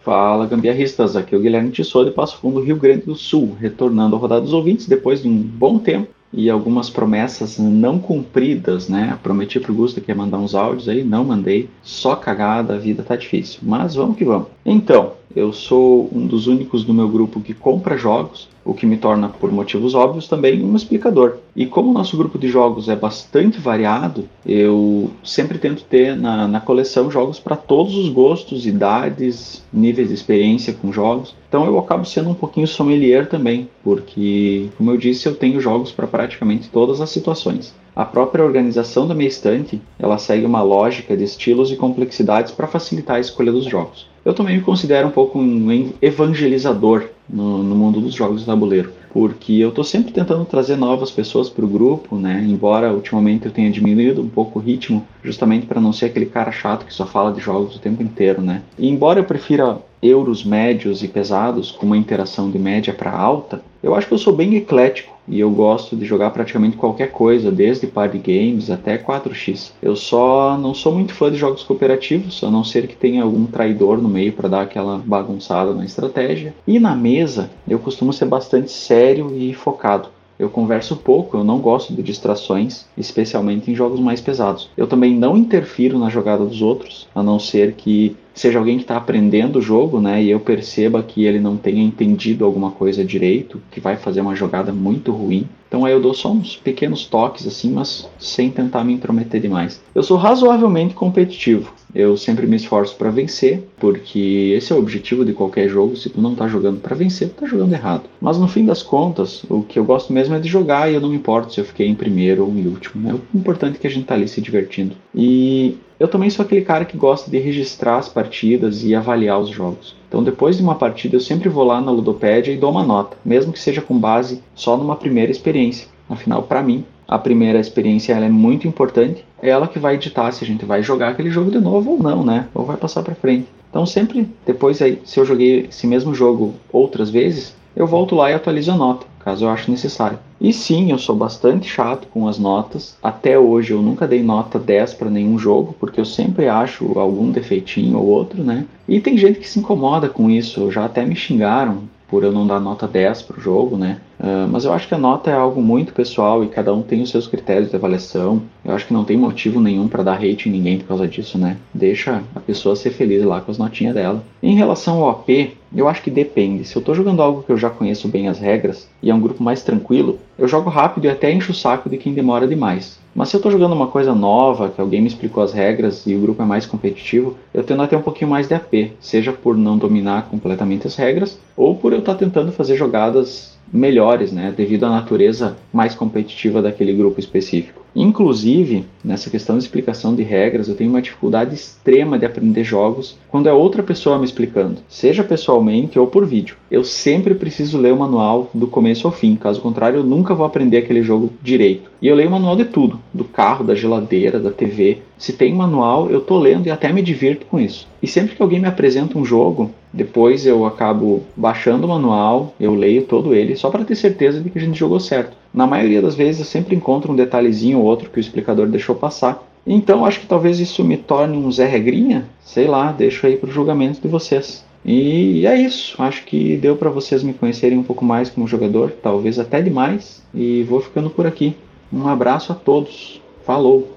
Fala, 0.06 0.46
gambiarristas, 0.46 1.16
aqui 1.16 1.34
é 1.34 1.38
o 1.38 1.40
Guilherme 1.40 1.72
Tissot 1.72 2.04
de 2.04 2.12
Passo 2.12 2.36
Fundo, 2.36 2.60
Rio 2.60 2.76
Grande 2.76 3.06
do 3.06 3.16
Sul, 3.16 3.56
retornando 3.60 4.14
à 4.14 4.18
rodada 4.20 4.40
dos 4.40 4.52
ouvintes 4.52 4.86
depois 4.86 5.20
de 5.20 5.28
um 5.28 5.36
bom 5.36 5.80
tempo 5.80 6.06
e 6.32 6.48
algumas 6.48 6.88
promessas 6.88 7.58
não 7.58 7.98
cumpridas, 7.98 8.88
né? 8.88 9.18
Prometi 9.20 9.58
pro 9.58 9.74
Gusto 9.74 10.00
que 10.00 10.12
ia 10.12 10.14
mandar 10.14 10.38
uns 10.38 10.54
áudios 10.54 10.88
aí, 10.88 11.02
não 11.02 11.24
mandei, 11.24 11.68
só 11.82 12.14
cagada, 12.14 12.74
a 12.74 12.78
vida 12.78 13.02
tá 13.02 13.16
difícil, 13.16 13.58
mas 13.64 13.96
vamos 13.96 14.16
que 14.16 14.24
vamos. 14.24 14.46
Então, 14.64 15.14
eu 15.36 15.52
sou 15.52 16.08
um 16.10 16.26
dos 16.26 16.46
únicos 16.46 16.82
do 16.82 16.94
meu 16.94 17.06
grupo 17.06 17.42
que 17.42 17.52
compra 17.52 17.98
jogos, 17.98 18.48
o 18.64 18.72
que 18.72 18.86
me 18.86 18.96
torna, 18.96 19.28
por 19.28 19.52
motivos 19.52 19.94
óbvios, 19.94 20.26
também 20.26 20.64
um 20.64 20.74
explicador. 20.74 21.36
E 21.54 21.66
como 21.66 21.90
o 21.90 21.92
nosso 21.92 22.16
grupo 22.16 22.38
de 22.38 22.48
jogos 22.48 22.88
é 22.88 22.96
bastante 22.96 23.60
variado, 23.60 24.26
eu 24.46 25.10
sempre 25.22 25.58
tento 25.58 25.84
ter 25.84 26.16
na, 26.16 26.48
na 26.48 26.58
coleção 26.58 27.10
jogos 27.10 27.38
para 27.38 27.54
todos 27.54 27.94
os 27.96 28.08
gostos, 28.08 28.66
idades, 28.66 29.62
níveis 29.70 30.08
de 30.08 30.14
experiência 30.14 30.72
com 30.72 30.90
jogos. 30.90 31.34
Então 31.46 31.66
eu 31.66 31.78
acabo 31.78 32.06
sendo 32.06 32.30
um 32.30 32.34
pouquinho 32.34 32.66
sommelier 32.66 33.28
também, 33.28 33.68
porque, 33.84 34.70
como 34.78 34.90
eu 34.90 34.96
disse, 34.96 35.26
eu 35.26 35.34
tenho 35.34 35.60
jogos 35.60 35.92
para 35.92 36.06
praticamente 36.06 36.70
todas 36.70 36.98
as 37.02 37.10
situações. 37.10 37.74
A 37.94 38.06
própria 38.06 38.44
organização 38.44 39.06
da 39.06 39.14
minha 39.14 39.28
estante, 39.28 39.82
ela 39.98 40.16
segue 40.16 40.46
uma 40.46 40.62
lógica 40.62 41.14
de 41.14 41.24
estilos 41.24 41.70
e 41.70 41.76
complexidades 41.76 42.52
para 42.52 42.66
facilitar 42.66 43.16
a 43.16 43.20
escolha 43.20 43.52
dos 43.52 43.66
jogos. 43.66 44.15
Eu 44.26 44.34
também 44.34 44.56
me 44.56 44.62
considero 44.62 45.06
um 45.06 45.12
pouco 45.12 45.38
um 45.38 45.94
evangelizador 46.02 47.04
no, 47.30 47.62
no 47.62 47.76
mundo 47.76 48.00
dos 48.00 48.12
jogos 48.12 48.40
de 48.40 48.46
tabuleiro, 48.46 48.92
porque 49.12 49.52
eu 49.52 49.68
estou 49.68 49.84
sempre 49.84 50.12
tentando 50.12 50.44
trazer 50.44 50.74
novas 50.74 51.12
pessoas 51.12 51.48
para 51.48 51.64
o 51.64 51.68
grupo, 51.68 52.16
né? 52.16 52.44
Embora 52.44 52.92
ultimamente 52.92 53.46
eu 53.46 53.52
tenha 53.52 53.70
diminuído 53.70 54.20
um 54.20 54.28
pouco 54.28 54.58
o 54.58 54.62
ritmo, 54.62 55.06
justamente 55.22 55.66
para 55.66 55.80
não 55.80 55.92
ser 55.92 56.06
aquele 56.06 56.26
cara 56.26 56.50
chato 56.50 56.84
que 56.84 56.92
só 56.92 57.06
fala 57.06 57.32
de 57.32 57.40
jogos 57.40 57.76
o 57.76 57.78
tempo 57.78 58.02
inteiro, 58.02 58.42
né? 58.42 58.62
E 58.76 58.88
embora 58.88 59.20
eu 59.20 59.24
prefira 59.24 59.78
euros 60.02 60.44
médios 60.44 61.02
e 61.02 61.08
pesados 61.08 61.70
com 61.70 61.86
uma 61.86 61.96
interação 61.96 62.50
de 62.50 62.58
média 62.58 62.92
para 62.92 63.10
alta, 63.10 63.62
eu 63.82 63.94
acho 63.94 64.06
que 64.06 64.14
eu 64.14 64.18
sou 64.18 64.34
bem 64.34 64.54
eclético 64.56 65.16
e 65.28 65.40
eu 65.40 65.50
gosto 65.50 65.96
de 65.96 66.04
jogar 66.04 66.30
praticamente 66.30 66.76
qualquer 66.76 67.10
coisa, 67.10 67.50
desde 67.50 67.86
party 67.86 68.18
games 68.18 68.70
até 68.70 68.96
4x. 68.96 69.72
Eu 69.82 69.96
só 69.96 70.56
não 70.56 70.72
sou 70.72 70.92
muito 70.94 71.14
fã 71.14 71.30
de 71.30 71.36
jogos 71.36 71.62
cooperativos, 71.62 72.42
a 72.44 72.50
não 72.50 72.62
ser 72.62 72.86
que 72.86 72.96
tenha 72.96 73.22
algum 73.22 73.46
traidor 73.46 73.98
no 73.98 74.08
meio 74.08 74.32
para 74.32 74.48
dar 74.48 74.62
aquela 74.62 75.02
bagunçada 75.04 75.72
na 75.74 75.84
estratégia. 75.84 76.54
E 76.66 76.78
na 76.78 76.94
mesa, 76.94 77.50
eu 77.68 77.78
costumo 77.78 78.12
ser 78.12 78.26
bastante 78.26 78.70
sério 78.70 79.32
e 79.36 79.52
focado. 79.52 80.08
Eu 80.38 80.50
converso 80.50 80.96
pouco, 80.96 81.38
eu 81.38 81.44
não 81.44 81.58
gosto 81.58 81.94
de 81.94 82.02
distrações, 82.02 82.84
especialmente 82.96 83.70
em 83.70 83.74
jogos 83.74 83.98
mais 83.98 84.20
pesados. 84.20 84.68
Eu 84.76 84.86
também 84.86 85.14
não 85.14 85.36
interfiro 85.36 85.98
na 85.98 86.10
jogada 86.10 86.44
dos 86.44 86.60
outros, 86.60 87.08
a 87.14 87.22
não 87.22 87.38
ser 87.38 87.72
que 87.72 88.14
seja 88.36 88.58
alguém 88.58 88.76
que 88.76 88.84
está 88.84 88.96
aprendendo 88.96 89.58
o 89.58 89.62
jogo, 89.62 89.98
né, 89.98 90.22
e 90.22 90.30
eu 90.30 90.38
perceba 90.38 91.02
que 91.02 91.24
ele 91.24 91.40
não 91.40 91.56
tenha 91.56 91.82
entendido 91.82 92.44
alguma 92.44 92.70
coisa 92.70 93.04
direito, 93.04 93.60
que 93.70 93.80
vai 93.80 93.96
fazer 93.96 94.20
uma 94.20 94.36
jogada 94.36 94.72
muito 94.72 95.10
ruim. 95.10 95.48
Então 95.68 95.84
aí 95.84 95.92
eu 95.92 96.00
dou 96.00 96.14
só 96.14 96.30
uns 96.30 96.54
pequenos 96.54 97.06
toques 97.06 97.46
assim, 97.46 97.72
mas 97.72 98.08
sem 98.18 98.50
tentar 98.50 98.84
me 98.84 98.92
intrometer 98.92 99.40
demais. 99.40 99.82
Eu 99.94 100.02
sou 100.02 100.16
razoavelmente 100.16 100.94
competitivo. 100.94 101.72
Eu 101.94 102.16
sempre 102.16 102.46
me 102.46 102.56
esforço 102.56 102.94
para 102.96 103.10
vencer, 103.10 103.66
porque 103.78 104.52
esse 104.54 104.70
é 104.70 104.76
o 104.76 104.78
objetivo 104.78 105.24
de 105.24 105.32
qualquer 105.32 105.68
jogo. 105.68 105.96
Se 105.96 106.10
tu 106.10 106.20
não 106.20 106.34
tá 106.34 106.46
jogando 106.46 106.78
para 106.78 106.94
vencer, 106.94 107.30
tu 107.30 107.40
tá 107.40 107.46
jogando 107.46 107.72
errado. 107.72 108.04
Mas 108.20 108.38
no 108.38 108.46
fim 108.46 108.66
das 108.66 108.82
contas, 108.82 109.44
o 109.48 109.62
que 109.62 109.78
eu 109.78 109.84
gosto 109.84 110.12
mesmo 110.12 110.34
é 110.34 110.38
de 110.38 110.48
jogar 110.48 110.90
e 110.90 110.94
eu 110.94 111.00
não 111.00 111.08
me 111.08 111.16
importo 111.16 111.54
se 111.54 111.60
eu 111.60 111.64
fiquei 111.64 111.88
em 111.88 111.94
primeiro 111.94 112.44
ou 112.44 112.50
em 112.50 112.66
último. 112.66 113.02
Né? 113.02 113.14
O 113.14 113.38
importante 113.38 113.76
é 113.76 113.78
que 113.78 113.86
a 113.86 113.90
gente 113.90 114.04
tá 114.04 114.14
ali 114.14 114.28
se 114.28 114.42
divertindo. 114.42 114.94
E 115.14 115.78
eu 115.98 116.08
também 116.08 116.28
sou 116.28 116.44
aquele 116.44 116.62
cara 116.62 116.84
que 116.84 116.96
gosta 116.96 117.30
de 117.30 117.38
registrar 117.38 117.96
as 117.96 118.08
partidas 118.08 118.84
e 118.84 118.94
avaliar 118.94 119.40
os 119.40 119.48
jogos. 119.48 119.94
Então, 120.08 120.22
depois 120.22 120.56
de 120.56 120.62
uma 120.62 120.74
partida, 120.74 121.16
eu 121.16 121.20
sempre 121.20 121.48
vou 121.48 121.64
lá 121.64 121.80
na 121.80 121.90
Ludopédia 121.90 122.52
e 122.52 122.56
dou 122.56 122.70
uma 122.70 122.84
nota, 122.84 123.16
mesmo 123.24 123.52
que 123.52 123.58
seja 123.58 123.80
com 123.80 123.98
base 123.98 124.42
só 124.54 124.76
numa 124.76 124.96
primeira 124.96 125.32
experiência. 125.32 125.88
Afinal, 126.08 126.42
para 126.42 126.62
mim, 126.62 126.84
a 127.08 127.18
primeira 127.18 127.58
experiência 127.58 128.12
ela 128.12 128.26
é 128.26 128.30
muito 128.30 128.68
importante. 128.68 129.24
É 129.40 129.48
ela 129.48 129.68
que 129.68 129.78
vai 129.78 129.96
ditar 129.96 130.32
se 130.32 130.44
a 130.44 130.46
gente 130.46 130.64
vai 130.64 130.82
jogar 130.82 131.08
aquele 131.08 131.30
jogo 131.30 131.50
de 131.50 131.58
novo 131.58 131.92
ou 131.92 132.02
não, 132.02 132.24
né? 132.24 132.48
Ou 132.54 132.64
vai 132.64 132.76
passar 132.76 133.02
para 133.02 133.14
frente. 133.14 133.46
Então, 133.70 133.86
sempre 133.86 134.28
depois 134.44 134.80
aí, 134.82 135.00
se 135.04 135.18
eu 135.18 135.24
joguei 135.24 135.66
esse 135.68 135.86
mesmo 135.86 136.14
jogo 136.14 136.54
outras 136.72 137.10
vezes, 137.10 137.54
eu 137.74 137.86
volto 137.86 138.14
lá 138.14 138.30
e 138.30 138.34
atualizo 138.34 138.72
a 138.72 138.76
nota, 138.76 139.06
caso 139.26 139.44
eu 139.44 139.50
ache 139.50 139.68
necessário. 139.68 140.20
E 140.40 140.52
sim, 140.52 140.92
eu 140.92 140.98
sou 140.98 141.16
bastante 141.16 141.68
chato 141.68 142.06
com 142.14 142.28
as 142.28 142.38
notas. 142.38 142.96
Até 143.02 143.36
hoje 143.36 143.72
eu 143.72 143.82
nunca 143.82 144.06
dei 144.06 144.22
nota 144.22 144.56
10 144.56 144.94
para 144.94 145.10
nenhum 145.10 145.36
jogo, 145.36 145.74
porque 145.80 146.00
eu 146.00 146.04
sempre 146.04 146.46
acho 146.46 146.96
algum 146.96 147.32
defeitinho 147.32 147.98
ou 147.98 148.06
outro, 148.06 148.44
né? 148.44 148.64
E 148.88 149.00
tem 149.00 149.18
gente 149.18 149.40
que 149.40 149.48
se 149.48 149.58
incomoda 149.58 150.08
com 150.08 150.30
isso, 150.30 150.70
já 150.70 150.84
até 150.84 151.04
me 151.04 151.16
xingaram 151.16 151.82
por 152.06 152.22
eu 152.22 152.30
não 152.30 152.46
dar 152.46 152.60
nota 152.60 152.86
10 152.86 153.22
para 153.22 153.38
o 153.38 153.42
jogo, 153.42 153.76
né? 153.76 153.98
Uh, 154.18 154.48
mas 154.50 154.64
eu 154.64 154.72
acho 154.72 154.88
que 154.88 154.94
a 154.94 154.98
nota 154.98 155.30
é 155.30 155.34
algo 155.34 155.60
muito 155.60 155.92
pessoal 155.92 156.42
e 156.42 156.48
cada 156.48 156.72
um 156.72 156.82
tem 156.82 157.02
os 157.02 157.10
seus 157.10 157.26
critérios 157.26 157.70
de 157.70 157.76
avaliação. 157.76 158.42
Eu 158.64 158.74
acho 158.74 158.86
que 158.86 158.94
não 158.94 159.04
tem 159.04 159.16
motivo 159.16 159.60
nenhum 159.60 159.88
para 159.88 160.02
dar 160.02 160.16
hate 160.16 160.48
em 160.48 160.52
ninguém 160.52 160.78
por 160.78 160.86
causa 160.86 161.06
disso, 161.06 161.38
né? 161.38 161.58
Deixa 161.72 162.22
a 162.34 162.40
pessoa 162.40 162.76
ser 162.76 162.90
feliz 162.90 163.22
lá 163.24 163.40
com 163.40 163.50
as 163.50 163.58
notinhas 163.58 163.94
dela. 163.94 164.24
Em 164.42 164.54
relação 164.54 165.02
ao 165.02 165.10
AP, 165.10 165.54
eu 165.74 165.88
acho 165.88 166.02
que 166.02 166.10
depende. 166.10 166.64
Se 166.64 166.76
eu 166.76 166.80
estou 166.80 166.94
jogando 166.94 167.20
algo 167.20 167.42
que 167.42 167.52
eu 167.52 167.58
já 167.58 167.68
conheço 167.68 168.08
bem 168.08 168.28
as 168.28 168.38
regras 168.38 168.88
e 169.02 169.10
é 169.10 169.14
um 169.14 169.20
grupo 169.20 169.42
mais 169.42 169.62
tranquilo, 169.62 170.18
eu 170.38 170.48
jogo 170.48 170.70
rápido 170.70 171.04
e 171.04 171.08
até 171.08 171.30
encho 171.30 171.52
o 171.52 171.54
saco 171.54 171.90
de 171.90 171.98
quem 171.98 172.14
demora 172.14 172.46
demais. 172.46 172.98
Mas 173.14 173.30
se 173.30 173.36
eu 173.36 173.38
estou 173.38 173.50
jogando 173.50 173.72
uma 173.72 173.86
coisa 173.86 174.14
nova, 174.14 174.68
que 174.68 174.80
alguém 174.80 175.00
me 175.00 175.08
explicou 175.08 175.42
as 175.42 175.52
regras 175.52 176.06
e 176.06 176.14
o 176.14 176.20
grupo 176.20 176.42
é 176.42 176.44
mais 176.44 176.66
competitivo, 176.66 177.34
eu 177.52 177.64
tendo 177.64 177.82
a 177.82 177.86
ter 177.88 177.96
um 177.96 178.02
pouquinho 178.02 178.30
mais 178.30 178.46
de 178.46 178.54
AP, 178.54 178.92
seja 179.00 179.32
por 179.32 179.56
não 179.56 179.78
dominar 179.78 180.28
completamente 180.28 180.86
as 180.86 180.96
regras, 180.96 181.38
ou 181.56 181.74
por 181.74 181.94
eu 181.94 182.00
estar 182.00 182.12
tá 182.12 182.18
tentando 182.18 182.52
fazer 182.52 182.76
jogadas 182.76 183.55
melhores, 183.72 184.32
né, 184.32 184.52
devido 184.56 184.84
à 184.84 184.90
natureza 184.90 185.56
mais 185.72 185.94
competitiva 185.94 186.62
daquele 186.62 186.92
grupo 186.92 187.20
específico. 187.20 187.86
Inclusive, 187.96 188.84
nessa 189.02 189.30
questão 189.30 189.56
de 189.56 189.64
explicação 189.64 190.14
de 190.14 190.22
regras, 190.22 190.68
eu 190.68 190.74
tenho 190.74 190.90
uma 190.90 191.00
dificuldade 191.00 191.54
extrema 191.54 192.18
de 192.18 192.26
aprender 192.26 192.62
jogos 192.62 193.16
quando 193.30 193.48
é 193.48 193.52
outra 193.54 193.82
pessoa 193.82 194.18
me 194.18 194.26
explicando, 194.26 194.76
seja 194.86 195.24
pessoalmente 195.24 195.98
ou 195.98 196.06
por 196.06 196.26
vídeo. 196.26 196.56
Eu 196.70 196.84
sempre 196.84 197.34
preciso 197.34 197.78
ler 197.78 197.94
o 197.94 197.98
manual 197.98 198.50
do 198.52 198.66
começo 198.66 199.06
ao 199.06 199.12
fim, 199.12 199.34
caso 199.34 199.62
contrário, 199.62 200.00
eu 200.00 200.04
nunca 200.04 200.34
vou 200.34 200.44
aprender 200.44 200.76
aquele 200.76 201.02
jogo 201.02 201.32
direito. 201.42 201.90
E 202.02 202.06
eu 202.06 202.14
leio 202.14 202.28
o 202.28 202.32
manual 202.32 202.54
de 202.54 202.66
tudo, 202.66 203.00
do 203.14 203.24
carro, 203.24 203.64
da 203.64 203.74
geladeira, 203.74 204.38
da 204.38 204.50
TV. 204.50 204.98
Se 205.16 205.32
tem 205.32 205.54
manual, 205.54 206.10
eu 206.10 206.20
tô 206.20 206.38
lendo 206.38 206.66
e 206.66 206.70
até 206.70 206.92
me 206.92 207.00
divirto 207.00 207.46
com 207.46 207.58
isso. 207.58 207.88
E 208.02 208.06
sempre 208.06 208.36
que 208.36 208.42
alguém 208.42 208.60
me 208.60 208.68
apresenta 208.68 209.18
um 209.18 209.24
jogo, 209.24 209.70
depois 209.96 210.44
eu 210.44 210.66
acabo 210.66 211.22
baixando 211.34 211.86
o 211.86 211.88
manual, 211.88 212.54
eu 212.60 212.74
leio 212.74 213.04
todo 213.04 213.34
ele, 213.34 213.56
só 213.56 213.70
para 213.70 213.82
ter 213.82 213.96
certeza 213.96 214.42
de 214.42 214.50
que 214.50 214.58
a 214.58 214.60
gente 214.60 214.78
jogou 214.78 215.00
certo. 215.00 215.34
Na 215.54 215.66
maioria 215.66 216.02
das 216.02 216.14
vezes 216.14 216.40
eu 216.40 216.44
sempre 216.44 216.76
encontro 216.76 217.10
um 217.10 217.16
detalhezinho 217.16 217.78
ou 217.78 217.84
outro 217.86 218.10
que 218.10 218.18
o 218.18 218.20
explicador 218.20 218.66
deixou 218.66 218.94
passar. 218.94 219.42
Então 219.66 220.04
acho 220.04 220.20
que 220.20 220.26
talvez 220.26 220.60
isso 220.60 220.84
me 220.84 220.98
torne 220.98 221.38
um 221.38 221.50
Zé 221.50 221.64
Regrinha, 221.64 222.26
sei 222.44 222.66
lá, 222.66 222.92
deixo 222.92 223.26
aí 223.26 223.38
para 223.38 223.48
o 223.48 223.52
julgamento 223.52 223.98
de 223.98 224.06
vocês. 224.06 224.66
E 224.84 225.46
é 225.46 225.56
isso, 225.56 226.00
acho 226.00 226.24
que 226.24 226.58
deu 226.58 226.76
para 226.76 226.90
vocês 226.90 227.22
me 227.22 227.32
conhecerem 227.32 227.78
um 227.78 227.82
pouco 227.82 228.04
mais 228.04 228.28
como 228.28 228.46
jogador, 228.46 228.92
talvez 229.02 229.38
até 229.38 229.62
demais, 229.62 230.22
e 230.34 230.62
vou 230.64 230.80
ficando 230.82 231.08
por 231.08 231.26
aqui. 231.26 231.56
Um 231.90 232.06
abraço 232.06 232.52
a 232.52 232.54
todos. 232.54 233.20
Falou! 233.44 233.96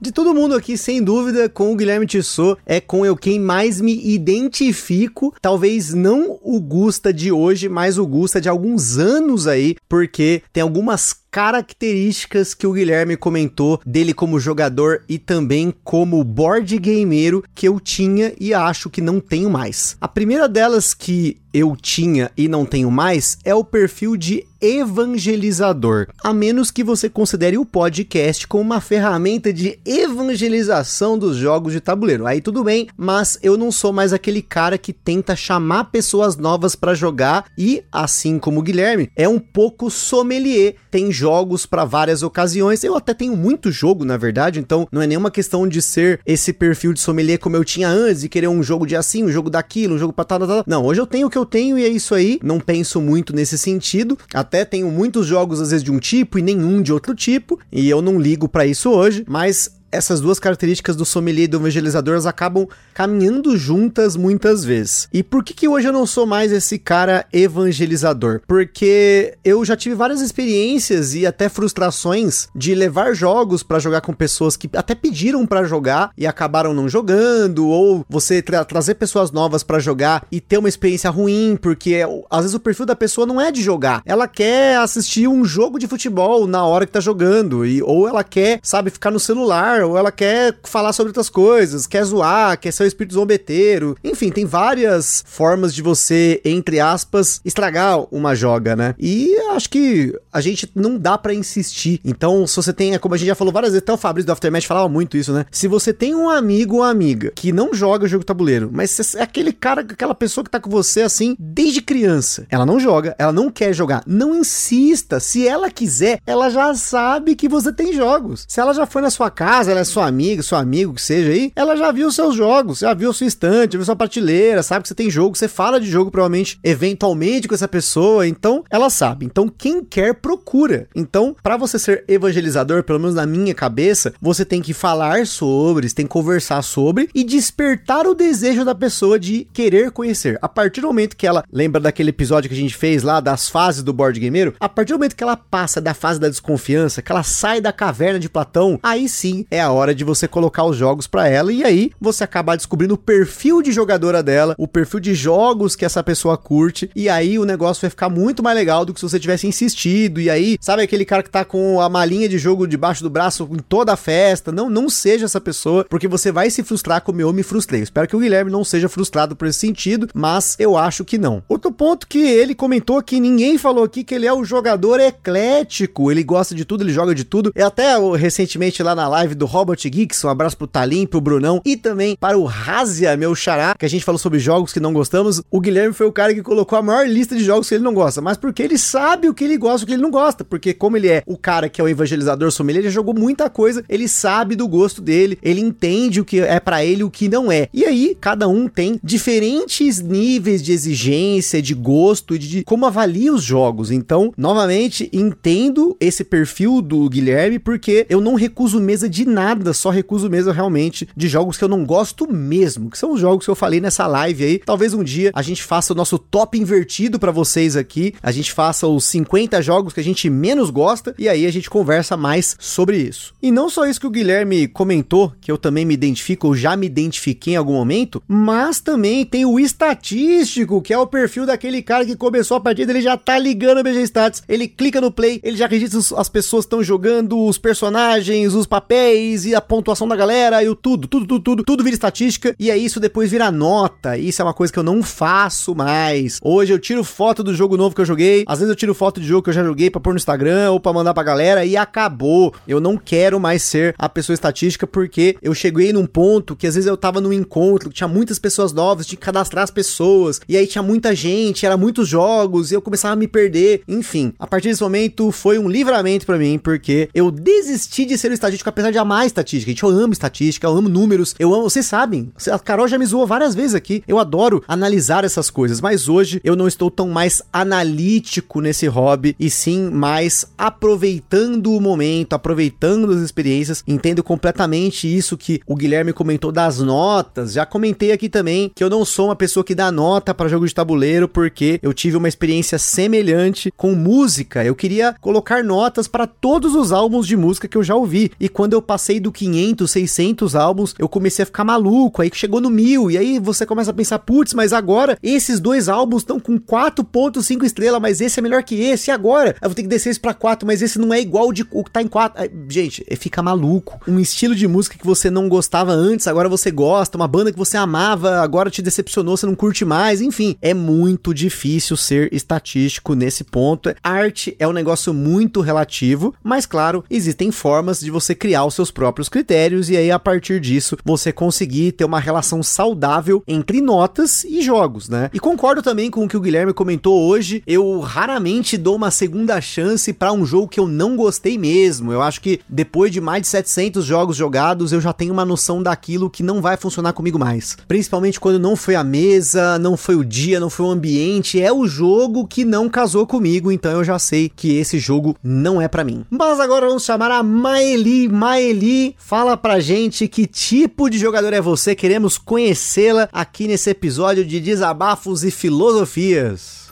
De 0.00 0.12
todo 0.12 0.32
mundo 0.32 0.54
aqui, 0.54 0.78
sem 0.78 1.02
dúvida, 1.02 1.48
com 1.48 1.72
o 1.72 1.76
Guilherme 1.76 2.06
Tissot, 2.06 2.56
é 2.64 2.80
com 2.80 3.04
eu 3.04 3.16
quem 3.16 3.40
mais 3.40 3.80
me 3.80 4.00
identifico. 4.08 5.34
Talvez 5.42 5.92
não 5.92 6.38
o 6.40 6.60
Gusta 6.60 7.12
de 7.12 7.32
hoje, 7.32 7.68
mas 7.68 7.98
o 7.98 8.06
Gusta 8.06 8.40
de 8.40 8.48
alguns 8.48 8.96
anos 8.96 9.48
aí, 9.48 9.74
porque 9.88 10.40
tem 10.52 10.62
algumas 10.62 11.12
características 11.30 12.54
que 12.54 12.66
o 12.66 12.72
Guilherme 12.72 13.16
comentou 13.16 13.80
dele 13.84 14.14
como 14.14 14.40
jogador 14.40 15.04
e 15.08 15.18
também 15.18 15.74
como 15.84 16.24
board 16.24 16.78
gameiro 16.78 17.44
que 17.54 17.68
eu 17.68 17.78
tinha 17.78 18.32
e 18.40 18.54
acho 18.54 18.88
que 18.88 19.00
não 19.00 19.20
tenho 19.20 19.50
mais. 19.50 19.96
A 20.00 20.08
primeira 20.08 20.48
delas 20.48 20.94
que 20.94 21.38
eu 21.52 21.76
tinha 21.76 22.30
e 22.36 22.46
não 22.46 22.64
tenho 22.64 22.90
mais 22.90 23.38
é 23.44 23.54
o 23.54 23.64
perfil 23.64 24.16
de 24.16 24.44
evangelizador, 24.60 26.08
a 26.22 26.32
menos 26.32 26.70
que 26.70 26.84
você 26.84 27.08
considere 27.08 27.56
o 27.56 27.64
podcast 27.64 28.46
como 28.46 28.62
uma 28.62 28.80
ferramenta 28.80 29.52
de 29.52 29.78
evangelização 29.88 31.18
dos 31.18 31.36
jogos 31.36 31.72
de 31.72 31.80
tabuleiro. 31.80 32.26
Aí 32.26 32.40
tudo 32.40 32.62
bem, 32.62 32.88
mas 32.96 33.38
eu 33.42 33.56
não 33.56 33.72
sou 33.72 33.92
mais 33.92 34.12
aquele 34.12 34.42
cara 34.42 34.76
que 34.76 34.92
tenta 34.92 35.34
chamar 35.34 35.84
pessoas 35.84 36.36
novas 36.36 36.74
para 36.74 36.94
jogar 36.94 37.46
e, 37.56 37.82
assim 37.90 38.38
como 38.38 38.60
o 38.60 38.62
Guilherme, 38.62 39.10
é 39.16 39.28
um 39.28 39.38
pouco 39.38 39.90
sommelier. 39.90 40.74
Tem 40.90 41.10
jogos 41.10 41.64
para 41.64 41.84
várias 41.84 42.22
ocasiões. 42.22 42.84
Eu 42.84 42.96
até 42.96 43.14
tenho 43.14 43.36
muito 43.36 43.70
jogo, 43.70 44.04
na 44.04 44.16
verdade, 44.16 44.60
então 44.60 44.86
não 44.92 45.00
é 45.00 45.06
nenhuma 45.06 45.30
questão 45.30 45.66
de 45.66 45.80
ser 45.80 46.20
esse 46.26 46.52
perfil 46.52 46.92
de 46.92 47.00
sommelier 47.00 47.38
como 47.38 47.56
eu 47.56 47.64
tinha 47.64 47.88
antes, 47.88 48.22
de 48.22 48.28
querer 48.28 48.48
um 48.48 48.62
jogo 48.62 48.86
de 48.86 48.96
assim, 48.96 49.24
um 49.24 49.30
jogo 49.30 49.48
daquilo, 49.48 49.94
um 49.94 49.98
jogo 49.98 50.12
pra 50.12 50.24
tal, 50.24 50.38
tal, 50.40 50.48
tal. 50.48 50.64
Não, 50.66 50.84
hoje 50.84 51.00
eu 51.00 51.06
tenho 51.06 51.26
o 51.26 51.30
que 51.30 51.38
eu 51.38 51.46
tenho 51.46 51.78
e 51.78 51.84
é 51.84 51.88
isso 51.88 52.14
aí. 52.14 52.38
Não 52.42 52.60
penso 52.60 53.00
muito 53.00 53.34
nesse 53.34 53.56
sentido. 53.56 54.18
Até 54.34 54.64
tenho 54.64 54.90
muitos 54.90 55.26
jogos 55.26 55.60
às 55.60 55.70
vezes 55.70 55.84
de 55.84 55.90
um 55.90 55.98
tipo 55.98 56.38
e 56.38 56.42
nenhum 56.42 56.82
de 56.82 56.92
outro 56.92 57.14
tipo, 57.14 57.58
e 57.72 57.88
eu 57.88 58.02
não 58.02 58.20
ligo 58.20 58.48
para 58.48 58.66
isso 58.66 58.90
hoje, 58.90 59.24
mas 59.28 59.77
essas 59.90 60.20
duas 60.20 60.38
características 60.38 60.96
do 60.96 61.04
sommelier 61.04 61.44
e 61.44 61.48
do 61.48 61.58
evangelizador 61.58 62.14
elas 62.14 62.26
acabam 62.26 62.66
caminhando 62.94 63.56
juntas 63.56 64.16
muitas 64.16 64.64
vezes. 64.64 65.08
E 65.12 65.22
por 65.22 65.42
que, 65.42 65.54
que 65.54 65.68
hoje 65.68 65.88
eu 65.88 65.92
não 65.92 66.06
sou 66.06 66.26
mais 66.26 66.52
esse 66.52 66.78
cara 66.78 67.26
evangelizador? 67.32 68.40
Porque 68.46 69.36
eu 69.44 69.64
já 69.64 69.76
tive 69.76 69.94
várias 69.94 70.20
experiências 70.20 71.14
e 71.14 71.26
até 71.26 71.48
frustrações 71.48 72.48
de 72.54 72.74
levar 72.74 73.14
jogos 73.14 73.62
para 73.62 73.78
jogar 73.78 74.00
com 74.00 74.12
pessoas 74.12 74.56
que 74.56 74.68
até 74.74 74.94
pediram 74.94 75.46
para 75.46 75.64
jogar 75.64 76.10
e 76.16 76.26
acabaram 76.26 76.74
não 76.74 76.88
jogando, 76.88 77.66
ou 77.66 78.04
você 78.08 78.42
tra 78.42 78.64
trazer 78.64 78.94
pessoas 78.94 79.30
novas 79.30 79.62
para 79.62 79.78
jogar 79.78 80.26
e 80.30 80.40
ter 80.40 80.58
uma 80.58 80.68
experiência 80.68 81.10
ruim, 81.10 81.58
porque 81.60 82.00
às 82.30 82.40
vezes 82.40 82.54
o 82.54 82.60
perfil 82.60 82.86
da 82.86 82.96
pessoa 82.96 83.26
não 83.26 83.40
é 83.40 83.50
de 83.50 83.62
jogar, 83.62 84.02
ela 84.04 84.28
quer 84.28 84.78
assistir 84.78 85.28
um 85.28 85.44
jogo 85.44 85.78
de 85.78 85.86
futebol 85.86 86.46
na 86.46 86.64
hora 86.64 86.86
que 86.86 86.92
tá 86.92 87.00
jogando, 87.00 87.64
e, 87.64 87.82
ou 87.82 88.08
ela 88.08 88.24
quer, 88.24 88.60
sabe, 88.62 88.90
ficar 88.90 89.10
no 89.10 89.20
celular 89.20 89.77
ou 89.86 89.96
ela 89.96 90.12
quer 90.12 90.56
falar 90.64 90.92
sobre 90.92 91.10
outras 91.10 91.28
coisas, 91.28 91.86
quer 91.86 92.04
zoar, 92.04 92.58
quer 92.58 92.72
ser 92.72 92.84
o 92.84 92.86
espírito 92.86 93.14
zombeteiro. 93.14 93.96
Enfim, 94.02 94.30
tem 94.30 94.44
várias 94.44 95.24
formas 95.26 95.74
de 95.74 95.82
você, 95.82 96.40
entre 96.44 96.80
aspas, 96.80 97.40
estragar 97.44 97.98
uma 98.12 98.34
joga, 98.34 98.74
né? 98.74 98.94
E 98.98 99.36
acho 99.50 99.70
que 99.70 100.14
a 100.32 100.40
gente 100.40 100.70
não 100.74 100.98
dá 100.98 101.16
para 101.16 101.34
insistir. 101.34 102.00
Então, 102.04 102.46
se 102.46 102.56
você 102.56 102.72
tem, 102.72 102.94
é 102.94 102.98
como 102.98 103.14
a 103.14 103.18
gente 103.18 103.28
já 103.28 103.34
falou 103.34 103.52
várias 103.52 103.72
vezes, 103.72 103.82
até 103.82 103.92
o 103.92 103.96
Fabrício 103.96 104.26
do 104.26 104.32
Aftermath 104.32 104.64
falava 104.64 104.88
muito 104.88 105.16
isso, 105.16 105.32
né? 105.32 105.44
Se 105.50 105.68
você 105.68 105.92
tem 105.92 106.14
um 106.14 106.28
amigo 106.28 106.76
ou 106.76 106.82
amiga 106.82 107.32
que 107.34 107.52
não 107.52 107.74
joga 107.74 108.04
o 108.04 108.08
jogo 108.08 108.24
tabuleiro, 108.24 108.70
mas 108.72 109.14
é 109.14 109.22
aquele 109.22 109.52
cara, 109.52 109.82
aquela 109.82 110.14
pessoa 110.14 110.44
que 110.44 110.50
tá 110.50 110.60
com 110.60 110.70
você 110.70 111.02
assim 111.02 111.36
desde 111.38 111.80
criança, 111.80 112.46
ela 112.50 112.66
não 112.66 112.78
joga, 112.78 113.14
ela 113.18 113.32
não 113.32 113.50
quer 113.50 113.72
jogar, 113.72 114.02
não 114.06 114.34
insista. 114.34 115.20
Se 115.20 115.46
ela 115.46 115.70
quiser, 115.70 116.20
ela 116.26 116.50
já 116.50 116.74
sabe 116.74 117.34
que 117.34 117.48
você 117.48 117.72
tem 117.72 117.92
jogos. 117.92 118.44
Se 118.48 118.60
ela 118.60 118.72
já 118.74 118.86
foi 118.86 119.02
na 119.02 119.10
sua 119.10 119.30
casa, 119.30 119.67
ela 119.68 119.80
é 119.80 119.84
sua 119.84 120.06
amiga, 120.06 120.42
seu 120.42 120.58
amigo, 120.58 120.94
que 120.94 121.02
seja 121.02 121.30
aí, 121.30 121.52
ela 121.54 121.76
já 121.76 121.90
viu 121.92 122.10
seus 122.10 122.34
jogos, 122.34 122.80
já 122.80 122.94
viu 122.94 123.12
sua 123.12 123.26
estante, 123.26 123.76
viu 123.76 123.84
sua 123.84 123.96
prateleira, 123.96 124.62
sabe 124.62 124.82
que 124.82 124.88
você 124.88 124.94
tem 124.94 125.10
jogo, 125.10 125.36
você 125.36 125.48
fala 125.48 125.80
de 125.80 125.90
jogo 125.90 126.10
provavelmente, 126.10 126.58
eventualmente 126.62 127.48
com 127.48 127.54
essa 127.54 127.68
pessoa, 127.68 128.26
então 128.26 128.64
ela 128.70 128.90
sabe. 128.90 129.26
Então 129.26 129.48
quem 129.48 129.84
quer 129.84 130.14
procura. 130.14 130.88
Então, 130.94 131.36
para 131.42 131.56
você 131.56 131.78
ser 131.78 132.04
evangelizador, 132.08 132.82
pelo 132.82 132.98
menos 132.98 133.14
na 133.14 133.26
minha 133.26 133.54
cabeça, 133.54 134.12
você 134.20 134.44
tem 134.44 134.62
que 134.62 134.72
falar 134.72 135.26
sobre, 135.26 135.88
você 135.88 135.94
tem 135.94 136.06
que 136.06 136.12
conversar 136.12 136.62
sobre 136.62 137.08
e 137.14 137.24
despertar 137.24 138.06
o 138.06 138.14
desejo 138.14 138.64
da 138.64 138.74
pessoa 138.74 139.18
de 139.18 139.46
querer 139.52 139.90
conhecer. 139.90 140.38
A 140.40 140.48
partir 140.48 140.80
do 140.80 140.86
momento 140.86 141.16
que 141.16 141.26
ela 141.26 141.44
lembra 141.52 141.80
daquele 141.80 142.10
episódio 142.10 142.48
que 142.48 142.54
a 142.54 142.58
gente 142.58 142.76
fez 142.76 143.02
lá 143.02 143.20
das 143.20 143.48
fases 143.48 143.82
do 143.82 143.92
board 143.92 144.18
gameiro, 144.18 144.54
a 144.60 144.68
partir 144.68 144.92
do 144.92 144.98
momento 144.98 145.16
que 145.16 145.22
ela 145.22 145.36
passa 145.36 145.80
da 145.80 145.94
fase 145.94 146.20
da 146.20 146.28
desconfiança, 146.28 147.02
que 147.02 147.12
ela 147.12 147.22
sai 147.22 147.60
da 147.60 147.72
caverna 147.72 148.18
de 148.18 148.28
Platão, 148.28 148.78
aí 148.82 149.08
sim 149.08 149.44
é 149.50 149.57
a 149.60 149.70
hora 149.70 149.94
de 149.94 150.04
você 150.04 150.26
colocar 150.26 150.64
os 150.64 150.76
jogos 150.76 151.06
para 151.06 151.28
ela 151.28 151.52
e 151.52 151.64
aí 151.64 151.90
você 152.00 152.24
acabar 152.24 152.56
descobrindo 152.56 152.94
o 152.94 152.98
perfil 152.98 153.62
de 153.62 153.72
jogadora 153.72 154.22
dela, 154.22 154.54
o 154.58 154.68
perfil 154.68 155.00
de 155.00 155.14
jogos 155.14 155.76
que 155.76 155.84
essa 155.84 156.02
pessoa 156.02 156.36
curte 156.36 156.90
e 156.94 157.08
aí 157.08 157.38
o 157.38 157.44
negócio 157.44 157.80
vai 157.80 157.90
ficar 157.90 158.08
muito 158.08 158.42
mais 158.42 158.56
legal 158.56 158.84
do 158.84 158.92
que 158.92 159.00
se 159.00 159.08
você 159.08 159.18
tivesse 159.18 159.46
insistido 159.46 160.20
e 160.20 160.30
aí, 160.30 160.56
sabe 160.60 160.82
aquele 160.82 161.04
cara 161.04 161.22
que 161.22 161.30
tá 161.30 161.44
com 161.44 161.80
a 161.80 161.88
malinha 161.88 162.28
de 162.28 162.38
jogo 162.38 162.66
debaixo 162.66 163.02
do 163.02 163.10
braço 163.10 163.48
em 163.52 163.58
toda 163.58 163.92
a 163.92 163.96
festa, 163.96 164.52
não 164.52 164.68
não 164.68 164.88
seja 164.88 165.24
essa 165.24 165.40
pessoa, 165.40 165.84
porque 165.88 166.08
você 166.08 166.30
vai 166.30 166.50
se 166.50 166.62
frustrar 166.62 167.02
como 167.02 167.20
eu 167.20 167.32
me 167.32 167.42
frustrei. 167.42 167.82
espero 167.82 168.08
que 168.08 168.16
o 168.16 168.20
Guilherme 168.20 168.50
não 168.50 168.64
seja 168.64 168.88
frustrado 168.88 169.34
por 169.34 169.48
esse 169.48 169.58
sentido, 169.58 170.08
mas 170.14 170.56
eu 170.58 170.76
acho 170.76 171.04
que 171.04 171.18
não. 171.18 171.42
Outro 171.48 171.72
ponto 171.72 172.06
que 172.06 172.18
ele 172.18 172.54
comentou 172.54 173.02
que 173.02 173.20
ninguém 173.20 173.58
falou 173.58 173.84
aqui 173.84 174.04
que 174.04 174.14
ele 174.14 174.26
é 174.26 174.32
o 174.32 174.44
jogador 174.44 175.00
eclético, 175.00 176.10
ele 176.10 176.22
gosta 176.22 176.54
de 176.54 176.64
tudo, 176.64 176.82
ele 176.82 176.92
joga 176.92 177.14
de 177.14 177.24
tudo. 177.24 177.52
Eu 177.54 177.66
até 177.66 177.96
recentemente 178.16 178.82
lá 178.82 178.94
na 178.94 179.08
live 179.08 179.34
do 179.34 179.46
Robert 179.48 179.78
Geeks, 179.82 180.22
um 180.24 180.28
abraço 180.28 180.56
pro 180.56 180.66
Talim, 180.66 181.06
pro 181.06 181.20
Brunão 181.20 181.60
e 181.64 181.76
também 181.76 182.16
para 182.20 182.38
o 182.38 182.44
Razia, 182.44 183.16
meu 183.16 183.34
xará, 183.34 183.74
que 183.76 183.86
a 183.86 183.88
gente 183.88 184.04
falou 184.04 184.18
sobre 184.18 184.38
jogos 184.38 184.72
que 184.72 184.78
não 184.78 184.92
gostamos. 184.92 185.42
O 185.50 185.60
Guilherme 185.60 185.94
foi 185.94 186.06
o 186.06 186.12
cara 186.12 186.34
que 186.34 186.42
colocou 186.42 186.78
a 186.78 186.82
maior 186.82 187.08
lista 187.08 187.34
de 187.34 187.42
jogos 187.42 187.68
que 187.68 187.74
ele 187.74 187.82
não 187.82 187.94
gosta, 187.94 188.20
mas 188.20 188.36
porque 188.36 188.62
ele 188.62 188.76
sabe 188.76 189.28
o 189.28 189.34
que 189.34 189.44
ele 189.44 189.56
gosta 189.56 189.82
e 189.82 189.84
o 189.84 189.86
que 189.86 189.94
ele 189.94 190.02
não 190.02 190.10
gosta, 190.10 190.44
porque 190.44 190.74
como 190.74 190.96
ele 190.96 191.08
é 191.08 191.22
o 191.26 191.36
cara 191.36 191.68
que 191.68 191.80
é 191.80 191.84
o 191.84 191.88
evangelizador 191.88 192.52
sommelier, 192.52 192.82
ele 192.82 192.90
já 192.90 192.94
jogou 192.94 193.14
muita 193.14 193.48
coisa, 193.48 193.82
ele 193.88 194.06
sabe 194.06 194.54
do 194.54 194.68
gosto 194.68 195.00
dele, 195.00 195.38
ele 195.42 195.60
entende 195.60 196.20
o 196.20 196.24
que 196.24 196.40
é 196.40 196.60
para 196.60 196.84
ele 196.84 197.02
o 197.02 197.10
que 197.10 197.28
não 197.28 197.50
é. 197.50 197.68
E 197.72 197.84
aí, 197.84 198.16
cada 198.20 198.46
um 198.46 198.68
tem 198.68 199.00
diferentes 199.02 200.00
níveis 200.00 200.62
de 200.62 200.72
exigência, 200.72 201.62
de 201.62 201.74
gosto 201.74 202.34
e 202.34 202.38
de, 202.38 202.48
de 202.48 202.64
como 202.64 202.84
avalia 202.84 203.32
os 203.32 203.42
jogos. 203.42 203.90
Então, 203.90 204.32
novamente, 204.36 205.08
entendo 205.12 205.96
esse 205.98 206.22
perfil 206.22 206.82
do 206.82 207.08
Guilherme 207.08 207.58
porque 207.58 208.06
eu 208.10 208.20
não 208.20 208.34
recuso 208.34 208.78
mesa 208.78 209.08
de 209.08 209.24
nada 209.24 209.37
só 209.72 209.90
recuso 209.90 210.28
mesmo 210.28 210.52
realmente 210.52 211.08
de 211.16 211.28
jogos 211.28 211.56
que 211.56 211.64
eu 211.64 211.68
não 211.68 211.84
gosto 211.84 212.30
mesmo, 212.30 212.90
que 212.90 212.98
são 212.98 213.12
os 213.12 213.20
jogos 213.20 213.44
que 213.44 213.50
eu 213.50 213.54
falei 213.54 213.80
nessa 213.80 214.06
live 214.06 214.44
aí. 214.44 214.58
Talvez 214.58 214.94
um 214.94 215.02
dia 215.02 215.30
a 215.34 215.42
gente 215.42 215.62
faça 215.62 215.92
o 215.92 215.96
nosso 215.96 216.18
top 216.18 216.58
invertido 216.58 217.18
para 217.18 217.32
vocês 217.32 217.76
aqui, 217.76 218.14
a 218.22 218.32
gente 218.32 218.52
faça 218.52 218.86
os 218.86 219.04
50 219.04 219.60
jogos 219.62 219.92
que 219.92 220.00
a 220.00 220.04
gente 220.04 220.28
menos 220.30 220.70
gosta 220.70 221.14
e 221.18 221.28
aí 221.28 221.46
a 221.46 221.52
gente 221.52 221.70
conversa 221.70 222.16
mais 222.16 222.56
sobre 222.58 222.96
isso. 222.96 223.34
E 223.42 223.50
não 223.50 223.68
só 223.68 223.86
isso 223.86 224.00
que 224.00 224.06
o 224.06 224.10
Guilherme 224.10 224.68
comentou, 224.68 225.32
que 225.40 225.50
eu 225.50 225.58
também 225.58 225.84
me 225.84 225.94
identifico, 225.94 226.48
ou 226.48 226.56
já 226.56 226.76
me 226.76 226.86
identifiquei 226.86 227.54
em 227.54 227.56
algum 227.56 227.74
momento, 227.74 228.22
mas 228.26 228.80
também 228.80 229.24
tem 229.24 229.44
o 229.44 229.58
estatístico, 229.58 230.82
que 230.82 230.92
é 230.92 230.98
o 230.98 231.06
perfil 231.06 231.46
daquele 231.46 231.82
cara 231.82 232.04
que 232.04 232.16
começou 232.16 232.56
a 232.56 232.60
partida, 232.60 232.92
ele 232.92 233.00
já 233.00 233.16
tá 233.16 233.38
ligando 233.38 233.78
o 233.78 233.82
BG 233.82 234.02
Stats, 234.02 234.42
ele 234.48 234.68
clica 234.68 235.00
no 235.00 235.10
play, 235.10 235.40
ele 235.42 235.56
já 235.56 235.66
registra 235.66 236.00
as 236.16 236.28
pessoas 236.28 236.64
que 236.64 236.68
estão 236.68 236.82
jogando, 236.82 237.38
os 237.44 237.58
personagens, 237.58 238.54
os 238.54 238.66
papéis 238.66 239.27
e 239.28 239.54
a 239.54 239.60
pontuação 239.60 240.08
da 240.08 240.16
galera 240.16 240.62
e 240.62 240.68
o 240.68 240.74
tudo, 240.74 241.06
tudo, 241.06 241.26
tudo, 241.26 241.42
tudo, 241.42 241.62
tudo 241.64 241.84
vira 241.84 241.94
estatística 241.94 242.54
e 242.58 242.70
aí 242.70 242.84
isso 242.84 242.98
depois 242.98 243.30
vira 243.30 243.50
nota. 243.50 244.16
Isso 244.16 244.40
é 244.40 244.44
uma 244.44 244.54
coisa 244.54 244.72
que 244.72 244.78
eu 244.78 244.82
não 244.82 245.02
faço 245.02 245.74
mais. 245.74 246.38
Hoje 246.42 246.72
eu 246.72 246.78
tiro 246.78 247.04
foto 247.04 247.42
do 247.42 247.54
jogo 247.54 247.76
novo 247.76 247.94
que 247.94 248.00
eu 248.00 248.06
joguei, 248.06 248.44
às 248.46 248.58
vezes 248.58 248.70
eu 248.70 248.76
tiro 248.76 248.94
foto 248.94 249.20
de 249.20 249.26
jogo 249.26 249.42
que 249.42 249.50
eu 249.50 249.54
já 249.54 249.62
joguei 249.62 249.90
para 249.90 250.00
pôr 250.00 250.12
no 250.12 250.16
Instagram 250.16 250.70
ou 250.70 250.80
para 250.80 250.92
mandar 250.92 251.12
pra 251.12 251.22
galera 251.22 251.64
e 251.64 251.76
acabou. 251.76 252.54
Eu 252.66 252.80
não 252.80 252.96
quero 252.96 253.38
mais 253.38 253.62
ser 253.62 253.94
a 253.98 254.08
pessoa 254.08 254.34
estatística 254.34 254.86
porque 254.86 255.36
eu 255.42 255.54
cheguei 255.54 255.92
num 255.92 256.06
ponto 256.06 256.56
que 256.56 256.66
às 256.66 256.74
vezes 256.74 256.88
eu 256.88 256.96
tava 256.96 257.20
num 257.20 257.32
encontro, 257.32 257.90
tinha 257.90 258.08
muitas 258.08 258.38
pessoas 258.38 258.72
novas, 258.72 259.06
tinha 259.06 259.18
que 259.18 259.24
cadastrar 259.24 259.64
as 259.64 259.70
pessoas 259.70 260.40
e 260.48 260.56
aí 260.56 260.66
tinha 260.66 260.82
muita 260.82 261.14
gente, 261.14 261.66
era 261.66 261.76
muitos 261.76 262.08
jogos 262.08 262.70
e 262.70 262.74
eu 262.74 262.82
começava 262.82 263.12
a 263.12 263.16
me 263.16 263.28
perder. 263.28 263.82
Enfim, 263.86 264.32
a 264.38 264.46
partir 264.46 264.68
desse 264.68 264.82
momento 264.82 265.30
foi 265.30 265.58
um 265.58 265.68
livramento 265.68 266.24
para 266.24 266.38
mim 266.38 266.58
porque 266.58 267.08
eu 267.14 267.30
desisti 267.30 268.04
de 268.04 268.16
ser 268.16 268.30
o 268.30 268.34
estatístico 268.34 268.68
apesar 268.68 268.90
de 268.90 268.98
amar 268.98 269.17
estatística. 269.26 269.70
Gente, 269.70 269.82
eu 269.82 269.88
amo 269.90 270.12
estatística, 270.12 270.66
eu 270.66 270.76
amo 270.76 270.88
números, 270.88 271.34
eu 271.38 271.54
amo, 271.54 271.64
vocês 271.64 271.86
sabem, 271.86 272.32
a 272.50 272.58
Carol 272.58 272.88
já 272.88 272.98
me 272.98 273.06
zoou 273.06 273.26
várias 273.26 273.54
vezes 273.54 273.74
aqui. 273.74 274.02
Eu 274.06 274.18
adoro 274.18 274.62
analisar 274.66 275.24
essas 275.24 275.50
coisas, 275.50 275.80
mas 275.80 276.08
hoje 276.08 276.40
eu 276.44 276.56
não 276.56 276.68
estou 276.68 276.90
tão 276.90 277.08
mais 277.08 277.42
analítico 277.52 278.60
nesse 278.60 278.86
hobby 278.86 279.34
e 279.38 279.50
sim 279.50 279.90
mais 279.90 280.46
aproveitando 280.56 281.72
o 281.72 281.80
momento, 281.80 282.34
aproveitando 282.34 283.10
as 283.12 283.20
experiências. 283.20 283.82
Entendo 283.86 284.22
completamente 284.22 285.06
isso 285.06 285.36
que 285.36 285.60
o 285.66 285.74
Guilherme 285.74 286.12
comentou 286.12 286.52
das 286.52 286.78
notas. 286.80 287.52
Já 287.52 287.64
comentei 287.64 288.12
aqui 288.12 288.28
também 288.28 288.70
que 288.74 288.82
eu 288.82 288.90
não 288.90 289.04
sou 289.04 289.26
uma 289.26 289.36
pessoa 289.36 289.64
que 289.64 289.74
dá 289.74 289.90
nota 289.90 290.34
para 290.34 290.48
jogo 290.48 290.66
de 290.66 290.74
tabuleiro 290.74 291.28
porque 291.28 291.78
eu 291.82 291.92
tive 291.92 292.16
uma 292.16 292.28
experiência 292.28 292.78
semelhante 292.78 293.72
com 293.76 293.94
música. 293.94 294.64
Eu 294.64 294.74
queria 294.74 295.14
colocar 295.20 295.62
notas 295.64 296.06
para 296.08 296.26
todos 296.26 296.74
os 296.74 296.92
álbuns 296.92 297.26
de 297.26 297.36
música 297.36 297.68
que 297.68 297.76
eu 297.76 297.82
já 297.82 297.94
ouvi 297.94 298.30
e 298.38 298.48
quando 298.48 298.72
eu 298.72 298.82
passei 298.82 299.07
do 299.18 299.32
500, 299.32 299.90
600 299.90 300.54
álbuns, 300.54 300.94
eu 300.98 301.08
comecei 301.08 301.42
a 301.42 301.46
ficar 301.46 301.64
maluco, 301.64 302.20
aí 302.20 302.30
chegou 302.34 302.60
no 302.60 302.68
mil, 302.68 303.10
e 303.10 303.16
aí 303.16 303.38
você 303.38 303.64
começa 303.64 303.90
a 303.90 303.94
pensar, 303.94 304.18
putz, 304.18 304.52
mas 304.52 304.72
agora 304.72 305.18
esses 305.22 305.58
dois 305.58 305.88
álbuns 305.88 306.22
estão 306.22 306.38
com 306.38 306.58
4.5 306.58 307.64
estrelas, 307.64 308.00
mas 308.00 308.20
esse 308.20 308.38
é 308.38 308.42
melhor 308.42 308.62
que 308.62 308.74
esse, 308.74 309.10
e 309.10 309.12
agora? 309.12 309.56
Eu 309.62 309.68
vou 309.68 309.74
ter 309.74 309.82
que 309.82 309.88
descer 309.88 310.10
esse 310.10 310.20
pra 310.20 310.34
4, 310.34 310.66
mas 310.66 310.82
esse 310.82 310.98
não 310.98 311.14
é 311.14 311.20
igual 311.20 311.52
de 311.52 311.66
o 311.70 311.82
que 311.82 311.90
tá 311.90 312.02
em 312.02 312.08
4. 312.08 312.50
Gente, 312.68 313.04
é, 313.08 313.16
fica 313.16 313.42
maluco. 313.42 314.00
Um 314.06 314.18
estilo 314.18 314.54
de 314.54 314.68
música 314.68 314.98
que 314.98 315.06
você 315.06 315.30
não 315.30 315.48
gostava 315.48 315.92
antes, 315.92 316.26
agora 316.26 316.48
você 316.48 316.70
gosta, 316.70 317.16
uma 317.16 317.28
banda 317.28 317.52
que 317.52 317.58
você 317.58 317.76
amava, 317.76 318.40
agora 318.40 318.70
te 318.70 318.82
decepcionou, 318.82 319.36
você 319.36 319.46
não 319.46 319.54
curte 319.54 319.84
mais, 319.84 320.20
enfim, 320.20 320.56
é 320.60 320.74
muito 320.74 321.32
difícil 321.32 321.96
ser 321.96 322.32
estatístico 322.32 323.14
nesse 323.14 323.44
ponto. 323.44 323.94
Arte 324.02 324.54
é 324.58 324.66
um 324.66 324.72
negócio 324.72 325.14
muito 325.14 325.60
relativo, 325.60 326.34
mas 326.42 326.66
claro, 326.66 327.04
existem 327.10 327.50
formas 327.50 328.00
de 328.00 328.10
você 328.10 328.34
criar 328.34 328.64
o 328.64 328.70
seu 328.70 328.84
seus 328.88 328.90
próprios 328.90 329.28
critérios 329.28 329.88
e 329.90 329.96
aí 329.96 330.10
a 330.10 330.18
partir 330.18 330.60
disso 330.60 330.96
você 331.04 331.32
conseguir 331.32 331.92
ter 331.92 332.04
uma 332.04 332.18
relação 332.18 332.62
saudável 332.62 333.42
entre 333.46 333.80
notas 333.80 334.44
e 334.44 334.62
jogos, 334.62 335.08
né? 335.08 335.30
E 335.32 335.38
concordo 335.38 335.82
também 335.82 336.10
com 336.10 336.24
o 336.24 336.28
que 336.28 336.36
o 336.36 336.40
Guilherme 336.40 336.72
comentou 336.72 337.26
hoje, 337.28 337.62
eu 337.66 338.00
raramente 338.00 338.76
dou 338.76 338.96
uma 338.96 339.10
segunda 339.10 339.60
chance 339.60 340.12
para 340.12 340.32
um 340.32 340.44
jogo 340.44 340.68
que 340.68 340.80
eu 340.80 340.88
não 340.88 341.16
gostei 341.16 341.58
mesmo. 341.58 342.12
Eu 342.12 342.22
acho 342.22 342.40
que 342.40 342.60
depois 342.68 343.12
de 343.12 343.20
mais 343.20 343.42
de 343.42 343.48
700 343.48 344.04
jogos 344.04 344.36
jogados, 344.36 344.92
eu 344.92 345.00
já 345.00 345.12
tenho 345.12 345.32
uma 345.32 345.44
noção 345.44 345.82
daquilo 345.82 346.30
que 346.30 346.42
não 346.42 346.60
vai 346.60 346.76
funcionar 346.76 347.12
comigo 347.12 347.38
mais. 347.38 347.76
Principalmente 347.86 348.40
quando 348.40 348.58
não 348.58 348.76
foi 348.76 348.94
a 348.94 349.04
mesa, 349.04 349.78
não 349.78 349.96
foi 349.96 350.16
o 350.16 350.24
dia, 350.24 350.60
não 350.60 350.70
foi 350.70 350.86
o 350.86 350.90
ambiente, 350.90 351.60
é 351.60 351.72
o 351.72 351.86
jogo 351.86 352.46
que 352.46 352.64
não 352.64 352.88
casou 352.88 353.26
comigo, 353.26 353.70
então 353.70 353.92
eu 353.92 354.04
já 354.04 354.18
sei 354.18 354.48
que 354.48 354.76
esse 354.76 354.98
jogo 354.98 355.36
não 355.42 355.80
é 355.80 355.88
para 355.88 356.04
mim. 356.04 356.24
Mas 356.30 356.60
agora 356.60 356.86
vamos 356.86 357.04
chamar 357.04 357.30
a 357.30 357.42
Maeli. 357.42 358.28
Maeli, 358.28 358.77
fala 359.18 359.56
pra 359.56 359.80
gente 359.80 360.28
que 360.28 360.46
tipo 360.46 361.08
de 361.08 361.18
jogador 361.18 361.52
é 361.52 361.60
você, 361.60 361.94
queremos 361.94 362.38
conhecê-la 362.38 363.28
aqui 363.32 363.66
nesse 363.66 363.90
episódio 363.90 364.44
de 364.44 364.60
Desabafos 364.60 365.44
e 365.44 365.50
Filosofias. 365.50 366.88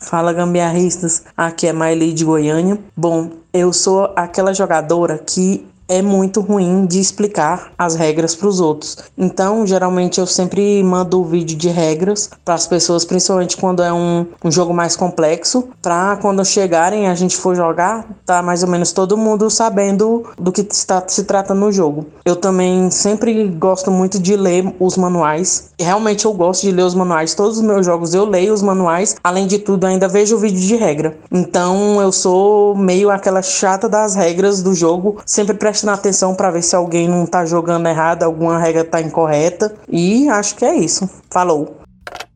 Fala 0.00 0.32
gambiarristas, 0.32 1.24
aqui 1.36 1.66
é 1.66 1.72
Maeli 1.72 2.12
de 2.12 2.24
Goiânia. 2.24 2.78
Bom, 2.96 3.32
eu 3.52 3.72
sou 3.72 4.12
aquela 4.14 4.54
jogadora 4.54 5.18
que 5.18 5.66
é 5.88 6.02
muito 6.02 6.40
ruim 6.40 6.86
de 6.86 7.00
explicar 7.00 7.72
as 7.78 7.94
regras 7.94 8.34
para 8.34 8.46
os 8.46 8.60
outros. 8.60 8.98
Então, 9.16 9.66
geralmente 9.66 10.20
eu 10.20 10.26
sempre 10.26 10.82
mando 10.84 11.20
o 11.20 11.24
vídeo 11.24 11.56
de 11.56 11.68
regras 11.68 12.30
para 12.44 12.54
as 12.54 12.66
pessoas, 12.66 13.04
principalmente 13.04 13.56
quando 13.56 13.82
é 13.82 13.92
um, 13.92 14.26
um 14.44 14.50
jogo 14.50 14.74
mais 14.74 14.94
complexo, 14.94 15.68
para 15.80 16.16
quando 16.16 16.44
chegarem 16.44 17.08
a 17.08 17.14
gente 17.14 17.36
for 17.36 17.56
jogar, 17.56 18.06
tá 18.26 18.42
mais 18.42 18.62
ou 18.62 18.68
menos 18.68 18.92
todo 18.92 19.16
mundo 19.16 19.48
sabendo 19.48 20.24
do 20.38 20.52
que 20.52 20.60
está 20.60 21.02
se 21.06 21.24
tratando 21.24 21.60
no 21.60 21.72
jogo. 21.72 22.06
Eu 22.24 22.36
também 22.36 22.90
sempre 22.90 23.48
gosto 23.48 23.90
muito 23.90 24.18
de 24.18 24.36
ler 24.36 24.74
os 24.78 24.96
manuais. 24.96 25.70
Realmente 25.80 26.26
eu 26.26 26.32
gosto 26.32 26.62
de 26.62 26.72
ler 26.72 26.82
os 26.82 26.94
manuais. 26.94 27.34
Todos 27.34 27.56
os 27.58 27.62
meus 27.62 27.86
jogos 27.86 28.12
eu 28.12 28.24
leio 28.24 28.52
os 28.52 28.62
manuais. 28.62 29.16
Além 29.24 29.46
de 29.46 29.58
tudo, 29.58 29.86
ainda 29.86 30.06
vejo 30.08 30.36
o 30.36 30.38
vídeo 30.38 30.60
de 30.60 30.76
regra. 30.76 31.16
Então, 31.32 32.00
eu 32.00 32.12
sou 32.12 32.76
meio 32.76 33.10
aquela 33.10 33.40
chata 33.40 33.88
das 33.88 34.14
regras 34.14 34.62
do 34.62 34.74
jogo, 34.74 35.18
sempre 35.24 35.54
prestando 35.54 35.77
prestando 35.78 35.92
atenção 35.92 36.34
para 36.34 36.50
ver 36.50 36.62
se 36.62 36.74
alguém 36.74 37.08
não 37.08 37.24
tá 37.24 37.44
jogando 37.44 37.86
errado, 37.88 38.24
alguma 38.24 38.58
regra 38.58 38.84
tá 38.84 39.00
incorreta. 39.00 39.74
E 39.88 40.28
acho 40.28 40.56
que 40.56 40.64
é 40.64 40.74
isso. 40.74 41.08
Falou! 41.30 41.87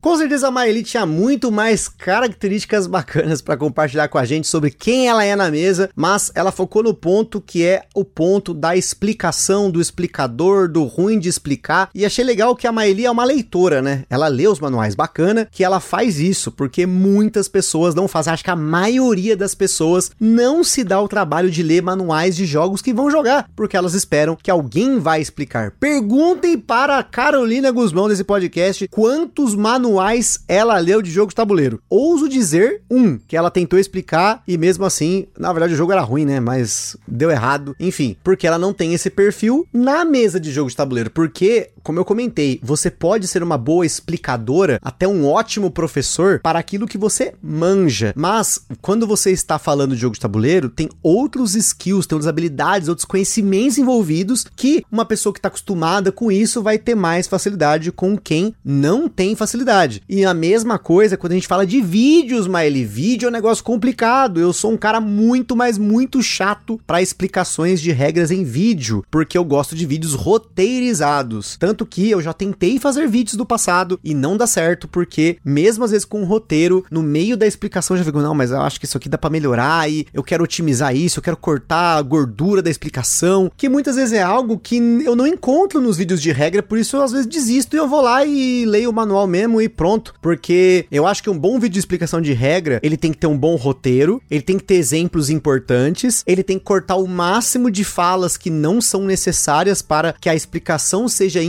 Com 0.03 0.17
certeza 0.17 0.49
a 0.49 0.51
Maeli 0.51 0.83
tinha 0.83 1.07
muito 1.07 1.53
mais 1.53 1.87
características 1.87 2.89
bacanas 2.89 3.41
para 3.41 3.57
compartilhar 3.57 4.09
com 4.09 4.19
a 4.19 4.25
gente 4.25 4.49
sobre 4.49 4.69
quem 4.69 5.07
ela 5.07 5.25
é 5.25 5.37
na 5.37 5.49
mesa, 5.49 5.89
mas 5.95 6.33
ela 6.35 6.51
focou 6.51 6.83
no 6.83 6.93
ponto 6.93 7.41
que 7.41 7.65
é 7.65 7.85
o 7.95 8.05
ponto 8.05 8.53
da 8.53 8.77
explicação, 8.77 9.71
do 9.71 9.81
explicador, 9.81 10.69
do 10.69 10.83
ruim 10.83 11.21
de 11.21 11.29
explicar. 11.29 11.89
E 11.95 12.05
achei 12.05 12.25
legal 12.25 12.57
que 12.57 12.67
a 12.67 12.73
Maeli 12.73 13.07
é 13.07 13.11
uma 13.13 13.23
leitora, 13.23 13.81
né? 13.81 14.03
Ela 14.11 14.27
lê 14.27 14.49
os 14.49 14.59
manuais, 14.59 14.97
bacana 14.97 15.47
que 15.49 15.63
ela 15.63 15.79
faz 15.79 16.19
isso, 16.19 16.51
porque 16.51 16.85
muitas 16.85 17.47
pessoas 17.47 17.95
não 17.95 18.09
fazem. 18.09 18.33
Acho 18.33 18.43
que 18.43 18.51
a 18.51 18.57
maioria 18.57 19.37
das 19.37 19.55
pessoas 19.55 20.11
não 20.19 20.65
se 20.65 20.83
dá 20.83 21.01
o 21.01 21.07
trabalho 21.07 21.49
de 21.49 21.63
ler 21.63 21.81
manuais 21.81 22.35
de 22.35 22.45
jogos 22.45 22.83
que 22.83 22.93
vão 22.93 23.09
jogar, 23.09 23.49
porque 23.55 23.77
elas 23.77 23.95
esperam 23.95 24.35
que 24.35 24.51
alguém 24.51 24.99
vai 24.99 25.21
explicar. 25.21 25.71
Perguntem 25.79 26.59
para 26.59 26.99
a 26.99 27.05
Carolina 27.05 27.71
Guzmão 27.71 28.09
desse 28.09 28.25
podcast 28.25 28.89
quantos 28.89 29.55
manuais 29.55 29.92
manuais 29.93 30.41
ela 30.49 30.79
leu 30.79 31.03
de 31.03 31.11
jogo 31.11 31.29
de 31.29 31.35
tabuleiro. 31.35 31.81
Ouso 31.89 32.29
dizer, 32.29 32.83
um, 32.91 33.19
que 33.19 33.37
ela 33.37 33.51
tentou 33.51 33.79
explicar 33.79 34.43
e 34.49 34.57
mesmo 34.57 34.85
assim, 34.85 35.27
na 35.39 35.53
verdade 35.53 35.75
o 35.75 35.77
jogo 35.77 35.93
era 35.93 36.01
ruim, 36.01 36.25
né? 36.25 36.41
Mas 36.41 36.97
deu 37.07 37.31
errado. 37.31 37.77
Enfim, 37.79 38.17
porque 38.25 38.47
ela 38.47 38.59
não 38.59 38.73
tem 38.73 38.95
esse 38.95 39.11
perfil 39.11 39.67
na 39.73 40.05
mesa 40.05 40.41
de 40.41 40.51
jogo 40.51 40.71
de 40.71 40.77
tabuleiro. 40.77 41.11
Porque, 41.11 41.71
como 41.83 41.99
eu 41.99 42.05
comentei, 42.05 42.61
você 42.63 42.91
pode 42.91 43.27
ser 43.27 43.43
uma 43.43 43.59
boa 43.59 43.85
explicadora, 43.85 44.79
até 44.83 45.07
um 45.07 45.27
ótimo 45.27 45.71
professor 45.71 46.41
para 46.41 46.59
aquilo 46.59 46.87
que 46.87 46.99
você 46.99 47.35
manja. 47.43 48.13
Mas, 48.17 48.65
quando 48.81 49.07
você 49.07 49.31
está 49.31 49.59
falando 49.59 49.95
de 49.95 50.01
jogo 50.01 50.15
de 50.15 50.21
tabuleiro, 50.21 50.69
tem 50.69 50.89
outros 51.03 51.55
skills, 51.55 52.07
tem 52.07 52.17
outras 52.17 52.29
habilidades, 52.29 52.89
outros 52.89 53.05
conhecimentos 53.05 53.79
envolvidos 53.79 54.47
que 54.57 54.85
uma 54.91 55.05
pessoa 55.05 55.33
que 55.33 55.39
está 55.39 55.49
acostumada 55.49 56.13
com 56.13 56.31
isso 56.31 56.63
vai 56.63 56.79
ter 56.79 56.95
mais 56.95 57.27
facilidade 57.27 57.91
com 57.93 58.17
quem 58.17 58.55
não 58.65 59.09
tem 59.09 59.35
facilidade. 59.35 60.03
E 60.09 60.25
a 60.25 60.35
mesma 60.35 60.79
coisa 60.79 61.17
quando 61.17 61.33
a 61.33 61.35
gente 61.37 61.49
fala 61.49 61.67
de 61.67 61.81
vídeos, 61.81 62.47
Maeli. 62.47 62.85
Vídeo 62.85 63.27
é 63.27 63.29
um 63.29 63.33
negócio 63.33 63.65
complicado. 63.65 64.41
Eu 64.41 64.53
sou 64.53 64.73
um 64.73 64.77
cara 64.77 65.01
muito, 65.01 65.57
mas 65.57 65.79
muito 65.79 66.23
chato 66.23 66.81
para 66.87 67.03
explicações 67.03 67.81
de 67.81 67.93
regras 67.93 68.31
em 68.31 68.45
vídeo, 68.45 69.05
porque 69.11 69.37
eu 69.37 69.45
gosto 69.45 69.75
de 69.75 69.87
vídeos 69.87 70.15
roteirizados. 70.15 71.57
Tanto 71.59 71.72
que 71.87 72.11
eu 72.11 72.21
já 72.21 72.33
tentei 72.33 72.79
fazer 72.79 73.09
vídeos 73.09 73.37
do 73.37 73.47
passado 73.47 73.99
e 74.03 74.15
não 74.15 74.37
dá 74.37 74.47
certo, 74.47 74.87
porque 74.89 75.39
mesmo 75.45 75.85
às 75.85 75.91
vezes 75.91 76.05
com 76.05 76.23
um 76.23 76.25
roteiro, 76.25 76.85
no 76.91 77.03
meio 77.03 77.37
da 77.37 77.47
explicação 77.47 77.97
eu 77.97 77.99
já 77.99 78.05
fico, 78.05 78.21
não, 78.21 78.35
mas 78.35 78.51
eu 78.51 78.61
acho 78.61 78.79
que 78.79 78.87
isso 78.87 78.97
aqui 78.97 79.09
dá 79.09 79.19
para 79.19 79.31
melhorar 79.31 79.91
e 79.91 80.07
eu 80.13 80.23
quero 80.23 80.45
otimizar 80.45 80.95
isso, 80.95 81.19
eu 81.19 81.23
quero 81.23 81.37
cortar 81.37 81.97
a 81.97 82.03
gordura 82.03 82.63
da 82.63 82.71
explicação, 82.71 83.51
que 83.57 83.69
muitas 83.69 83.97
vezes 83.97 84.13
é 84.13 84.23
algo 84.23 84.59
que 84.59 84.77
eu 85.05 85.17
não 85.17 85.27
encontro 85.27 85.81
nos 85.81 85.97
vídeos 85.97 86.21
de 86.21 86.33
regra, 86.33 86.63
por 86.63 86.79
isso 86.79 86.97
eu 86.97 87.03
às 87.03 87.13
vezes 87.13 87.27
desisto 87.27 87.75
e 87.75 87.79
eu 87.79 87.89
vou 87.89 88.01
lá 88.01 88.25
e 88.25 88.65
leio 88.67 88.91
o 88.91 88.93
manual 88.93 89.27
mesmo 89.27 89.61
e 89.61 89.69
pronto, 89.69 90.15
porque 90.21 90.87
eu 90.91 91.07
acho 91.07 91.23
que 91.23 91.31
um 91.31 91.39
bom 91.39 91.59
vídeo 91.59 91.75
de 91.75 91.79
explicação 91.79 92.21
de 92.21 92.33
regra, 92.33 92.81
ele 92.83 92.97
tem 92.97 93.13
que 93.13 93.19
ter 93.19 93.27
um 93.27 93.39
bom 93.39 93.57
roteiro, 93.57 94.23
ele 94.31 94.43
tem 94.43 94.59
que 94.59 94.65
ter 94.65 94.75
exemplos 94.75 95.31
importantes, 95.31 96.23
ele 96.27 96.43
tem 96.43 96.59
que 96.59 96.65
cortar 96.65 96.97
o 96.97 97.07
máximo 97.07 97.71
de 97.71 97.85
falas 97.85 98.37
que 98.37 98.51
não 98.51 98.81
são 98.81 99.05
necessárias 99.05 99.83
para 99.83 100.13
que 100.13 100.29
a 100.29 100.35
explicação 100.35 101.09
seja 101.09 101.43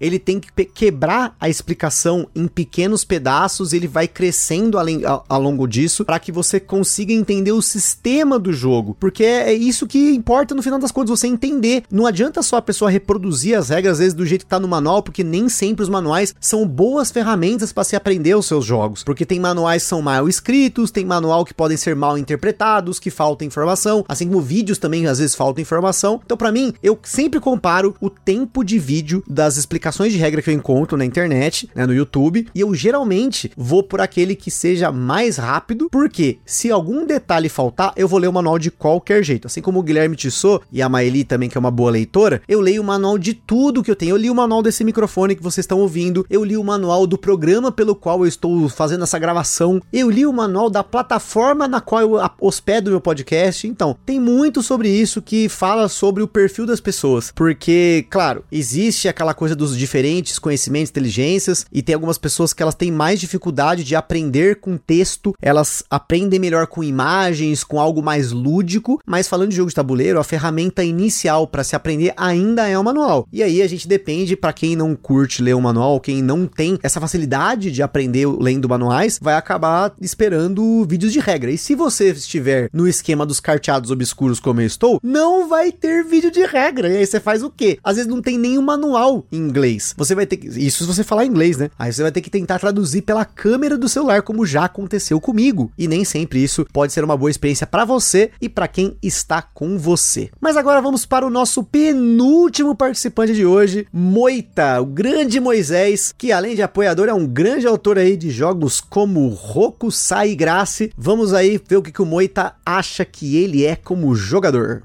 ele 0.00 0.18
tem 0.18 0.40
que 0.40 0.64
quebrar 0.64 1.36
a 1.40 1.48
explicação 1.48 2.28
em 2.34 2.46
pequenos 2.46 3.04
pedaços, 3.04 3.72
ele 3.72 3.86
vai 3.86 4.06
crescendo 4.06 4.78
além, 4.78 5.04
ao, 5.04 5.24
ao 5.28 5.40
longo 5.40 5.66
disso, 5.66 6.04
para 6.04 6.18
que 6.18 6.32
você 6.32 6.60
consiga 6.60 7.12
entender 7.12 7.52
o 7.52 7.62
sistema 7.62 8.38
do 8.38 8.52
jogo, 8.52 8.96
porque 8.98 9.24
é, 9.24 9.50
é 9.50 9.54
isso 9.54 9.86
que 9.86 10.12
importa 10.14 10.54
no 10.54 10.62
final 10.62 10.78
das 10.78 10.92
contas, 10.92 11.18
você 11.18 11.26
entender. 11.26 11.84
Não 11.90 12.06
adianta 12.06 12.42
só 12.42 12.56
a 12.56 12.62
pessoa 12.62 12.90
reproduzir 12.90 13.56
as 13.56 13.68
regras, 13.68 13.94
às 13.94 13.98
vezes, 13.98 14.14
do 14.14 14.26
jeito 14.26 14.44
que 14.44 14.50
tá 14.50 14.60
no 14.60 14.68
manual, 14.68 15.02
porque 15.02 15.24
nem 15.24 15.48
sempre 15.48 15.82
os 15.82 15.88
manuais 15.88 16.34
são 16.40 16.66
boas 16.66 17.10
ferramentas 17.10 17.22
ferramentas 17.22 17.72
para 17.72 17.84
se 17.84 17.96
aprender 17.96 18.34
os 18.34 18.46
seus 18.46 18.64
jogos, 18.64 19.02
porque 19.02 19.24
tem 19.24 19.40
manuais 19.40 19.82
que 19.82 19.88
são 19.88 20.02
mal 20.02 20.28
escritos, 20.28 20.90
tem 20.90 21.04
manual 21.04 21.44
que 21.44 21.54
podem 21.54 21.76
ser 21.76 21.96
mal 21.96 22.18
interpretados, 22.18 22.98
que 22.98 23.10
falta 23.10 23.44
informação, 23.44 24.04
assim 24.08 24.28
como 24.28 24.40
vídeos 24.40 24.78
também 24.78 25.06
às 25.06 25.18
vezes 25.18 25.34
falta 25.34 25.60
informação. 25.60 26.20
Então, 26.24 26.36
para 26.36 26.52
mim, 26.52 26.72
eu 26.82 26.98
sempre 27.02 27.40
comparo 27.40 27.94
o 28.00 28.10
tempo 28.10 28.64
de 28.64 28.78
vídeo 28.78 29.11
das 29.26 29.56
explicações 29.56 30.12
de 30.12 30.18
regra 30.18 30.40
que 30.40 30.48
eu 30.48 30.54
encontro 30.54 30.96
na 30.96 31.04
internet, 31.04 31.68
né, 31.74 31.84
no 31.84 31.92
YouTube, 31.92 32.46
e 32.54 32.60
eu 32.60 32.72
geralmente 32.74 33.50
vou 33.56 33.82
por 33.82 34.00
aquele 34.00 34.36
que 34.36 34.50
seja 34.50 34.92
mais 34.92 35.36
rápido, 35.36 35.88
porque 35.90 36.38
se 36.46 36.70
algum 36.70 37.04
detalhe 37.04 37.48
faltar, 37.48 37.92
eu 37.96 38.06
vou 38.06 38.18
ler 38.18 38.28
o 38.28 38.32
manual 38.32 38.58
de 38.58 38.70
qualquer 38.70 39.22
jeito. 39.24 39.46
Assim 39.46 39.60
como 39.60 39.80
o 39.80 39.82
Guilherme 39.82 40.16
Tissot 40.16 40.64
e 40.70 40.80
a 40.80 40.88
Maeli 40.88 41.24
também, 41.24 41.48
que 41.48 41.58
é 41.58 41.60
uma 41.60 41.70
boa 41.70 41.90
leitora, 41.90 42.40
eu 42.48 42.60
leio 42.60 42.82
o 42.82 42.84
manual 42.84 43.18
de 43.18 43.34
tudo 43.34 43.82
que 43.82 43.90
eu 43.90 43.96
tenho. 43.96 44.10
Eu 44.10 44.16
li 44.16 44.30
o 44.30 44.34
manual 44.34 44.62
desse 44.62 44.84
microfone 44.84 45.34
que 45.34 45.42
vocês 45.42 45.64
estão 45.64 45.80
ouvindo, 45.80 46.24
eu 46.30 46.44
li 46.44 46.56
o 46.56 46.64
manual 46.64 47.06
do 47.06 47.18
programa 47.18 47.72
pelo 47.72 47.94
qual 47.94 48.20
eu 48.20 48.26
estou 48.26 48.68
fazendo 48.68 49.04
essa 49.04 49.18
gravação, 49.18 49.80
eu 49.92 50.10
li 50.10 50.24
o 50.24 50.32
manual 50.32 50.70
da 50.70 50.84
plataforma 50.84 51.66
na 51.66 51.80
qual 51.80 52.00
eu 52.00 52.30
hospedo 52.40 52.90
meu 52.90 53.00
podcast. 53.00 53.66
Então, 53.66 53.96
tem 54.04 54.20
muito 54.20 54.62
sobre 54.62 54.88
isso 54.88 55.22
que 55.22 55.48
fala 55.48 55.88
sobre 55.88 56.22
o 56.22 56.28
perfil 56.28 56.66
das 56.66 56.80
pessoas, 56.80 57.32
porque, 57.34 58.06
claro, 58.10 58.44
existe 58.50 59.01
aquela 59.10 59.34
coisa 59.34 59.54
dos 59.54 59.76
diferentes 59.76 60.38
conhecimentos, 60.38 60.90
inteligências, 60.90 61.66
e 61.72 61.82
tem 61.82 61.94
algumas 61.94 62.18
pessoas 62.18 62.52
que 62.52 62.62
elas 62.62 62.74
têm 62.74 62.90
mais 62.90 63.20
dificuldade 63.20 63.84
de 63.84 63.94
aprender 63.94 64.56
com 64.60 64.76
texto, 64.76 65.34
elas 65.40 65.82
aprendem 65.90 66.38
melhor 66.38 66.66
com 66.66 66.82
imagens, 66.84 67.64
com 67.64 67.80
algo 67.80 68.02
mais 68.02 68.32
lúdico, 68.32 69.00
mas 69.06 69.28
falando 69.28 69.50
de 69.50 69.56
jogo 69.56 69.68
de 69.68 69.74
tabuleiro, 69.74 70.18
a 70.18 70.24
ferramenta 70.24 70.84
inicial 70.84 71.46
para 71.46 71.64
se 71.64 71.74
aprender 71.74 72.12
ainda 72.16 72.68
é 72.68 72.78
o 72.78 72.84
manual. 72.84 73.26
E 73.32 73.42
aí 73.42 73.62
a 73.62 73.68
gente 73.68 73.88
depende 73.88 74.36
para 74.36 74.52
quem 74.52 74.76
não 74.76 74.94
curte 74.94 75.42
ler 75.42 75.54
o 75.54 75.60
manual, 75.60 76.00
quem 76.00 76.22
não 76.22 76.46
tem 76.46 76.78
essa 76.82 77.00
facilidade 77.00 77.70
de 77.70 77.82
aprender 77.82 78.26
lendo 78.26 78.68
manuais, 78.68 79.18
vai 79.20 79.34
acabar 79.34 79.92
esperando 80.00 80.84
vídeos 80.88 81.12
de 81.12 81.20
regra. 81.20 81.50
E 81.50 81.58
se 81.58 81.74
você 81.74 82.10
estiver 82.10 82.68
no 82.72 82.86
esquema 82.88 83.26
dos 83.26 83.40
carteados 83.40 83.90
obscuros 83.90 84.40
como 84.40 84.60
eu 84.60 84.66
estou, 84.66 85.00
não 85.02 85.48
vai 85.48 85.72
ter 85.72 86.04
vídeo 86.04 86.30
de 86.30 86.44
regra. 86.44 86.88
E 86.88 86.96
aí 86.98 87.06
você 87.06 87.20
faz 87.20 87.42
o 87.42 87.50
quê? 87.50 87.78
Às 87.82 87.96
vezes 87.96 88.10
não 88.10 88.22
tem 88.22 88.38
nenhum 88.38 88.62
manual 88.62 88.91
em 89.30 89.36
inglês. 89.36 89.94
Você 89.96 90.14
vai 90.14 90.26
ter 90.26 90.36
que. 90.36 90.46
Isso 90.48 90.84
se 90.84 90.94
você 90.94 91.04
falar 91.04 91.26
inglês, 91.26 91.56
né? 91.56 91.70
Aí 91.78 91.92
você 91.92 92.02
vai 92.02 92.12
ter 92.12 92.20
que 92.20 92.30
tentar 92.30 92.58
traduzir 92.58 93.02
pela 93.02 93.24
câmera 93.24 93.76
do 93.76 93.88
celular, 93.88 94.22
como 94.22 94.46
já 94.46 94.64
aconteceu 94.64 95.20
comigo. 95.20 95.72
E 95.76 95.88
nem 95.88 96.04
sempre 96.04 96.42
isso 96.42 96.66
pode 96.72 96.92
ser 96.92 97.04
uma 97.04 97.16
boa 97.16 97.30
experiência 97.30 97.66
para 97.66 97.84
você 97.84 98.30
e 98.40 98.48
para 98.48 98.68
quem 98.68 98.96
está 99.02 99.42
com 99.42 99.78
você. 99.78 100.30
Mas 100.40 100.56
agora 100.56 100.80
vamos 100.80 101.04
para 101.04 101.26
o 101.26 101.30
nosso 101.30 101.64
penúltimo 101.64 102.74
participante 102.74 103.34
de 103.34 103.44
hoje, 103.44 103.86
Moita, 103.92 104.80
o 104.80 104.86
grande 104.86 105.40
Moisés, 105.40 106.14
que 106.16 106.32
além 106.32 106.54
de 106.54 106.62
apoiar 106.62 106.92
é 106.92 107.14
um 107.14 107.26
grande 107.26 107.66
autor 107.66 107.98
aí 107.98 108.16
de 108.16 108.30
jogos 108.30 108.80
como 108.80 109.28
Roku 109.28 109.90
Sai 109.90 110.34
Grace. 110.34 110.92
Vamos 110.96 111.32
aí 111.32 111.60
ver 111.66 111.76
o 111.76 111.82
que, 111.82 111.90
que 111.90 112.02
o 112.02 112.06
Moita 112.06 112.54
acha 112.64 113.04
que 113.04 113.36
ele 113.36 113.64
é 113.64 113.74
como 113.74 114.14
jogador. 114.14 114.82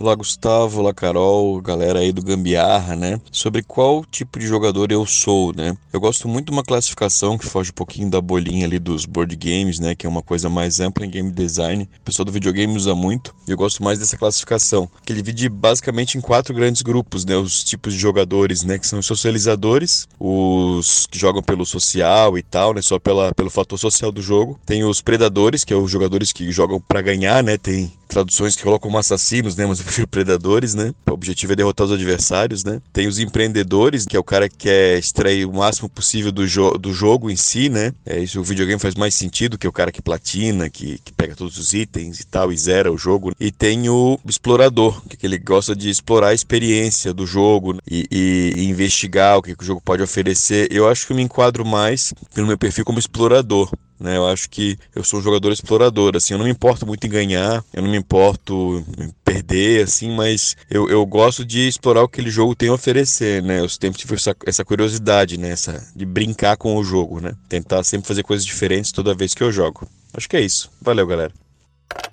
Olá, 0.00 0.14
Gustavo, 0.14 0.78
olá, 0.78 0.94
Carol, 0.94 1.60
galera 1.60 1.98
aí 1.98 2.12
do 2.12 2.22
Gambiarra, 2.22 2.94
né? 2.94 3.20
Sobre 3.32 3.64
qual 3.64 4.04
tipo 4.04 4.38
de 4.38 4.46
jogador 4.46 4.92
eu 4.92 5.04
sou, 5.04 5.52
né? 5.52 5.76
Eu 5.92 5.98
gosto 5.98 6.28
muito 6.28 6.46
de 6.46 6.52
uma 6.52 6.62
classificação 6.62 7.36
que 7.36 7.44
foge 7.44 7.70
um 7.70 7.74
pouquinho 7.74 8.08
da 8.08 8.20
bolinha 8.20 8.64
ali 8.64 8.78
dos 8.78 9.04
board 9.04 9.34
games, 9.34 9.80
né? 9.80 9.96
Que 9.96 10.06
é 10.06 10.08
uma 10.08 10.22
coisa 10.22 10.48
mais 10.48 10.78
ampla 10.78 11.04
em 11.04 11.10
game 11.10 11.32
design. 11.32 11.90
O 11.98 12.04
pessoal 12.04 12.24
do 12.24 12.30
videogame 12.30 12.76
usa 12.76 12.94
muito. 12.94 13.34
E 13.48 13.50
eu 13.50 13.56
gosto 13.56 13.82
mais 13.82 13.98
dessa 13.98 14.16
classificação, 14.16 14.88
que 15.04 15.12
ele 15.12 15.20
divide 15.20 15.48
basicamente 15.48 16.16
em 16.16 16.20
quatro 16.20 16.54
grandes 16.54 16.82
grupos, 16.82 17.24
né? 17.24 17.36
Os 17.36 17.64
tipos 17.64 17.92
de 17.92 17.98
jogadores, 17.98 18.62
né? 18.62 18.78
Que 18.78 18.86
são 18.86 19.00
os 19.00 19.06
socializadores, 19.06 20.06
os 20.16 21.08
que 21.10 21.18
jogam 21.18 21.42
pelo 21.42 21.66
social 21.66 22.38
e 22.38 22.42
tal, 22.44 22.72
né? 22.72 22.82
Só 22.82 23.00
pela, 23.00 23.34
pelo 23.34 23.50
fator 23.50 23.76
social 23.76 24.12
do 24.12 24.22
jogo. 24.22 24.60
Tem 24.64 24.84
os 24.84 25.02
predadores, 25.02 25.64
que 25.64 25.72
é 25.72 25.76
os 25.76 25.90
jogadores 25.90 26.30
que 26.30 26.52
jogam 26.52 26.80
para 26.80 27.02
ganhar, 27.02 27.42
né? 27.42 27.58
Tem 27.58 27.90
traduções 28.08 28.56
que 28.56 28.62
colocam 28.62 28.96
assassinos, 28.96 29.54
né? 29.54 29.66
Mas 29.66 29.78
eu 29.80 29.84
prefiro 29.84 30.08
predadores, 30.08 30.74
né? 30.74 30.92
O 31.08 31.12
objetivo 31.12 31.52
é 31.52 31.56
derrotar 31.56 31.86
os 31.86 31.92
adversários, 31.92 32.64
né? 32.64 32.80
Tem 32.92 33.06
os 33.06 33.18
empreendedores, 33.18 34.06
que 34.06 34.16
é 34.16 34.18
o 34.18 34.24
cara 34.24 34.48
que 34.48 34.56
quer 34.56 34.98
extrair 34.98 35.46
o 35.46 35.52
máximo 35.52 35.88
possível 35.88 36.32
do, 36.32 36.46
jo 36.46 36.72
do 36.78 36.92
jogo 36.92 37.30
em 37.30 37.36
si, 37.36 37.68
né? 37.68 37.92
É 38.04 38.18
isso, 38.18 38.40
o 38.40 38.44
videogame 38.44 38.80
faz 38.80 38.94
mais 38.94 39.14
sentido 39.14 39.58
que 39.58 39.66
é 39.66 39.70
o 39.70 39.72
cara 39.72 39.92
que 39.92 40.02
platina, 40.02 40.68
que, 40.70 40.98
que 40.98 41.12
pega 41.12 41.34
todos 41.34 41.58
os 41.58 41.72
itens 41.72 42.20
e 42.20 42.26
tal, 42.26 42.52
e 42.52 42.56
zera 42.56 42.90
o 42.90 42.98
jogo. 42.98 43.32
E 43.38 43.50
tem 43.50 43.88
o 43.88 44.18
explorador, 44.24 45.00
que, 45.06 45.14
é 45.14 45.16
que 45.16 45.26
ele 45.26 45.38
gosta 45.38 45.74
de 45.74 45.90
explorar 45.90 46.28
a 46.28 46.34
experiência 46.34 47.12
do 47.12 47.26
jogo 47.26 47.78
e, 47.88 48.06
e, 48.10 48.52
e 48.56 48.64
investigar 48.68 49.38
o 49.38 49.42
que, 49.42 49.54
que 49.54 49.62
o 49.62 49.66
jogo 49.66 49.80
pode 49.84 50.02
oferecer. 50.02 50.68
Eu 50.70 50.88
acho 50.88 51.06
que 51.06 51.12
eu 51.12 51.16
me 51.16 51.22
enquadro 51.22 51.64
mais 51.64 52.12
pelo 52.34 52.46
meu 52.46 52.58
perfil 52.58 52.84
como 52.84 52.98
explorador. 52.98 53.70
Né? 53.98 54.16
Eu 54.16 54.26
acho 54.26 54.48
que 54.48 54.78
eu 54.94 55.02
sou 55.02 55.18
um 55.18 55.22
jogador 55.22 55.50
explorador, 55.50 56.16
assim, 56.16 56.34
eu 56.34 56.38
não 56.38 56.44
me 56.44 56.52
importo 56.52 56.86
muito 56.86 57.06
em 57.06 57.10
ganhar, 57.10 57.64
eu 57.72 57.82
não 57.82 57.90
me 57.90 57.96
importo 57.96 58.84
em 58.98 59.10
perder, 59.24 59.84
assim, 59.84 60.14
mas 60.14 60.56
eu, 60.70 60.88
eu 60.88 61.04
gosto 61.04 61.44
de 61.44 61.66
explorar 61.66 62.02
o 62.02 62.08
que 62.08 62.18
aquele 62.18 62.30
jogo 62.30 62.54
tem 62.54 62.68
a 62.68 62.74
oferecer, 62.74 63.42
né? 63.42 63.60
Eu 63.60 63.68
sempre 63.68 63.98
tive 63.98 64.14
essa, 64.14 64.34
essa 64.44 64.64
curiosidade, 64.64 65.38
né? 65.38 65.50
Essa, 65.50 65.86
de 65.94 66.04
brincar 66.04 66.56
com 66.56 66.76
o 66.76 66.84
jogo, 66.84 67.20
né? 67.20 67.32
Tentar 67.48 67.84
sempre 67.84 68.08
fazer 68.08 68.22
coisas 68.24 68.44
diferentes 68.44 68.90
toda 68.90 69.14
vez 69.14 69.34
que 69.34 69.42
eu 69.42 69.52
jogo. 69.52 69.88
Acho 70.12 70.28
que 70.28 70.36
é 70.36 70.40
isso. 70.40 70.70
Valeu, 70.80 71.06
galera. 71.06 71.32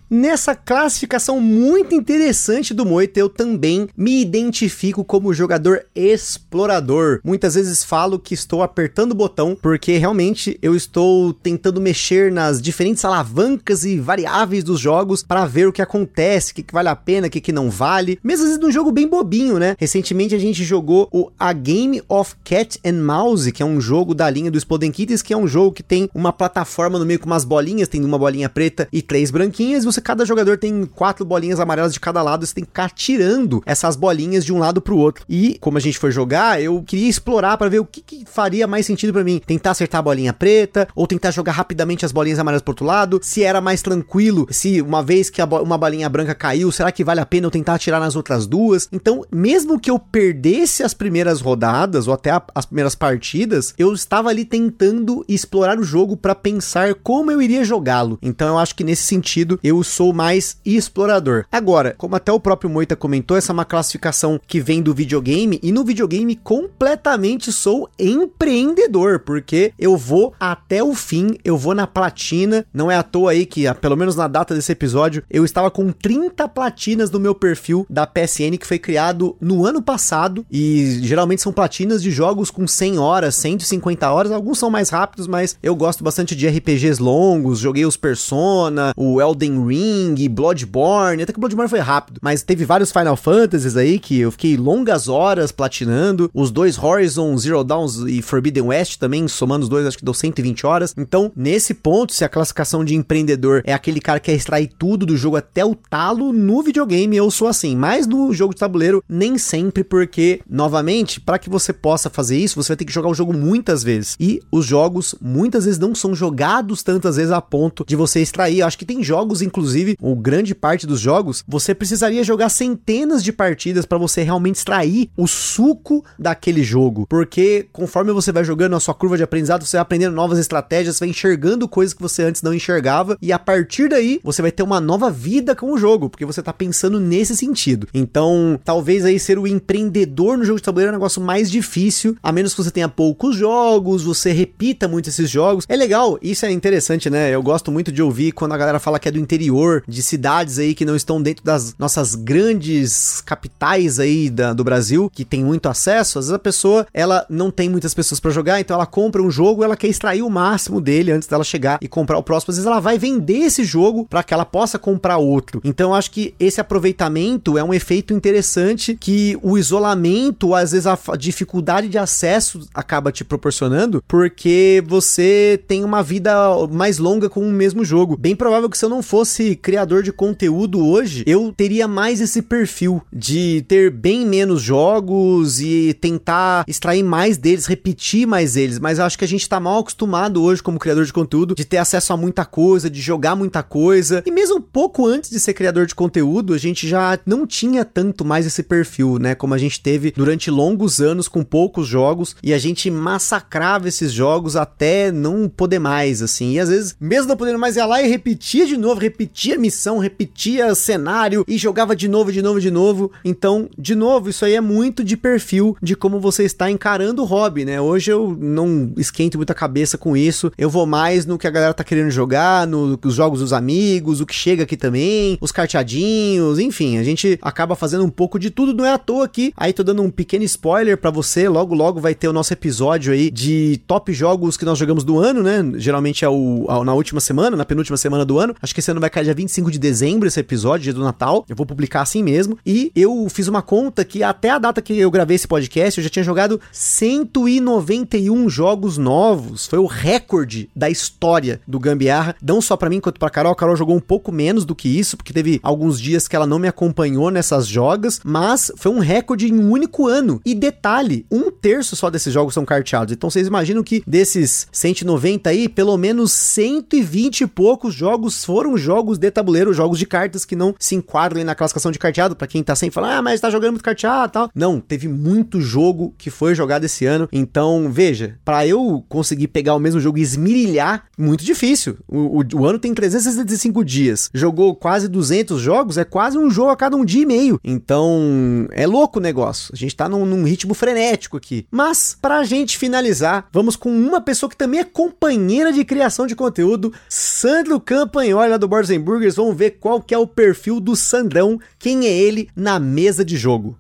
Nessa 0.10 0.54
classificação 0.54 1.42
muito 1.42 1.96
interessante 1.96 2.76
do 2.76 2.86
Moita, 2.86 3.20
eu 3.20 3.28
também 3.28 3.88
me 3.98 4.22
identifico 4.22 5.04
como 5.04 5.34
jogador 5.34 5.86
explorador. 5.96 7.20
Muitas 7.24 7.56
vezes 7.56 7.84
falo 7.84 8.20
que 8.20 8.36
estou 8.36 8.62
apertando 8.62 9.14
o 9.14 9.16
botão 9.16 9.58
porque 9.60 9.98
realmente 9.98 10.60
eu 10.62 10.76
estou 10.76 11.34
tentando 11.34 11.82
mexer 11.82 12.32
nas 12.32 12.62
diferentes 12.62 13.04
alavancas 13.04 13.84
e 13.84 14.00
variáveis 14.00 14.64
dos 14.64 14.80
jogos 14.80 15.24
para 15.24 15.46
ver 15.46 15.68
o 15.68 15.74
que 15.74 15.82
acontece, 15.82 16.52
o 16.52 16.56
que, 16.56 16.64
que 16.64 16.74
vale 16.74 16.90
a 16.90 16.96
pena, 16.96 17.26
o 17.26 17.30
que, 17.30 17.42
que 17.42 17.52
não 17.52 17.72
vale. 17.72 18.20
Mesmo 18.24 18.44
às 18.44 18.50
vezes 18.50 18.64
num 18.64 18.72
jogo 18.72 18.92
bem 18.92 19.08
bobinho, 19.08 19.58
né? 19.58 19.76
Recentemente 19.80 20.36
a 20.36 20.40
gente 20.40 20.64
jogou 20.64 21.10
o 21.12 21.32
A 21.40 21.52
Game 21.52 22.02
of 22.08 22.36
Cat 22.44 22.80
and 22.86 23.02
Mouse, 23.04 23.52
que 23.52 23.64
é 23.64 23.66
um 23.66 23.82
jogo 23.82 24.14
da 24.14 24.30
linha 24.30 24.52
do 24.52 24.58
Exploding 24.58 24.92
Kittens, 24.92 25.24
que 25.24 25.34
é 25.34 25.38
um 25.38 25.48
jogo 25.48 25.72
que 25.72 25.84
tem 25.84 26.08
uma 26.14 26.32
plataforma 26.32 27.00
no 27.00 27.06
meio 27.06 27.20
com 27.20 27.26
umas 27.26 27.44
bolinhas, 27.44 27.88
tem 27.88 28.04
uma 28.06 28.20
bolinha 28.20 28.48
preta 28.48 28.88
e 28.94 29.02
três 29.02 29.32
branquinhas, 29.32 29.84
você 29.84 29.95
cada 30.02 30.26
jogador 30.26 30.58
tem 30.58 30.86
quatro 30.86 31.26
bolinhas 31.26 31.60
amarelas 31.60 31.94
de 31.94 32.00
cada 32.00 32.22
lado, 32.22 32.46
você 32.46 32.54
tem 32.54 32.64
que 32.64 32.70
ficar 32.70 32.90
tirando 32.92 33.62
essas 33.66 33.96
bolinhas 33.96 34.46
de 34.46 34.54
um 34.54 34.60
lado 34.60 34.82
pro 34.82 34.98
outro. 34.98 35.26
E 35.30 35.58
como 35.60 35.78
a 35.78 35.82
gente 35.82 35.98
foi 35.98 36.12
jogar, 36.12 36.62
eu 36.62 36.82
queria 36.84 37.10
explorar 37.10 37.58
para 37.58 37.70
ver 37.70 37.80
o 37.80 37.86
que, 37.86 38.02
que, 38.02 38.26
faria 38.26 38.68
mais 38.68 38.86
sentido 38.86 39.14
para 39.14 39.24
mim. 39.24 39.42
Tentar 39.46 39.72
acertar 39.72 40.00
a 40.00 40.02
bolinha 40.02 40.34
preta 40.34 40.88
ou 40.96 41.08
tentar 41.08 41.32
jogar 41.32 41.54
rapidamente 41.54 42.06
as 42.06 42.12
bolinhas 42.12 42.40
amarelas 42.40 42.62
pro 42.62 42.72
outro 42.72 42.86
lado. 42.86 43.20
Se 43.22 43.44
era 43.44 43.62
mais 43.62 43.82
tranquilo, 43.82 44.48
se 44.50 44.82
uma 44.82 45.04
vez 45.04 45.30
que 45.30 45.46
bo 45.46 45.62
uma 45.62 45.78
bolinha 45.78 46.10
branca 46.10 46.36
caiu, 46.36 46.72
será 46.72 46.92
que 46.92 47.04
vale 47.04 47.20
a 47.20 47.26
pena 47.26 47.48
eu 47.48 47.52
tentar 47.52 47.76
atirar 47.76 48.00
nas 48.00 48.16
outras 48.16 48.48
duas? 48.48 48.88
Então, 48.92 49.24
mesmo 49.32 49.80
que 49.80 49.90
eu 49.90 50.00
perdesse 50.00 50.84
as 50.84 50.94
primeiras 50.94 51.42
rodadas 51.42 52.08
ou 52.08 52.14
até 52.14 52.32
a, 52.32 52.42
as 52.54 52.66
primeiras 52.66 52.96
partidas, 52.96 53.74
eu 53.78 53.94
estava 53.94 54.30
ali 54.30 54.46
tentando 54.46 55.26
explorar 55.28 55.80
o 55.80 55.84
jogo 55.84 56.18
para 56.18 56.36
pensar 56.36 56.96
como 56.96 57.32
eu 57.32 57.42
iria 57.42 57.64
jogá-lo. 57.64 58.18
Então, 58.22 58.48
eu 58.50 58.58
acho 58.58 58.76
que 58.76 58.84
nesse 58.84 59.04
sentido 59.04 59.60
eu 59.64 59.84
sou 59.86 60.14
mais 60.14 60.58
explorador. 60.66 61.46
Agora, 61.52 61.96
como 61.98 62.16
até 62.16 62.32
o 62.32 62.40
próprio 62.40 62.70
Moita 62.70 62.96
comentou, 62.96 63.38
essa 63.38 63.52
é 63.52 63.54
uma 63.54 63.66
classificação 63.66 64.40
que 64.46 64.60
vem 64.60 64.82
do 64.82 64.94
videogame 64.94 65.60
e 65.62 65.72
no 65.72 65.84
videogame 65.84 66.36
completamente 66.36 67.52
sou 67.52 67.90
empreendedor, 67.98 69.20
porque 69.20 69.74
eu 69.80 69.96
vou 69.96 70.34
até 70.40 70.84
o 70.84 70.94
fim, 70.94 71.38
eu 71.44 71.58
vou 71.58 71.74
na 71.74 71.88
platina. 71.88 72.66
Não 72.74 72.90
é 72.90 72.96
à 72.96 73.04
toa 73.04 73.32
aí 73.32 73.46
que, 73.46 73.72
pelo 73.76 73.96
menos 73.96 74.16
na 74.16 74.28
data 74.28 74.54
desse 74.54 74.72
episódio, 74.72 75.24
eu 75.30 75.46
estava 75.46 75.70
com 75.70 75.92
30 75.92 76.48
platinas 76.50 77.12
no 77.12 77.20
meu 77.20 77.36
perfil 77.36 77.86
da 77.90 78.08
PSN 78.08 78.58
que 78.60 78.68
foi 78.68 78.80
criado 78.80 79.36
no 79.40 79.66
ano 79.66 79.82
passado 79.82 80.46
e 80.52 81.00
geralmente 81.02 81.42
são 81.42 81.54
platinas 81.54 82.02
de 82.02 82.12
jogos 82.12 82.50
com 82.50 82.68
100 82.68 82.98
horas, 82.98 83.36
150 83.36 84.12
horas, 84.12 84.32
alguns 84.32 84.58
são 84.58 84.70
mais 84.70 84.90
rápidos, 84.90 85.28
mas 85.28 85.58
eu 85.62 85.76
gosto 85.76 86.04
bastante 86.04 86.36
de 86.36 86.48
RPGs 86.48 87.02
longos, 87.02 87.60
joguei 87.60 87.86
os 87.86 87.98
Persona, 87.98 88.94
o 88.96 89.22
Elden 89.22 89.66
Ring, 89.66 89.75
Ring, 89.76 90.30
Bloodborne, 90.30 91.22
até 91.22 91.34
que 91.34 91.40
Bloodborne 91.40 91.70
foi 91.70 91.80
rápido, 91.80 92.20
mas 92.22 92.44
teve 92.44 92.64
vários 92.64 92.92
Final 92.92 93.18
Fantasies 93.18 93.76
aí 93.76 94.00
que 94.00 94.20
eu 94.20 94.32
fiquei 94.32 94.56
longas 94.56 95.08
horas 95.08 95.52
platinando, 95.52 96.30
os 96.34 96.50
dois 96.50 96.82
Horizon 96.82 97.38
Zero 97.38 97.64
Dawn 97.64 97.86
e 98.08 98.22
Forbidden 98.22 98.64
West 98.64 98.98
também, 98.98 99.28
somando 99.28 99.64
os 99.64 99.70
dois, 99.70 99.86
acho 99.86 99.98
que 99.98 100.06
deu 100.06 100.14
120 100.14 100.66
horas. 100.66 100.94
Então, 100.98 101.32
nesse 101.36 101.74
ponto, 101.74 102.14
se 102.14 102.24
a 102.24 102.30
classificação 102.30 102.86
de 102.86 102.96
empreendedor 102.96 103.62
é 103.66 103.74
aquele 103.74 104.00
cara 104.00 104.20
que 104.20 104.32
quer 104.32 104.38
extrair 104.38 104.70
tudo 104.80 105.06
do 105.06 105.18
jogo 105.18 105.36
até 105.36 105.66
o 105.66 105.76
talo, 105.76 106.32
no 106.32 106.64
videogame 106.64 107.18
eu 107.18 107.30
sou 107.30 107.48
assim, 107.48 107.76
mas 107.76 108.08
no 108.08 108.34
jogo 108.34 108.54
de 108.54 108.60
tabuleiro 108.60 109.04
nem 109.10 109.38
sempre, 109.38 109.84
porque, 109.84 110.42
novamente, 110.50 111.20
para 111.20 111.38
que 111.38 111.50
você 111.50 111.74
possa 111.74 112.10
fazer 112.10 112.38
isso, 112.38 112.62
você 112.62 112.70
vai 112.70 112.78
ter 112.78 112.86
que 112.86 112.94
jogar 112.94 113.10
o 113.10 113.14
jogo 113.14 113.34
muitas 113.34 113.84
vezes. 113.84 114.16
E 114.20 114.42
os 114.52 114.66
jogos 114.66 115.16
muitas 115.22 115.66
vezes 115.66 115.80
não 115.80 115.94
são 115.94 116.16
jogados 116.16 116.82
tantas 116.82 117.18
vezes 117.18 117.32
a 117.32 117.42
ponto 117.42 117.86
de 117.86 117.96
você 117.96 118.22
extrair. 118.22 118.60
Eu 118.60 118.68
acho 118.68 118.78
que 118.78 118.86
tem 118.86 119.04
jogos, 119.04 119.42
inclusive, 119.42 119.65
inclusive, 119.66 119.98
ou 120.00 120.16
grande 120.16 120.54
parte 120.54 120.86
dos 120.86 121.00
jogos, 121.00 121.44
você 121.48 121.74
precisaria 121.74 122.24
jogar 122.24 122.50
centenas 122.50 123.24
de 123.24 123.32
partidas 123.32 123.86
para 123.86 123.98
você 123.98 124.22
realmente 124.22 124.58
extrair 124.58 125.10
o 125.18 125.28
suco 125.28 126.06
daquele 126.20 126.64
jogo. 126.64 127.08
Porque 127.10 127.68
conforme 127.74 128.14
você 128.14 128.32
vai 128.32 128.44
jogando 128.44 128.76
a 128.76 128.80
sua 128.80 128.94
curva 128.94 129.18
de 129.18 129.24
aprendizado, 129.24 129.66
você 129.66 129.78
vai 129.78 129.82
aprendendo 129.82 130.14
novas 130.14 130.38
estratégias, 130.38 131.00
vai 131.00 131.10
enxergando 131.10 131.68
coisas 131.68 131.94
que 131.94 132.02
você 132.02 132.24
antes 132.24 132.44
não 132.44 132.54
enxergava, 132.54 133.18
e 133.22 133.32
a 133.32 133.40
partir 133.40 133.90
daí 133.90 134.20
você 134.24 134.42
vai 134.42 134.52
ter 134.52 134.62
uma 134.62 134.80
nova 134.80 135.10
vida 135.10 135.56
com 135.56 135.72
o 135.72 135.78
jogo, 135.78 136.10
porque 136.10 136.26
você 136.26 136.44
tá 136.44 136.54
pensando 136.54 137.00
nesse 137.00 137.36
sentido. 137.36 137.88
Então, 137.94 138.60
talvez 138.64 139.04
aí 139.04 139.20
ser 139.20 139.40
o 139.40 139.48
empreendedor 139.48 140.38
no 140.38 140.46
jogo 140.46 140.60
de 140.60 140.64
tabuleiro 140.64 140.90
é 140.90 140.94
um 140.94 140.98
negócio 140.98 141.22
mais 141.22 141.50
difícil, 141.50 142.16
a 142.22 142.32
menos 142.32 142.54
que 142.54 142.64
você 142.64 142.72
tenha 142.72 142.88
poucos 142.88 143.36
jogos, 143.36 144.04
você 144.04 144.32
repita 144.32 144.88
muito 144.88 145.10
esses 145.10 145.30
jogos. 145.30 145.66
É 145.68 145.76
legal, 145.76 146.20
isso 146.22 146.46
é 146.46 146.52
interessante, 146.52 147.10
né? 147.10 147.34
Eu 147.34 147.42
gosto 147.42 147.72
muito 147.72 147.92
de 147.92 148.02
ouvir 148.02 148.32
quando 148.32 148.54
a 148.54 148.58
galera 148.58 148.80
fala 148.80 149.00
que 149.00 149.08
é 149.08 149.12
do 149.12 149.20
interior 149.20 149.55
interior, 149.56 149.84
de 149.88 150.02
cidades 150.02 150.60
aí 150.60 150.76
que 150.76 150.86
não 150.86 150.96
estão 150.96 151.22
dentro 151.22 151.44
das 151.44 151.76
nossas 151.78 152.16
grandes 152.16 153.22
capitais 153.22 154.00
aí 154.00 154.30
da, 154.30 154.54
do 154.54 154.64
Brasil, 154.64 155.10
que 155.14 155.24
tem 155.24 155.44
muito 155.44 155.68
acesso, 155.68 156.20
às 156.20 156.26
vezes 156.26 156.36
a 156.36 156.40
pessoa, 156.40 156.86
ela 156.94 157.26
não 157.30 157.50
tem 157.50 157.70
muitas 157.70 157.94
pessoas 157.94 158.20
para 158.20 158.32
jogar, 158.32 158.60
então 158.60 158.76
ela 158.76 158.86
compra 158.86 159.22
um 159.22 159.32
jogo, 159.32 159.64
ela 159.64 159.76
quer 159.76 159.88
extrair 159.88 160.22
o 160.22 160.30
máximo 160.30 160.82
dele 160.82 161.12
antes 161.12 161.28
dela 161.28 161.44
chegar 161.44 161.80
e 161.82 161.88
comprar 161.88 162.18
o 162.18 162.24
próximo. 162.24 162.52
Às 162.52 162.58
vezes 162.58 162.68
ela 162.68 162.80
vai 162.80 162.98
vender 162.98 163.40
esse 163.40 163.64
jogo 163.64 164.06
para 164.10 164.24
que 164.24 164.34
ela 164.34 164.46
possa 164.46 164.78
comprar 164.78 165.18
outro. 165.18 165.62
Então 165.64 165.92
eu 165.92 165.96
acho 165.96 166.12
que 166.12 166.34
esse 166.40 166.60
aproveitamento 166.60 167.58
é 167.58 167.64
um 167.64 167.74
efeito 167.74 168.14
interessante 168.14 168.98
que 169.00 169.38
o 169.42 169.58
isolamento, 169.58 170.54
às 170.54 170.72
vezes 170.72 170.88
a 170.88 170.98
dificuldade 171.18 171.88
de 171.88 171.98
acesso 171.98 172.68
acaba 172.74 173.12
te 173.12 173.24
proporcionando, 173.24 174.04
porque 174.08 174.84
você 174.88 175.62
tem 175.68 175.84
uma 175.84 176.04
vida 176.04 176.34
mais 176.72 176.98
longa 176.98 177.30
com 177.30 177.42
o 177.42 177.52
mesmo 177.52 177.86
jogo. 177.86 178.18
Bem 178.18 178.36
provável 178.36 178.70
que 178.70 178.78
se 178.78 178.86
eu 178.86 178.90
não 178.90 179.02
fosse 179.02 179.45
criador 179.54 180.02
de 180.02 180.14
conteúdo 180.14 180.88
hoje, 180.88 181.26
eu 181.28 181.54
teria 181.56 181.88
mais 181.88 182.22
esse 182.22 182.42
perfil 182.42 183.02
de 183.12 183.66
ter 183.68 183.92
bem 183.92 184.26
menos 184.26 184.62
jogos 184.62 185.60
e 185.60 185.94
tentar 186.00 186.64
extrair 186.68 187.04
mais 187.04 187.38
deles, 187.38 187.66
repetir 187.66 188.26
mais 188.26 188.56
eles. 188.56 188.80
Mas 188.80 189.00
acho 189.00 189.18
que 189.18 189.26
a 189.26 189.28
gente 189.28 189.50
tá 189.50 189.60
mal 189.60 189.80
acostumado 189.80 190.42
hoje, 190.42 190.64
como 190.64 190.80
criador 190.80 191.06
de 191.06 191.12
conteúdo, 191.12 191.54
de 191.54 191.66
ter 191.66 191.78
acesso 191.78 192.14
a 192.14 192.18
muita 192.18 192.46
coisa, 192.46 192.90
de 192.90 193.02
jogar 193.02 193.36
muita 193.36 193.62
coisa. 193.62 194.24
E 194.26 194.32
mesmo 194.32 194.62
pouco 194.62 195.06
antes 195.06 195.30
de 195.30 195.40
ser 195.40 195.54
criador 195.54 195.86
de 195.86 195.94
conteúdo, 195.94 196.54
a 196.54 196.58
gente 196.58 196.88
já 196.88 197.20
não 197.26 197.46
tinha 197.46 197.84
tanto 197.84 198.24
mais 198.24 198.46
esse 198.46 198.64
perfil, 198.64 199.20
né? 199.20 199.36
Como 199.36 199.54
a 199.54 199.58
gente 199.58 199.82
teve 199.82 200.12
durante 200.12 200.50
longos 200.50 201.02
anos 201.02 201.28
com 201.28 201.44
poucos 201.44 201.88
jogos 201.88 202.36
e 202.42 202.54
a 202.54 202.58
gente 202.58 202.90
massacrava 202.90 203.88
esses 203.88 204.12
jogos 204.12 204.56
até 204.56 205.12
não 205.12 205.50
poder 205.50 205.80
mais, 205.80 206.22
assim. 206.22 206.54
E 206.54 206.60
às 206.60 206.70
vezes, 206.70 206.96
mesmo 207.00 207.28
não 207.28 207.38
podendo 207.38 207.60
mais, 207.60 207.76
ia 207.76 207.86
lá 207.86 208.02
e 208.02 208.08
repetia 208.08 208.66
de 208.66 208.78
novo, 208.78 209.00
repetia 209.00 209.35
repetia 209.36 209.58
missão, 209.58 209.98
repetia 209.98 210.74
cenário 210.74 211.44
e 211.46 211.58
jogava 211.58 211.94
de 211.94 212.08
novo, 212.08 212.32
de 212.32 212.42
novo, 212.42 212.62
de 212.62 212.72
novo. 212.72 213.12
Então, 213.24 213.70
de 213.78 213.94
novo, 213.94 214.30
isso 214.30 214.46
aí 214.46 214.54
é 214.54 214.62
muito 214.62 215.04
de 215.04 215.18
perfil 215.18 215.76
de 215.84 215.94
como 215.94 216.22
você 216.22 216.44
está 216.44 216.72
encarando 216.72 217.22
o 217.22 217.26
hobby, 217.26 217.66
né? 217.66 217.82
Hoje 217.82 218.12
eu 218.12 218.36
não 218.40 218.94
esquento 218.96 219.38
muita 219.38 219.54
cabeça 219.54 219.98
com 219.98 220.16
isso. 220.16 220.54
Eu 220.58 220.70
vou 220.70 220.86
mais 220.86 221.26
no 221.26 221.38
que 221.38 221.46
a 221.46 221.52
galera 221.52 221.74
tá 221.74 221.84
querendo 221.84 222.10
jogar, 222.10 222.66
nos 222.66 223.14
jogos 223.14 223.42
dos 223.42 223.52
amigos, 223.52 224.22
o 224.22 224.26
que 224.26 224.34
chega 224.34 224.64
aqui 224.64 224.78
também, 224.78 225.38
os 225.42 225.52
carteadinhos, 225.52 226.58
enfim, 226.58 226.98
a 226.98 227.04
gente 227.04 227.38
acaba 227.42 227.76
fazendo 227.76 228.06
um 228.06 228.10
pouco 228.10 228.40
de 228.40 228.50
tudo, 228.50 228.74
não 228.74 228.86
é 228.86 228.94
à 228.94 228.98
toa 228.98 229.26
aqui. 229.26 229.52
Aí 229.58 229.74
tô 229.74 229.84
dando 229.84 230.02
um 230.02 230.10
pequeno 230.10 230.46
spoiler 230.46 230.98
para 230.98 231.12
você, 231.12 231.50
logo 231.50 231.76
logo 231.76 232.00
vai 232.00 232.16
ter 232.16 232.30
o 232.30 232.34
nosso 232.34 232.54
episódio 232.54 233.12
aí 233.12 233.30
de 233.30 233.82
top 233.86 234.14
jogos 234.14 234.56
que 234.56 234.64
nós 234.64 234.78
jogamos 234.78 235.04
do 235.04 235.20
ano, 235.20 235.44
né? 235.44 235.62
Geralmente 235.76 236.24
é 236.24 236.30
o, 236.30 236.66
na 236.86 236.94
última 236.94 237.20
semana, 237.20 237.58
na 237.58 237.66
penúltima 237.66 237.98
semana 237.98 238.24
do 238.24 238.40
ano. 238.40 238.56
Acho 238.62 238.74
que 238.74 238.80
esse 238.80 238.90
ano 238.90 239.02
vai 239.02 239.10
cair 239.10 239.25
dia 239.26 239.34
25 239.34 239.70
de 239.72 239.80
dezembro 239.80 240.28
esse 240.28 240.40
episódio, 240.40 240.84
dia 240.84 240.94
do 240.94 241.04
Natal. 241.04 241.46
Eu 241.50 241.56
vou 241.56 241.66
publicar 241.66 242.02
assim 242.02 242.24
mesmo. 242.24 242.58
E 242.66 242.92
eu 242.96 243.28
fiz 243.30 243.48
uma 243.48 243.62
conta 243.62 244.06
que 244.06 244.24
até 244.24 244.50
a 244.50 244.60
data 244.60 244.82
que 244.82 244.98
eu 244.98 245.12
gravei 245.12 245.36
esse 245.36 245.48
podcast, 245.48 246.00
eu 246.00 246.04
já 246.04 246.10
tinha 246.10 246.24
jogado 246.24 246.60
191 246.72 248.50
jogos 248.50 248.98
novos. 248.98 249.66
Foi 249.66 249.80
o 249.80 249.86
recorde 249.86 250.70
da 250.76 250.90
história 250.90 251.60
do 251.68 251.80
Gambiarra, 251.80 252.36
não 252.42 252.62
só 252.62 252.78
para 252.78 252.90
mim 252.90 253.00
quanto 253.00 253.20
para 253.20 253.30
Carol. 253.30 253.52
A 253.52 253.56
Carol 253.56 253.76
jogou 253.76 253.96
um 253.96 254.02
pouco 254.02 254.32
menos 254.32 254.66
do 254.66 254.76
que 254.76 254.88
isso, 254.88 255.18
porque 255.18 255.34
teve 255.34 255.60
alguns 255.64 256.00
dias 256.00 256.28
que 256.28 256.36
ela 256.36 256.48
não 256.48 256.60
me 256.60 256.68
acompanhou 256.68 257.30
nessas 257.30 257.68
jogas, 257.68 258.20
mas 258.24 258.72
foi 258.78 258.92
um 258.92 259.00
recorde 259.00 259.48
em 259.48 259.54
um 259.54 259.72
único 259.72 260.08
ano. 260.08 260.42
E 260.46 260.54
detalhe, 260.54 261.26
um 261.32 261.52
terço 261.52 261.96
só 261.96 262.10
desses 262.10 262.34
jogos 262.34 262.54
são 262.54 262.66
carteados. 262.66 263.14
Então 263.14 263.30
vocês 263.30 263.48
imaginam 263.48 263.84
que 263.84 264.04
desses 264.06 264.68
190 264.72 265.50
aí, 265.50 265.68
pelo 265.68 265.98
menos 265.98 266.32
120 266.32 267.42
e 267.42 267.48
poucos 267.48 267.94
jogos 267.94 268.44
foram 268.46 268.78
jogos 268.78 269.15
de 269.18 269.32
tabuleiro, 269.32 269.74
jogos 269.74 270.00
de 270.00 270.06
cartas 270.06 270.46
que 270.46 270.56
não 270.56 270.74
se 270.80 270.96
enquadram 270.96 271.44
na 271.44 271.56
classificação 271.56 271.92
de 271.92 272.00
carteado, 272.00 272.36
para 272.36 272.48
quem 272.48 272.64
tá 272.64 272.76
sempre 272.76 272.96
falando, 272.96 273.12
ah, 273.12 273.22
mas 273.22 273.42
tá 273.42 273.50
jogando 273.50 273.72
muito 273.72 273.84
carteado 273.84 274.32
tal. 274.32 274.50
Não, 274.54 274.80
teve 274.80 275.08
muito 275.08 275.62
jogo 275.62 276.14
que 276.18 276.30
foi 276.30 276.56
jogado 276.56 276.84
esse 276.84 277.06
ano. 277.06 277.28
Então, 277.32 277.90
veja, 277.92 278.38
para 278.44 278.66
eu 278.68 279.04
conseguir 279.08 279.48
pegar 279.48 279.76
o 279.76 279.80
mesmo 279.80 280.00
jogo 280.00 280.18
e 280.18 280.22
esmirilhar, 280.22 281.06
muito 281.18 281.44
difícil. 281.44 281.98
O, 282.08 282.42
o, 282.42 282.44
o, 282.56 282.66
ano 282.66 282.80
tem 282.80 282.94
365 282.94 283.84
dias. 283.84 284.30
Jogou 284.34 284.76
quase 284.76 285.08
200 285.08 285.62
jogos, 285.62 285.98
é 285.98 286.04
quase 286.04 286.38
um 286.38 286.50
jogo 286.50 286.72
a 286.72 286.76
cada 286.76 286.96
um 286.96 287.06
dia 287.06 287.24
e 287.24 287.26
meio. 287.26 287.60
Então, 287.64 288.68
é 288.72 288.86
louco 288.86 289.20
o 289.20 289.22
negócio. 289.22 289.72
A 289.74 289.76
gente 289.76 289.96
tá 289.96 290.10
num, 290.10 290.26
num 290.26 290.44
ritmo 290.44 290.74
frenético 290.74 291.38
aqui. 291.38 291.66
Mas, 291.72 292.18
pra 292.22 292.44
gente 292.44 292.78
finalizar, 292.78 293.48
vamos 293.52 293.76
com 293.76 293.90
uma 293.90 294.22
pessoa 294.22 294.50
que 294.50 294.58
também 294.58 294.80
é 294.80 294.84
companheira 294.84 295.72
de 295.72 295.84
criação 295.86 296.28
de 296.28 296.36
conteúdo, 296.36 296.94
Sandro 297.10 297.80
Campanholi, 297.80 298.50
lá 298.50 298.58
do 298.58 298.68
Boards 298.68 298.90
Burgers. 299.00 299.36
Vamos 299.36 299.56
ver 299.56 299.72
qual 299.80 300.02
que 300.02 300.14
é 300.14 300.18
o 300.18 300.28
perfil 300.28 300.80
do 300.80 300.96
Sandrão, 300.96 301.60
quem 301.78 302.06
é 302.06 302.12
ele 302.12 302.50
na 302.56 302.80
mesa 302.80 303.24
de 303.24 303.38
jogo. 303.38 303.78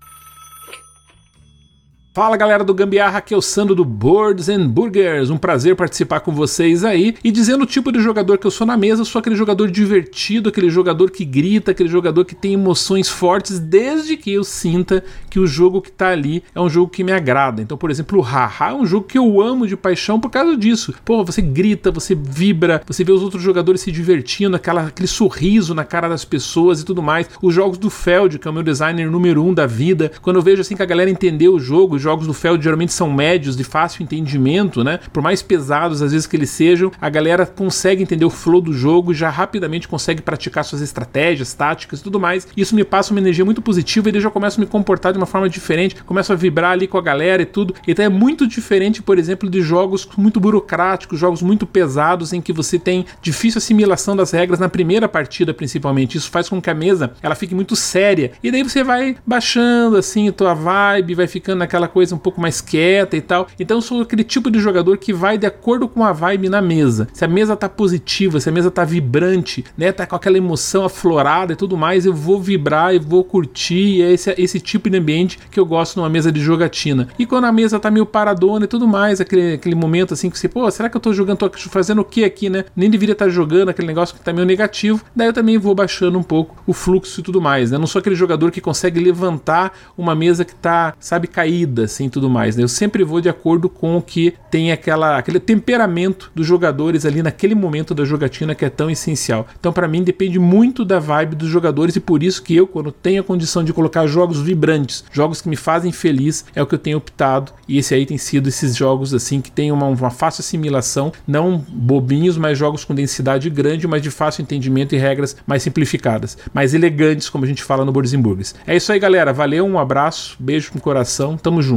Fala 2.15 2.37
galera 2.37 2.63
do 2.63 2.73
Gambiarra, 2.73 3.17
aqui 3.17 3.33
é 3.33 3.37
o 3.37 3.41
Sandro 3.41 3.75
do 3.75 3.83
Boards 3.83 4.47
and 4.47 4.69
Burgers. 4.69 5.29
Um 5.29 5.37
prazer 5.37 5.75
participar 5.75 6.21
com 6.21 6.31
vocês 6.31 6.85
aí. 6.85 7.13
E 7.21 7.29
dizendo 7.29 7.63
o 7.63 7.67
tipo 7.67 7.91
de 7.91 7.99
jogador 7.99 8.37
que 8.37 8.47
eu 8.47 8.51
sou 8.51 8.65
na 8.65 8.77
mesa, 8.77 9.03
sou 9.03 9.19
aquele 9.19 9.35
jogador 9.35 9.69
divertido, 9.69 10.47
aquele 10.47 10.69
jogador 10.69 11.11
que 11.11 11.25
grita, 11.25 11.71
aquele 11.71 11.89
jogador 11.89 12.23
que 12.23 12.33
tem 12.33 12.53
emoções 12.53 13.09
fortes, 13.09 13.59
desde 13.59 14.15
que 14.15 14.31
eu 14.31 14.45
sinta 14.45 15.03
que 15.29 15.41
o 15.41 15.45
jogo 15.45 15.81
que 15.81 15.91
tá 15.91 16.07
ali 16.07 16.41
é 16.55 16.61
um 16.61 16.69
jogo 16.69 16.89
que 16.89 17.03
me 17.03 17.11
agrada. 17.11 17.61
Então, 17.61 17.77
por 17.77 17.91
exemplo, 17.91 18.19
o 18.19 18.21
Haha 18.21 18.69
é 18.69 18.73
um 18.73 18.85
jogo 18.85 19.07
que 19.07 19.17
eu 19.17 19.41
amo 19.41 19.67
de 19.67 19.75
paixão 19.75 20.17
por 20.17 20.29
causa 20.29 20.55
disso. 20.55 20.95
Pô, 21.03 21.21
você 21.21 21.41
grita, 21.41 21.91
você 21.91 22.15
vibra, 22.15 22.81
você 22.87 23.03
vê 23.03 23.11
os 23.11 23.23
outros 23.23 23.43
jogadores 23.43 23.81
se 23.81 23.91
divertindo, 23.91 24.55
aquela, 24.55 24.83
aquele 24.83 25.09
sorriso 25.09 25.75
na 25.75 25.83
cara 25.83 26.07
das 26.07 26.23
pessoas 26.23 26.79
e 26.79 26.85
tudo 26.85 27.03
mais. 27.03 27.29
Os 27.41 27.53
jogos 27.53 27.77
do 27.77 27.89
Feld, 27.89 28.39
que 28.39 28.47
é 28.47 28.51
o 28.51 28.53
meu 28.53 28.63
designer 28.63 29.11
número 29.11 29.43
um 29.43 29.53
da 29.53 29.65
vida, 29.65 30.13
quando 30.21 30.37
eu 30.37 30.41
vejo 30.41 30.61
assim 30.61 30.77
que 30.77 30.81
a 30.81 30.85
galera 30.85 31.09
entendeu 31.09 31.53
o 31.53 31.59
jogo, 31.59 32.04
jogos 32.05 32.27
do 32.27 32.33
Feld 32.33 32.63
geralmente 32.63 32.93
são 32.93 33.11
médios, 33.11 33.57
de 33.57 33.63
fácil 33.63 34.03
entendimento, 34.03 34.83
né? 34.83 34.99
Por 35.11 35.21
mais 35.21 35.41
pesados 35.41 36.01
às 36.01 36.11
vezes 36.11 36.27
que 36.27 36.37
eles 36.37 36.51
sejam, 36.51 36.91
a 37.01 37.09
galera 37.09 37.45
consegue 37.45 38.03
entender 38.03 38.25
o 38.25 38.29
flow 38.29 38.61
do 38.61 38.71
jogo 38.71 39.11
e 39.11 39.15
já 39.15 39.29
rapidamente 39.29 39.87
consegue 39.87 40.21
praticar 40.21 40.63
suas 40.63 40.81
estratégias, 40.81 41.53
táticas 41.53 41.99
e 41.99 42.03
tudo 42.03 42.19
mais. 42.19 42.47
Isso 42.55 42.75
me 42.75 42.83
passa 42.83 43.11
uma 43.11 43.19
energia 43.19 43.43
muito 43.43 43.61
positiva 43.61 44.07
e 44.07 44.11
eles 44.11 44.23
já 44.23 44.29
começam 44.29 44.61
a 44.61 44.65
me 44.65 44.71
comportar 44.71 45.11
de 45.11 45.17
uma 45.17 45.25
forma 45.25 45.49
diferente, 45.49 45.95
começam 46.03 46.35
a 46.35 46.37
vibrar 46.37 46.71
ali 46.71 46.87
com 46.87 46.97
a 46.97 47.01
galera 47.01 47.41
e 47.41 47.45
tudo. 47.45 47.73
Então 47.87 48.05
é 48.05 48.09
muito 48.09 48.47
diferente, 48.47 49.01
por 49.01 49.17
exemplo, 49.17 49.49
de 49.49 49.61
jogos 49.61 50.07
muito 50.17 50.39
burocráticos, 50.39 51.19
jogos 51.19 51.41
muito 51.41 51.65
pesados 51.65 52.31
em 52.31 52.41
que 52.41 52.53
você 52.53 52.77
tem 52.77 53.05
difícil 53.21 53.57
assimilação 53.57 54.15
das 54.15 54.31
regras 54.31 54.59
na 54.59 54.69
primeira 54.69 55.07
partida, 55.07 55.53
principalmente. 55.53 56.17
Isso 56.17 56.29
faz 56.29 56.47
com 56.47 56.61
que 56.61 56.69
a 56.69 56.73
mesa 56.73 57.13
ela 57.21 57.35
fique 57.35 57.55
muito 57.55 57.75
séria. 57.75 58.31
E 58.43 58.51
daí 58.51 58.63
você 58.63 58.83
vai 58.83 59.17
baixando 59.25 59.97
assim 59.97 60.29
a 60.29 60.31
tua 60.31 60.53
vibe, 60.53 61.15
vai 61.15 61.27
ficando 61.27 61.59
naquela 61.59 61.87
coisa 61.95 62.13
um 62.13 62.17
pouco 62.17 62.41
mais 62.41 62.59
quieta 62.59 63.15
e 63.15 63.21
tal. 63.21 63.47
Então 63.57 63.77
eu 63.77 63.81
sou 63.81 64.01
aquele 64.01 64.25
tipo 64.25 64.51
de 64.51 64.59
jogador 64.59 64.97
que 64.97 65.13
vai 65.13 65.37
de 65.37 65.47
acordo 65.47 65.87
com 65.87 66.03
a 66.03 66.11
vibe 66.11 66.49
na 66.49 66.61
mesa. 66.61 67.07
Se 67.13 67.23
a 67.23 67.27
mesa 67.27 67.55
tá 67.55 67.69
positiva, 67.69 68.37
se 68.37 68.49
a 68.49 68.51
mesa 68.51 68.69
tá 68.69 68.83
vibrante, 68.83 69.63
né, 69.77 69.93
tá 69.93 70.05
com 70.05 70.13
aquela 70.13 70.37
emoção 70.37 70.83
aflorada 70.83 71.53
e 71.53 71.55
tudo 71.55 71.77
mais, 71.77 72.05
eu 72.05 72.13
vou 72.13 72.41
vibrar 72.41 72.93
e 72.93 72.99
vou 72.99 73.23
curtir. 73.23 74.01
é 74.01 74.11
esse, 74.11 74.35
esse 74.37 74.59
tipo 74.59 74.89
de 74.89 74.97
ambiente 74.97 75.39
que 75.49 75.57
eu 75.57 75.65
gosto 75.65 75.95
numa 75.95 76.09
mesa 76.09 76.33
de 76.33 76.41
jogatina. 76.41 77.07
E 77.17 77.25
quando 77.25 77.45
a 77.45 77.51
mesa 77.53 77.79
tá 77.79 77.89
meio 77.89 78.05
paradona 78.05 78.65
e 78.65 78.67
tudo 78.67 78.85
mais, 78.85 79.21
aquele, 79.21 79.53
aquele 79.53 79.75
momento 79.75 80.13
assim 80.13 80.29
que 80.29 80.37
você, 80.37 80.49
pô, 80.49 80.69
será 80.69 80.89
que 80.89 80.97
eu 80.97 81.01
tô 81.01 81.13
jogando, 81.13 81.37
tô 81.37 81.49
fazendo 81.69 82.01
o 82.01 82.03
que 82.03 82.25
aqui, 82.25 82.49
né? 82.49 82.65
Nem 82.75 82.89
deveria 82.89 83.13
estar 83.13 83.25
tá 83.25 83.31
jogando 83.31 83.69
aquele 83.69 83.87
negócio 83.87 84.15
que 84.15 84.21
tá 84.21 84.33
meio 84.33 84.45
negativo. 84.45 85.01
Daí 85.15 85.27
eu 85.27 85.33
também 85.33 85.57
vou 85.57 85.73
baixando 85.73 86.19
um 86.19 86.23
pouco 86.23 86.61
o 86.67 86.73
fluxo 86.73 87.21
e 87.21 87.23
tudo 87.23 87.39
mais, 87.39 87.71
né? 87.71 87.77
Não 87.77 87.87
sou 87.87 88.01
aquele 88.01 88.15
jogador 88.15 88.51
que 88.51 88.59
consegue 88.59 88.99
levantar 88.99 89.71
uma 89.97 90.13
mesa 90.13 90.43
que 90.43 90.53
tá, 90.53 90.93
sabe, 90.99 91.27
caída, 91.27 91.84
assim, 91.85 92.09
tudo 92.09 92.29
mais. 92.29 92.55
Né? 92.55 92.63
Eu 92.63 92.67
sempre 92.67 93.03
vou 93.03 93.21
de 93.21 93.29
acordo 93.29 93.69
com 93.69 93.97
o 93.97 94.01
que 94.01 94.33
tem 94.51 94.71
aquela, 94.71 95.17
aquele 95.17 95.39
temperamento 95.39 96.31
dos 96.35 96.45
jogadores 96.45 97.05
ali 97.05 97.21
naquele 97.21 97.55
momento 97.55 97.93
da 97.93 98.05
jogatina 98.05 98.55
que 98.55 98.65
é 98.65 98.69
tão 98.69 98.89
essencial. 98.89 99.47
Então, 99.59 99.71
para 99.71 99.87
mim, 99.87 100.03
depende 100.03 100.39
muito 100.39 100.83
da 100.83 100.99
vibe 100.99 101.35
dos 101.35 101.49
jogadores 101.49 101.95
e 101.95 101.99
por 101.99 102.23
isso 102.23 102.43
que 102.43 102.55
eu, 102.55 102.67
quando 102.67 102.91
tenho 102.91 103.21
a 103.21 103.23
condição 103.23 103.63
de 103.63 103.73
colocar 103.73 104.05
jogos 104.07 104.41
vibrantes, 104.41 105.03
jogos 105.11 105.41
que 105.41 105.49
me 105.49 105.55
fazem 105.55 105.91
feliz, 105.91 106.45
é 106.55 106.61
o 106.61 106.67
que 106.67 106.75
eu 106.75 106.79
tenho 106.79 106.97
optado. 106.97 107.51
E 107.67 107.77
esse 107.77 107.93
aí 107.93 108.05
tem 108.05 108.17
sido 108.17 108.49
esses 108.49 108.75
jogos 108.75 109.13
assim 109.13 109.41
que 109.41 109.51
tem 109.51 109.71
uma, 109.71 109.85
uma 109.87 110.09
fácil 110.09 110.41
assimilação, 110.41 111.11
não 111.27 111.57
bobinhos, 111.67 112.37
mas 112.37 112.57
jogos 112.57 112.83
com 112.83 112.93
densidade 112.93 113.49
grande, 113.49 113.87
mas 113.87 114.01
de 114.01 114.11
fácil 114.11 114.41
entendimento 114.41 114.95
e 114.95 114.97
regras 114.97 115.35
mais 115.45 115.63
simplificadas, 115.63 116.37
mais 116.53 116.73
elegantes, 116.73 117.29
como 117.29 117.45
a 117.45 117.47
gente 117.47 117.63
fala 117.63 117.85
no 117.85 117.91
Boards 117.91 118.13
Burgers. 118.15 118.55
É 118.65 118.75
isso 118.75 118.91
aí, 118.91 118.99
galera. 118.99 119.33
Valeu, 119.33 119.65
um 119.65 119.77
abraço, 119.77 120.35
beijo 120.39 120.71
no 120.73 120.81
coração, 120.81 121.37
tamo 121.37 121.61
junto. 121.61 121.74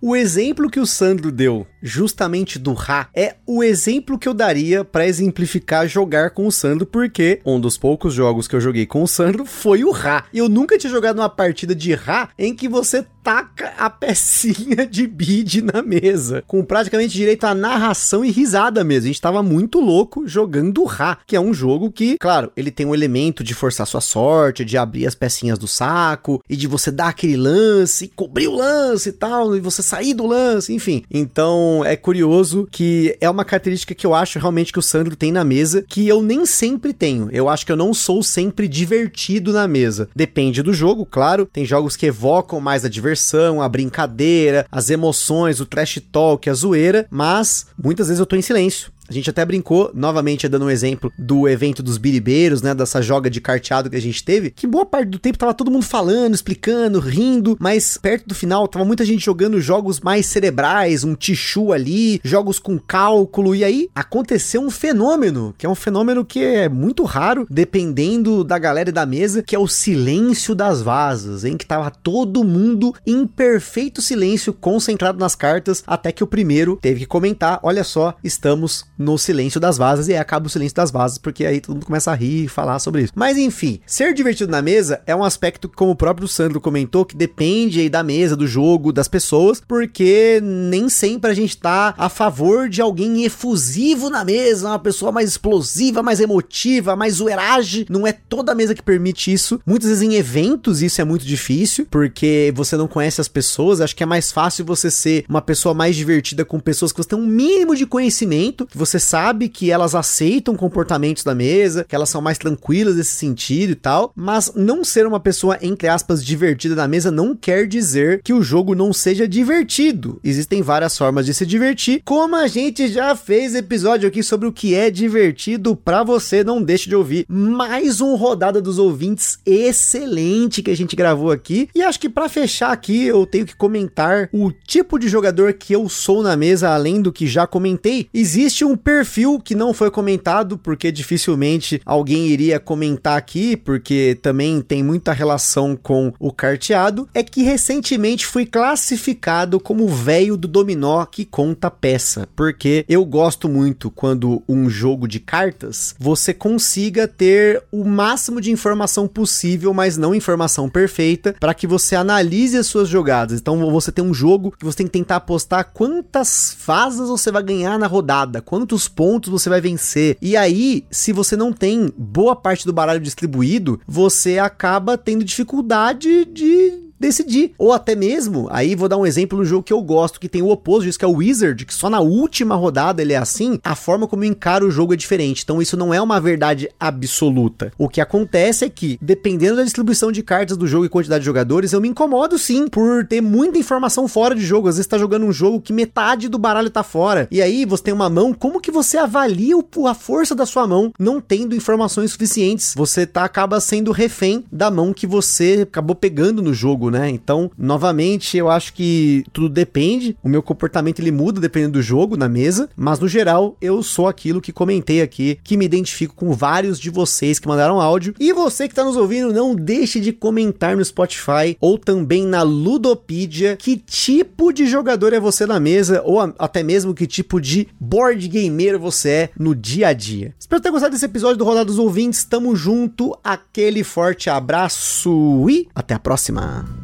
O 0.00 0.14
exemplo 0.14 0.70
que 0.70 0.78
o 0.78 0.86
Sandro 0.86 1.32
deu, 1.32 1.66
justamente 1.84 2.58
do 2.58 2.72
Ra, 2.72 3.08
é 3.14 3.34
o 3.46 3.62
exemplo 3.62 4.18
que 4.18 4.26
eu 4.26 4.32
daria 4.32 4.82
para 4.82 5.06
exemplificar 5.06 5.86
jogar 5.86 6.30
com 6.30 6.46
o 6.46 6.52
Sandro, 6.52 6.86
porque 6.86 7.40
um 7.44 7.60
dos 7.60 7.76
poucos 7.76 8.14
jogos 8.14 8.48
que 8.48 8.56
eu 8.56 8.60
joguei 8.60 8.86
com 8.86 9.02
o 9.02 9.08
Sandro 9.08 9.44
foi 9.44 9.84
o 9.84 9.90
Ra. 9.90 10.24
Eu 10.32 10.48
nunca 10.48 10.78
tinha 10.78 10.90
jogado 10.90 11.18
uma 11.18 11.28
partida 11.28 11.74
de 11.74 11.92
Ra 11.92 12.30
em 12.38 12.54
que 12.54 12.68
você 12.68 13.04
taca 13.24 13.72
a 13.78 13.88
pecinha 13.88 14.86
de 14.86 15.06
bid 15.06 15.62
na 15.62 15.82
mesa, 15.82 16.44
com 16.46 16.62
praticamente 16.62 17.14
direito 17.14 17.44
à 17.44 17.54
narração 17.54 18.22
e 18.22 18.30
risada 18.30 18.84
mesmo. 18.84 19.04
A 19.04 19.06
gente 19.08 19.20
tava 19.20 19.42
muito 19.42 19.80
louco 19.80 20.28
jogando 20.28 20.84
Ra, 20.84 21.18
que 21.26 21.34
é 21.34 21.40
um 21.40 21.54
jogo 21.54 21.90
que, 21.90 22.18
claro, 22.18 22.52
ele 22.54 22.70
tem 22.70 22.84
um 22.84 22.94
elemento 22.94 23.42
de 23.42 23.54
forçar 23.54 23.86
sua 23.86 24.02
sorte, 24.02 24.64
de 24.64 24.76
abrir 24.76 25.06
as 25.06 25.14
pecinhas 25.14 25.58
do 25.58 25.66
saco 25.66 26.42
e 26.48 26.54
de 26.54 26.66
você 26.66 26.90
dar 26.90 27.08
aquele 27.08 27.36
lance, 27.36 28.08
cobrir 28.08 28.48
o 28.48 28.56
lance 28.56 29.08
e 29.08 29.12
tal, 29.12 29.56
e 29.56 29.60
você 29.60 29.82
sair 29.82 30.12
do 30.12 30.26
lance, 30.26 30.72
enfim. 30.72 31.02
Então 31.10 31.73
é 31.82 31.96
curioso 31.96 32.68
que 32.70 33.16
é 33.18 33.30
uma 33.30 33.44
característica 33.44 33.94
que 33.94 34.06
eu 34.06 34.14
acho 34.14 34.38
realmente 34.38 34.70
que 34.70 34.78
o 34.78 34.82
Sandro 34.82 35.16
tem 35.16 35.32
na 35.32 35.42
mesa, 35.42 35.82
que 35.88 36.06
eu 36.06 36.22
nem 36.22 36.44
sempre 36.44 36.92
tenho. 36.92 37.30
Eu 37.32 37.48
acho 37.48 37.64
que 37.64 37.72
eu 37.72 37.76
não 37.76 37.94
sou 37.94 38.22
sempre 38.22 38.68
divertido 38.68 39.50
na 39.52 39.66
mesa. 39.66 40.10
Depende 40.14 40.62
do 40.62 40.74
jogo, 40.74 41.06
claro. 41.06 41.48
Tem 41.50 41.64
jogos 41.64 41.96
que 41.96 42.06
evocam 42.06 42.60
mais 42.60 42.84
a 42.84 42.88
diversão, 42.90 43.62
a 43.62 43.68
brincadeira, 43.68 44.66
as 44.70 44.90
emoções, 44.90 45.60
o 45.60 45.66
trash 45.66 46.02
talk, 46.12 46.50
a 46.50 46.54
zoeira, 46.54 47.06
mas 47.10 47.66
muitas 47.82 48.08
vezes 48.08 48.20
eu 48.20 48.26
tô 48.26 48.36
em 48.36 48.42
silêncio. 48.42 48.92
A 49.08 49.12
gente 49.12 49.28
até 49.28 49.44
brincou, 49.44 49.90
novamente 49.94 50.48
dando 50.48 50.64
um 50.64 50.70
exemplo 50.70 51.12
do 51.18 51.48
evento 51.48 51.82
dos 51.82 51.98
biribeiros, 51.98 52.62
né? 52.62 52.74
Dessa 52.74 53.02
joga 53.02 53.28
de 53.28 53.40
carteado 53.40 53.90
que 53.90 53.96
a 53.96 54.00
gente 54.00 54.24
teve, 54.24 54.50
que 54.50 54.66
boa 54.66 54.86
parte 54.86 55.08
do 55.08 55.18
tempo 55.18 55.38
tava 55.38 55.52
todo 55.52 55.70
mundo 55.70 55.84
falando, 55.84 56.34
explicando, 56.34 56.98
rindo, 56.98 57.56
mas 57.60 57.98
perto 57.98 58.26
do 58.26 58.34
final 58.34 58.66
tava 58.66 58.84
muita 58.84 59.04
gente 59.04 59.24
jogando 59.24 59.60
jogos 59.60 60.00
mais 60.00 60.26
cerebrais, 60.26 61.04
um 61.04 61.14
tichu 61.14 61.72
ali, 61.72 62.20
jogos 62.24 62.58
com 62.58 62.78
cálculo, 62.78 63.54
e 63.54 63.62
aí 63.62 63.88
aconteceu 63.94 64.62
um 64.62 64.70
fenômeno, 64.70 65.54
que 65.58 65.66
é 65.66 65.68
um 65.68 65.74
fenômeno 65.74 66.24
que 66.24 66.42
é 66.42 66.68
muito 66.68 67.04
raro, 67.04 67.46
dependendo 67.50 68.42
da 68.42 68.58
galera 68.58 68.88
e 68.88 68.92
da 68.92 69.04
mesa, 69.04 69.42
que 69.42 69.54
é 69.54 69.58
o 69.58 69.68
silêncio 69.68 70.54
das 70.54 70.80
vasas, 70.80 71.44
em 71.44 71.56
que 71.56 71.66
tava 71.66 71.90
todo 71.90 72.44
mundo 72.44 72.94
em 73.06 73.26
perfeito 73.26 74.00
silêncio, 74.00 74.52
concentrado 74.52 75.18
nas 75.18 75.34
cartas, 75.34 75.82
até 75.86 76.10
que 76.10 76.24
o 76.24 76.26
primeiro 76.26 76.78
teve 76.80 77.00
que 77.00 77.06
comentar: 77.06 77.60
olha 77.62 77.84
só, 77.84 78.14
estamos 78.24 78.86
no 78.98 79.18
silêncio 79.18 79.60
das 79.60 79.76
vazas 79.76 80.08
e 80.08 80.12
aí 80.12 80.18
acaba 80.18 80.46
o 80.46 80.50
silêncio 80.50 80.76
das 80.76 80.90
vazas, 80.90 81.18
porque 81.18 81.44
aí 81.44 81.60
todo 81.60 81.74
mundo 81.74 81.86
começa 81.86 82.10
a 82.10 82.14
rir 82.14 82.44
e 82.44 82.48
falar 82.48 82.78
sobre 82.78 83.02
isso. 83.02 83.12
Mas 83.14 83.36
enfim, 83.36 83.80
ser 83.86 84.14
divertido 84.14 84.50
na 84.50 84.62
mesa 84.62 85.00
é 85.06 85.14
um 85.14 85.24
aspecto 85.24 85.68
como 85.68 85.92
o 85.92 85.96
próprio 85.96 86.28
Sandro 86.28 86.60
comentou, 86.60 87.04
que 87.04 87.16
depende 87.16 87.80
aí 87.80 87.88
da 87.88 88.02
mesa, 88.02 88.36
do 88.36 88.46
jogo, 88.46 88.92
das 88.92 89.08
pessoas, 89.08 89.60
porque 89.66 90.40
nem 90.42 90.88
sempre 90.88 91.30
a 91.30 91.34
gente 91.34 91.56
tá 91.56 91.94
a 91.96 92.08
favor 92.08 92.68
de 92.68 92.80
alguém 92.80 93.24
efusivo 93.24 94.10
na 94.10 94.24
mesa, 94.24 94.68
uma 94.68 94.78
pessoa 94.78 95.12
mais 95.12 95.28
explosiva, 95.30 96.02
mais 96.02 96.20
emotiva, 96.20 96.96
mais 96.96 97.14
zoeiragem. 97.14 97.86
Não 97.88 98.06
é 98.06 98.12
toda 98.12 98.54
mesa 98.54 98.74
que 98.74 98.82
permite 98.82 99.32
isso. 99.32 99.60
Muitas 99.66 99.88
vezes 99.88 100.02
em 100.02 100.14
eventos 100.14 100.82
isso 100.82 101.00
é 101.00 101.04
muito 101.04 101.24
difícil, 101.24 101.86
porque 101.90 102.52
você 102.54 102.76
não 102.76 102.88
conhece 102.88 103.20
as 103.20 103.28
pessoas. 103.28 103.80
Acho 103.80 103.96
que 103.96 104.02
é 104.02 104.06
mais 104.06 104.30
fácil 104.32 104.64
você 104.64 104.90
ser 104.90 105.24
uma 105.28 105.42
pessoa 105.42 105.74
mais 105.74 105.96
divertida 105.96 106.44
com 106.44 106.60
pessoas 106.60 106.92
que 106.92 106.98
você 106.98 107.08
tem 107.08 107.18
um 107.18 107.26
mínimo 107.26 107.74
de 107.74 107.86
conhecimento, 107.86 108.66
que 108.66 108.78
você 108.84 108.98
sabe 108.98 109.48
que 109.48 109.70
elas 109.70 109.94
aceitam 109.94 110.54
comportamentos 110.54 111.24
da 111.24 111.34
mesa, 111.34 111.84
que 111.84 111.94
elas 111.94 112.10
são 112.10 112.20
mais 112.20 112.36
tranquilas 112.36 112.96
nesse 112.96 113.14
sentido 113.14 113.70
e 113.70 113.74
tal. 113.74 114.12
Mas 114.14 114.52
não 114.54 114.84
ser 114.84 115.06
uma 115.06 115.18
pessoa, 115.18 115.58
entre 115.62 115.88
aspas, 115.88 116.24
divertida 116.24 116.74
na 116.74 116.86
mesa 116.86 117.10
não 117.10 117.34
quer 117.34 117.66
dizer 117.66 118.20
que 118.22 118.32
o 118.32 118.42
jogo 118.42 118.74
não 118.74 118.92
seja 118.92 119.26
divertido. 119.26 120.20
Existem 120.22 120.60
várias 120.60 120.96
formas 120.96 121.24
de 121.24 121.32
se 121.32 121.46
divertir, 121.46 122.02
como 122.04 122.36
a 122.36 122.46
gente 122.46 122.88
já 122.88 123.16
fez 123.16 123.54
episódio 123.54 124.06
aqui 124.06 124.22
sobre 124.22 124.46
o 124.46 124.52
que 124.52 124.74
é 124.74 124.90
divertido 124.90 125.74
para 125.74 126.04
você. 126.04 126.44
Não 126.44 126.62
deixe 126.62 126.88
de 126.88 126.94
ouvir 126.94 127.24
mais 127.28 128.00
um 128.00 128.14
rodada 128.16 128.60
dos 128.60 128.78
ouvintes 128.78 129.38
excelente 129.46 130.62
que 130.62 130.70
a 130.70 130.76
gente 130.76 130.94
gravou 130.94 131.30
aqui. 131.30 131.68
E 131.74 131.82
acho 131.82 131.98
que 131.98 132.08
para 132.08 132.28
fechar 132.28 132.70
aqui 132.70 133.04
eu 133.06 133.24
tenho 133.24 133.46
que 133.46 133.56
comentar 133.56 134.28
o 134.32 134.52
tipo 134.52 134.98
de 134.98 135.08
jogador 135.08 135.54
que 135.54 135.72
eu 135.72 135.88
sou 135.88 136.22
na 136.22 136.36
mesa, 136.36 136.70
além 136.70 137.00
do 137.00 137.12
que 137.12 137.26
já 137.26 137.46
comentei. 137.46 138.08
Existe 138.12 138.64
um 138.64 138.73
perfil 138.76 139.40
que 139.40 139.54
não 139.54 139.72
foi 139.72 139.90
comentado 139.90 140.58
porque 140.58 140.90
dificilmente 140.90 141.80
alguém 141.84 142.26
iria 142.28 142.60
comentar 142.60 143.16
aqui, 143.16 143.56
porque 143.56 144.18
também 144.22 144.60
tem 144.60 144.82
muita 144.82 145.12
relação 145.12 145.76
com 145.76 146.12
o 146.18 146.32
carteado, 146.32 147.08
é 147.14 147.22
que 147.22 147.42
recentemente 147.42 148.26
fui 148.26 148.46
classificado 148.46 149.60
como 149.60 149.88
velho 149.88 150.36
do 150.36 150.48
dominó 150.48 151.04
que 151.04 151.24
conta 151.24 151.70
peça, 151.70 152.28
porque 152.34 152.84
eu 152.88 153.04
gosto 153.04 153.48
muito 153.48 153.90
quando 153.90 154.42
um 154.48 154.68
jogo 154.68 155.06
de 155.06 155.20
cartas 155.20 155.94
você 155.98 156.32
consiga 156.32 157.06
ter 157.06 157.62
o 157.70 157.84
máximo 157.84 158.40
de 158.40 158.50
informação 158.50 159.06
possível, 159.06 159.72
mas 159.72 159.96
não 159.96 160.14
informação 160.14 160.68
perfeita, 160.68 161.34
para 161.38 161.54
que 161.54 161.66
você 161.66 161.94
analise 161.94 162.56
as 162.56 162.66
suas 162.66 162.88
jogadas. 162.88 163.40
Então 163.40 163.70
você 163.70 163.92
tem 163.92 164.04
um 164.04 164.14
jogo 164.14 164.54
que 164.58 164.64
você 164.64 164.78
tem 164.78 164.86
que 164.86 164.92
tentar 164.92 165.16
apostar 165.16 165.70
quantas 165.72 166.54
fases 166.58 167.08
você 167.08 167.30
vai 167.30 167.42
ganhar 167.42 167.78
na 167.78 167.86
rodada, 167.86 168.40
quantos 168.40 168.63
pontos 168.88 169.30
você 169.30 169.48
vai 169.48 169.60
vencer. 169.60 170.16
E 170.20 170.36
aí, 170.36 170.84
se 170.90 171.12
você 171.12 171.36
não 171.36 171.52
tem 171.52 171.92
boa 171.96 172.34
parte 172.34 172.64
do 172.64 172.72
baralho 172.72 173.00
distribuído, 173.00 173.80
você 173.86 174.38
acaba 174.38 174.96
tendo 174.96 175.24
dificuldade 175.24 176.24
de 176.24 176.84
decidir. 176.98 177.52
Ou 177.58 177.72
até 177.72 177.94
mesmo, 177.94 178.48
aí 178.50 178.74
vou 178.74 178.88
dar 178.88 178.96
um 178.96 179.06
exemplo 179.06 179.38
no 179.38 179.44
jogo 179.44 179.62
que 179.62 179.72
eu 179.72 179.82
gosto, 179.82 180.20
que 180.20 180.28
tem 180.28 180.42
o 180.42 180.48
oposto 180.48 180.84
disso, 180.84 180.98
que 180.98 181.04
é 181.04 181.08
o 181.08 181.16
Wizard, 181.16 181.64
que 181.64 181.74
só 181.74 181.90
na 181.90 182.00
última 182.00 182.54
rodada 182.54 183.02
ele 183.02 183.12
é 183.12 183.16
assim, 183.16 183.58
a 183.62 183.74
forma 183.74 184.06
como 184.06 184.24
eu 184.24 184.28
encaro 184.28 184.66
o 184.66 184.70
jogo 184.70 184.94
é 184.94 184.96
diferente. 184.96 185.42
Então 185.42 185.60
isso 185.60 185.76
não 185.76 185.92
é 185.92 186.00
uma 186.00 186.20
verdade 186.20 186.68
absoluta. 186.78 187.72
O 187.78 187.88
que 187.88 188.00
acontece 188.00 188.64
é 188.64 188.68
que, 188.68 188.98
dependendo 189.00 189.56
da 189.56 189.64
distribuição 189.64 190.10
de 190.10 190.22
cartas 190.22 190.56
do 190.56 190.66
jogo 190.66 190.84
e 190.84 190.88
quantidade 190.88 191.20
de 191.20 191.26
jogadores, 191.26 191.72
eu 191.72 191.80
me 191.80 191.88
incomodo 191.88 192.38
sim 192.38 192.68
por 192.68 193.06
ter 193.06 193.20
muita 193.20 193.58
informação 193.58 194.08
fora 194.08 194.34
de 194.34 194.44
jogo. 194.44 194.68
Às 194.68 194.76
vezes 194.76 194.86
tá 194.86 194.98
jogando 194.98 195.26
um 195.26 195.32
jogo 195.32 195.60
que 195.60 195.72
metade 195.72 196.28
do 196.28 196.38
baralho 196.38 196.70
tá 196.70 196.82
fora. 196.82 197.28
E 197.30 197.42
aí 197.42 197.64
você 197.64 197.84
tem 197.84 197.94
uma 197.94 198.08
mão, 198.08 198.32
como 198.32 198.60
que 198.60 198.70
você 198.70 198.96
avalia 198.96 199.54
a 199.86 199.94
força 199.94 200.34
da 200.34 200.46
sua 200.46 200.66
mão 200.66 200.92
não 200.98 201.20
tendo 201.20 201.54
informações 201.54 202.12
suficientes? 202.12 202.74
Você 202.76 203.06
tá 203.06 203.24
acaba 203.24 203.60
sendo 203.60 203.92
refém 203.92 204.44
da 204.50 204.70
mão 204.70 204.92
que 204.92 205.06
você 205.06 205.60
acabou 205.62 205.96
pegando 205.96 206.42
no 206.42 206.54
jogo, 206.54 206.90
né? 206.94 207.10
Então, 207.10 207.50
novamente, 207.58 208.36
eu 208.36 208.48
acho 208.48 208.72
que 208.72 209.24
tudo 209.32 209.48
depende. 209.48 210.16
O 210.22 210.28
meu 210.28 210.42
comportamento 210.42 211.00
ele 211.00 211.10
muda 211.10 211.40
dependendo 211.40 211.74
do 211.74 211.82
jogo 211.82 212.16
na 212.16 212.28
mesa, 212.28 212.68
mas 212.76 212.98
no 212.98 213.08
geral, 213.08 213.56
eu 213.60 213.82
sou 213.82 214.08
aquilo 214.08 214.40
que 214.40 214.52
comentei 214.52 215.02
aqui, 215.02 215.38
que 215.42 215.56
me 215.56 215.64
identifico 215.64 216.14
com 216.14 216.32
vários 216.32 216.78
de 216.78 216.90
vocês 216.90 217.38
que 217.38 217.48
mandaram 217.48 217.80
áudio. 217.80 218.14
E 218.18 218.32
você 218.32 218.66
que 218.66 218.72
está 218.72 218.84
nos 218.84 218.96
ouvindo, 218.96 219.32
não 219.32 219.54
deixe 219.54 220.00
de 220.00 220.12
comentar 220.12 220.76
no 220.76 220.84
Spotify 220.84 221.56
ou 221.60 221.76
também 221.78 222.24
na 222.24 222.42
Ludopedia 222.42 223.56
que 223.56 223.76
tipo 223.76 224.52
de 224.52 224.66
jogador 224.66 225.12
é 225.12 225.20
você 225.20 225.46
na 225.46 225.58
mesa 225.58 226.02
ou 226.04 226.20
até 226.38 226.62
mesmo 226.62 226.94
que 226.94 227.06
tipo 227.06 227.40
de 227.40 227.68
board 227.78 228.26
gamer 228.28 228.78
você 228.78 229.08
é 229.08 229.30
no 229.38 229.54
dia 229.54 229.88
a 229.88 229.92
dia. 229.92 230.34
Espero 230.38 230.62
ter 230.62 230.70
gostado 230.70 230.92
desse 230.92 231.04
episódio 231.04 231.36
do 231.36 231.44
Rodada 231.44 231.64
dos 231.64 231.78
Ouvintes. 231.78 232.24
Tamo 232.24 232.54
junto, 232.54 233.16
aquele 233.22 233.82
forte 233.82 234.30
abraço 234.30 235.46
e 235.48 235.68
até 235.74 235.94
a 235.94 235.98
próxima. 235.98 236.83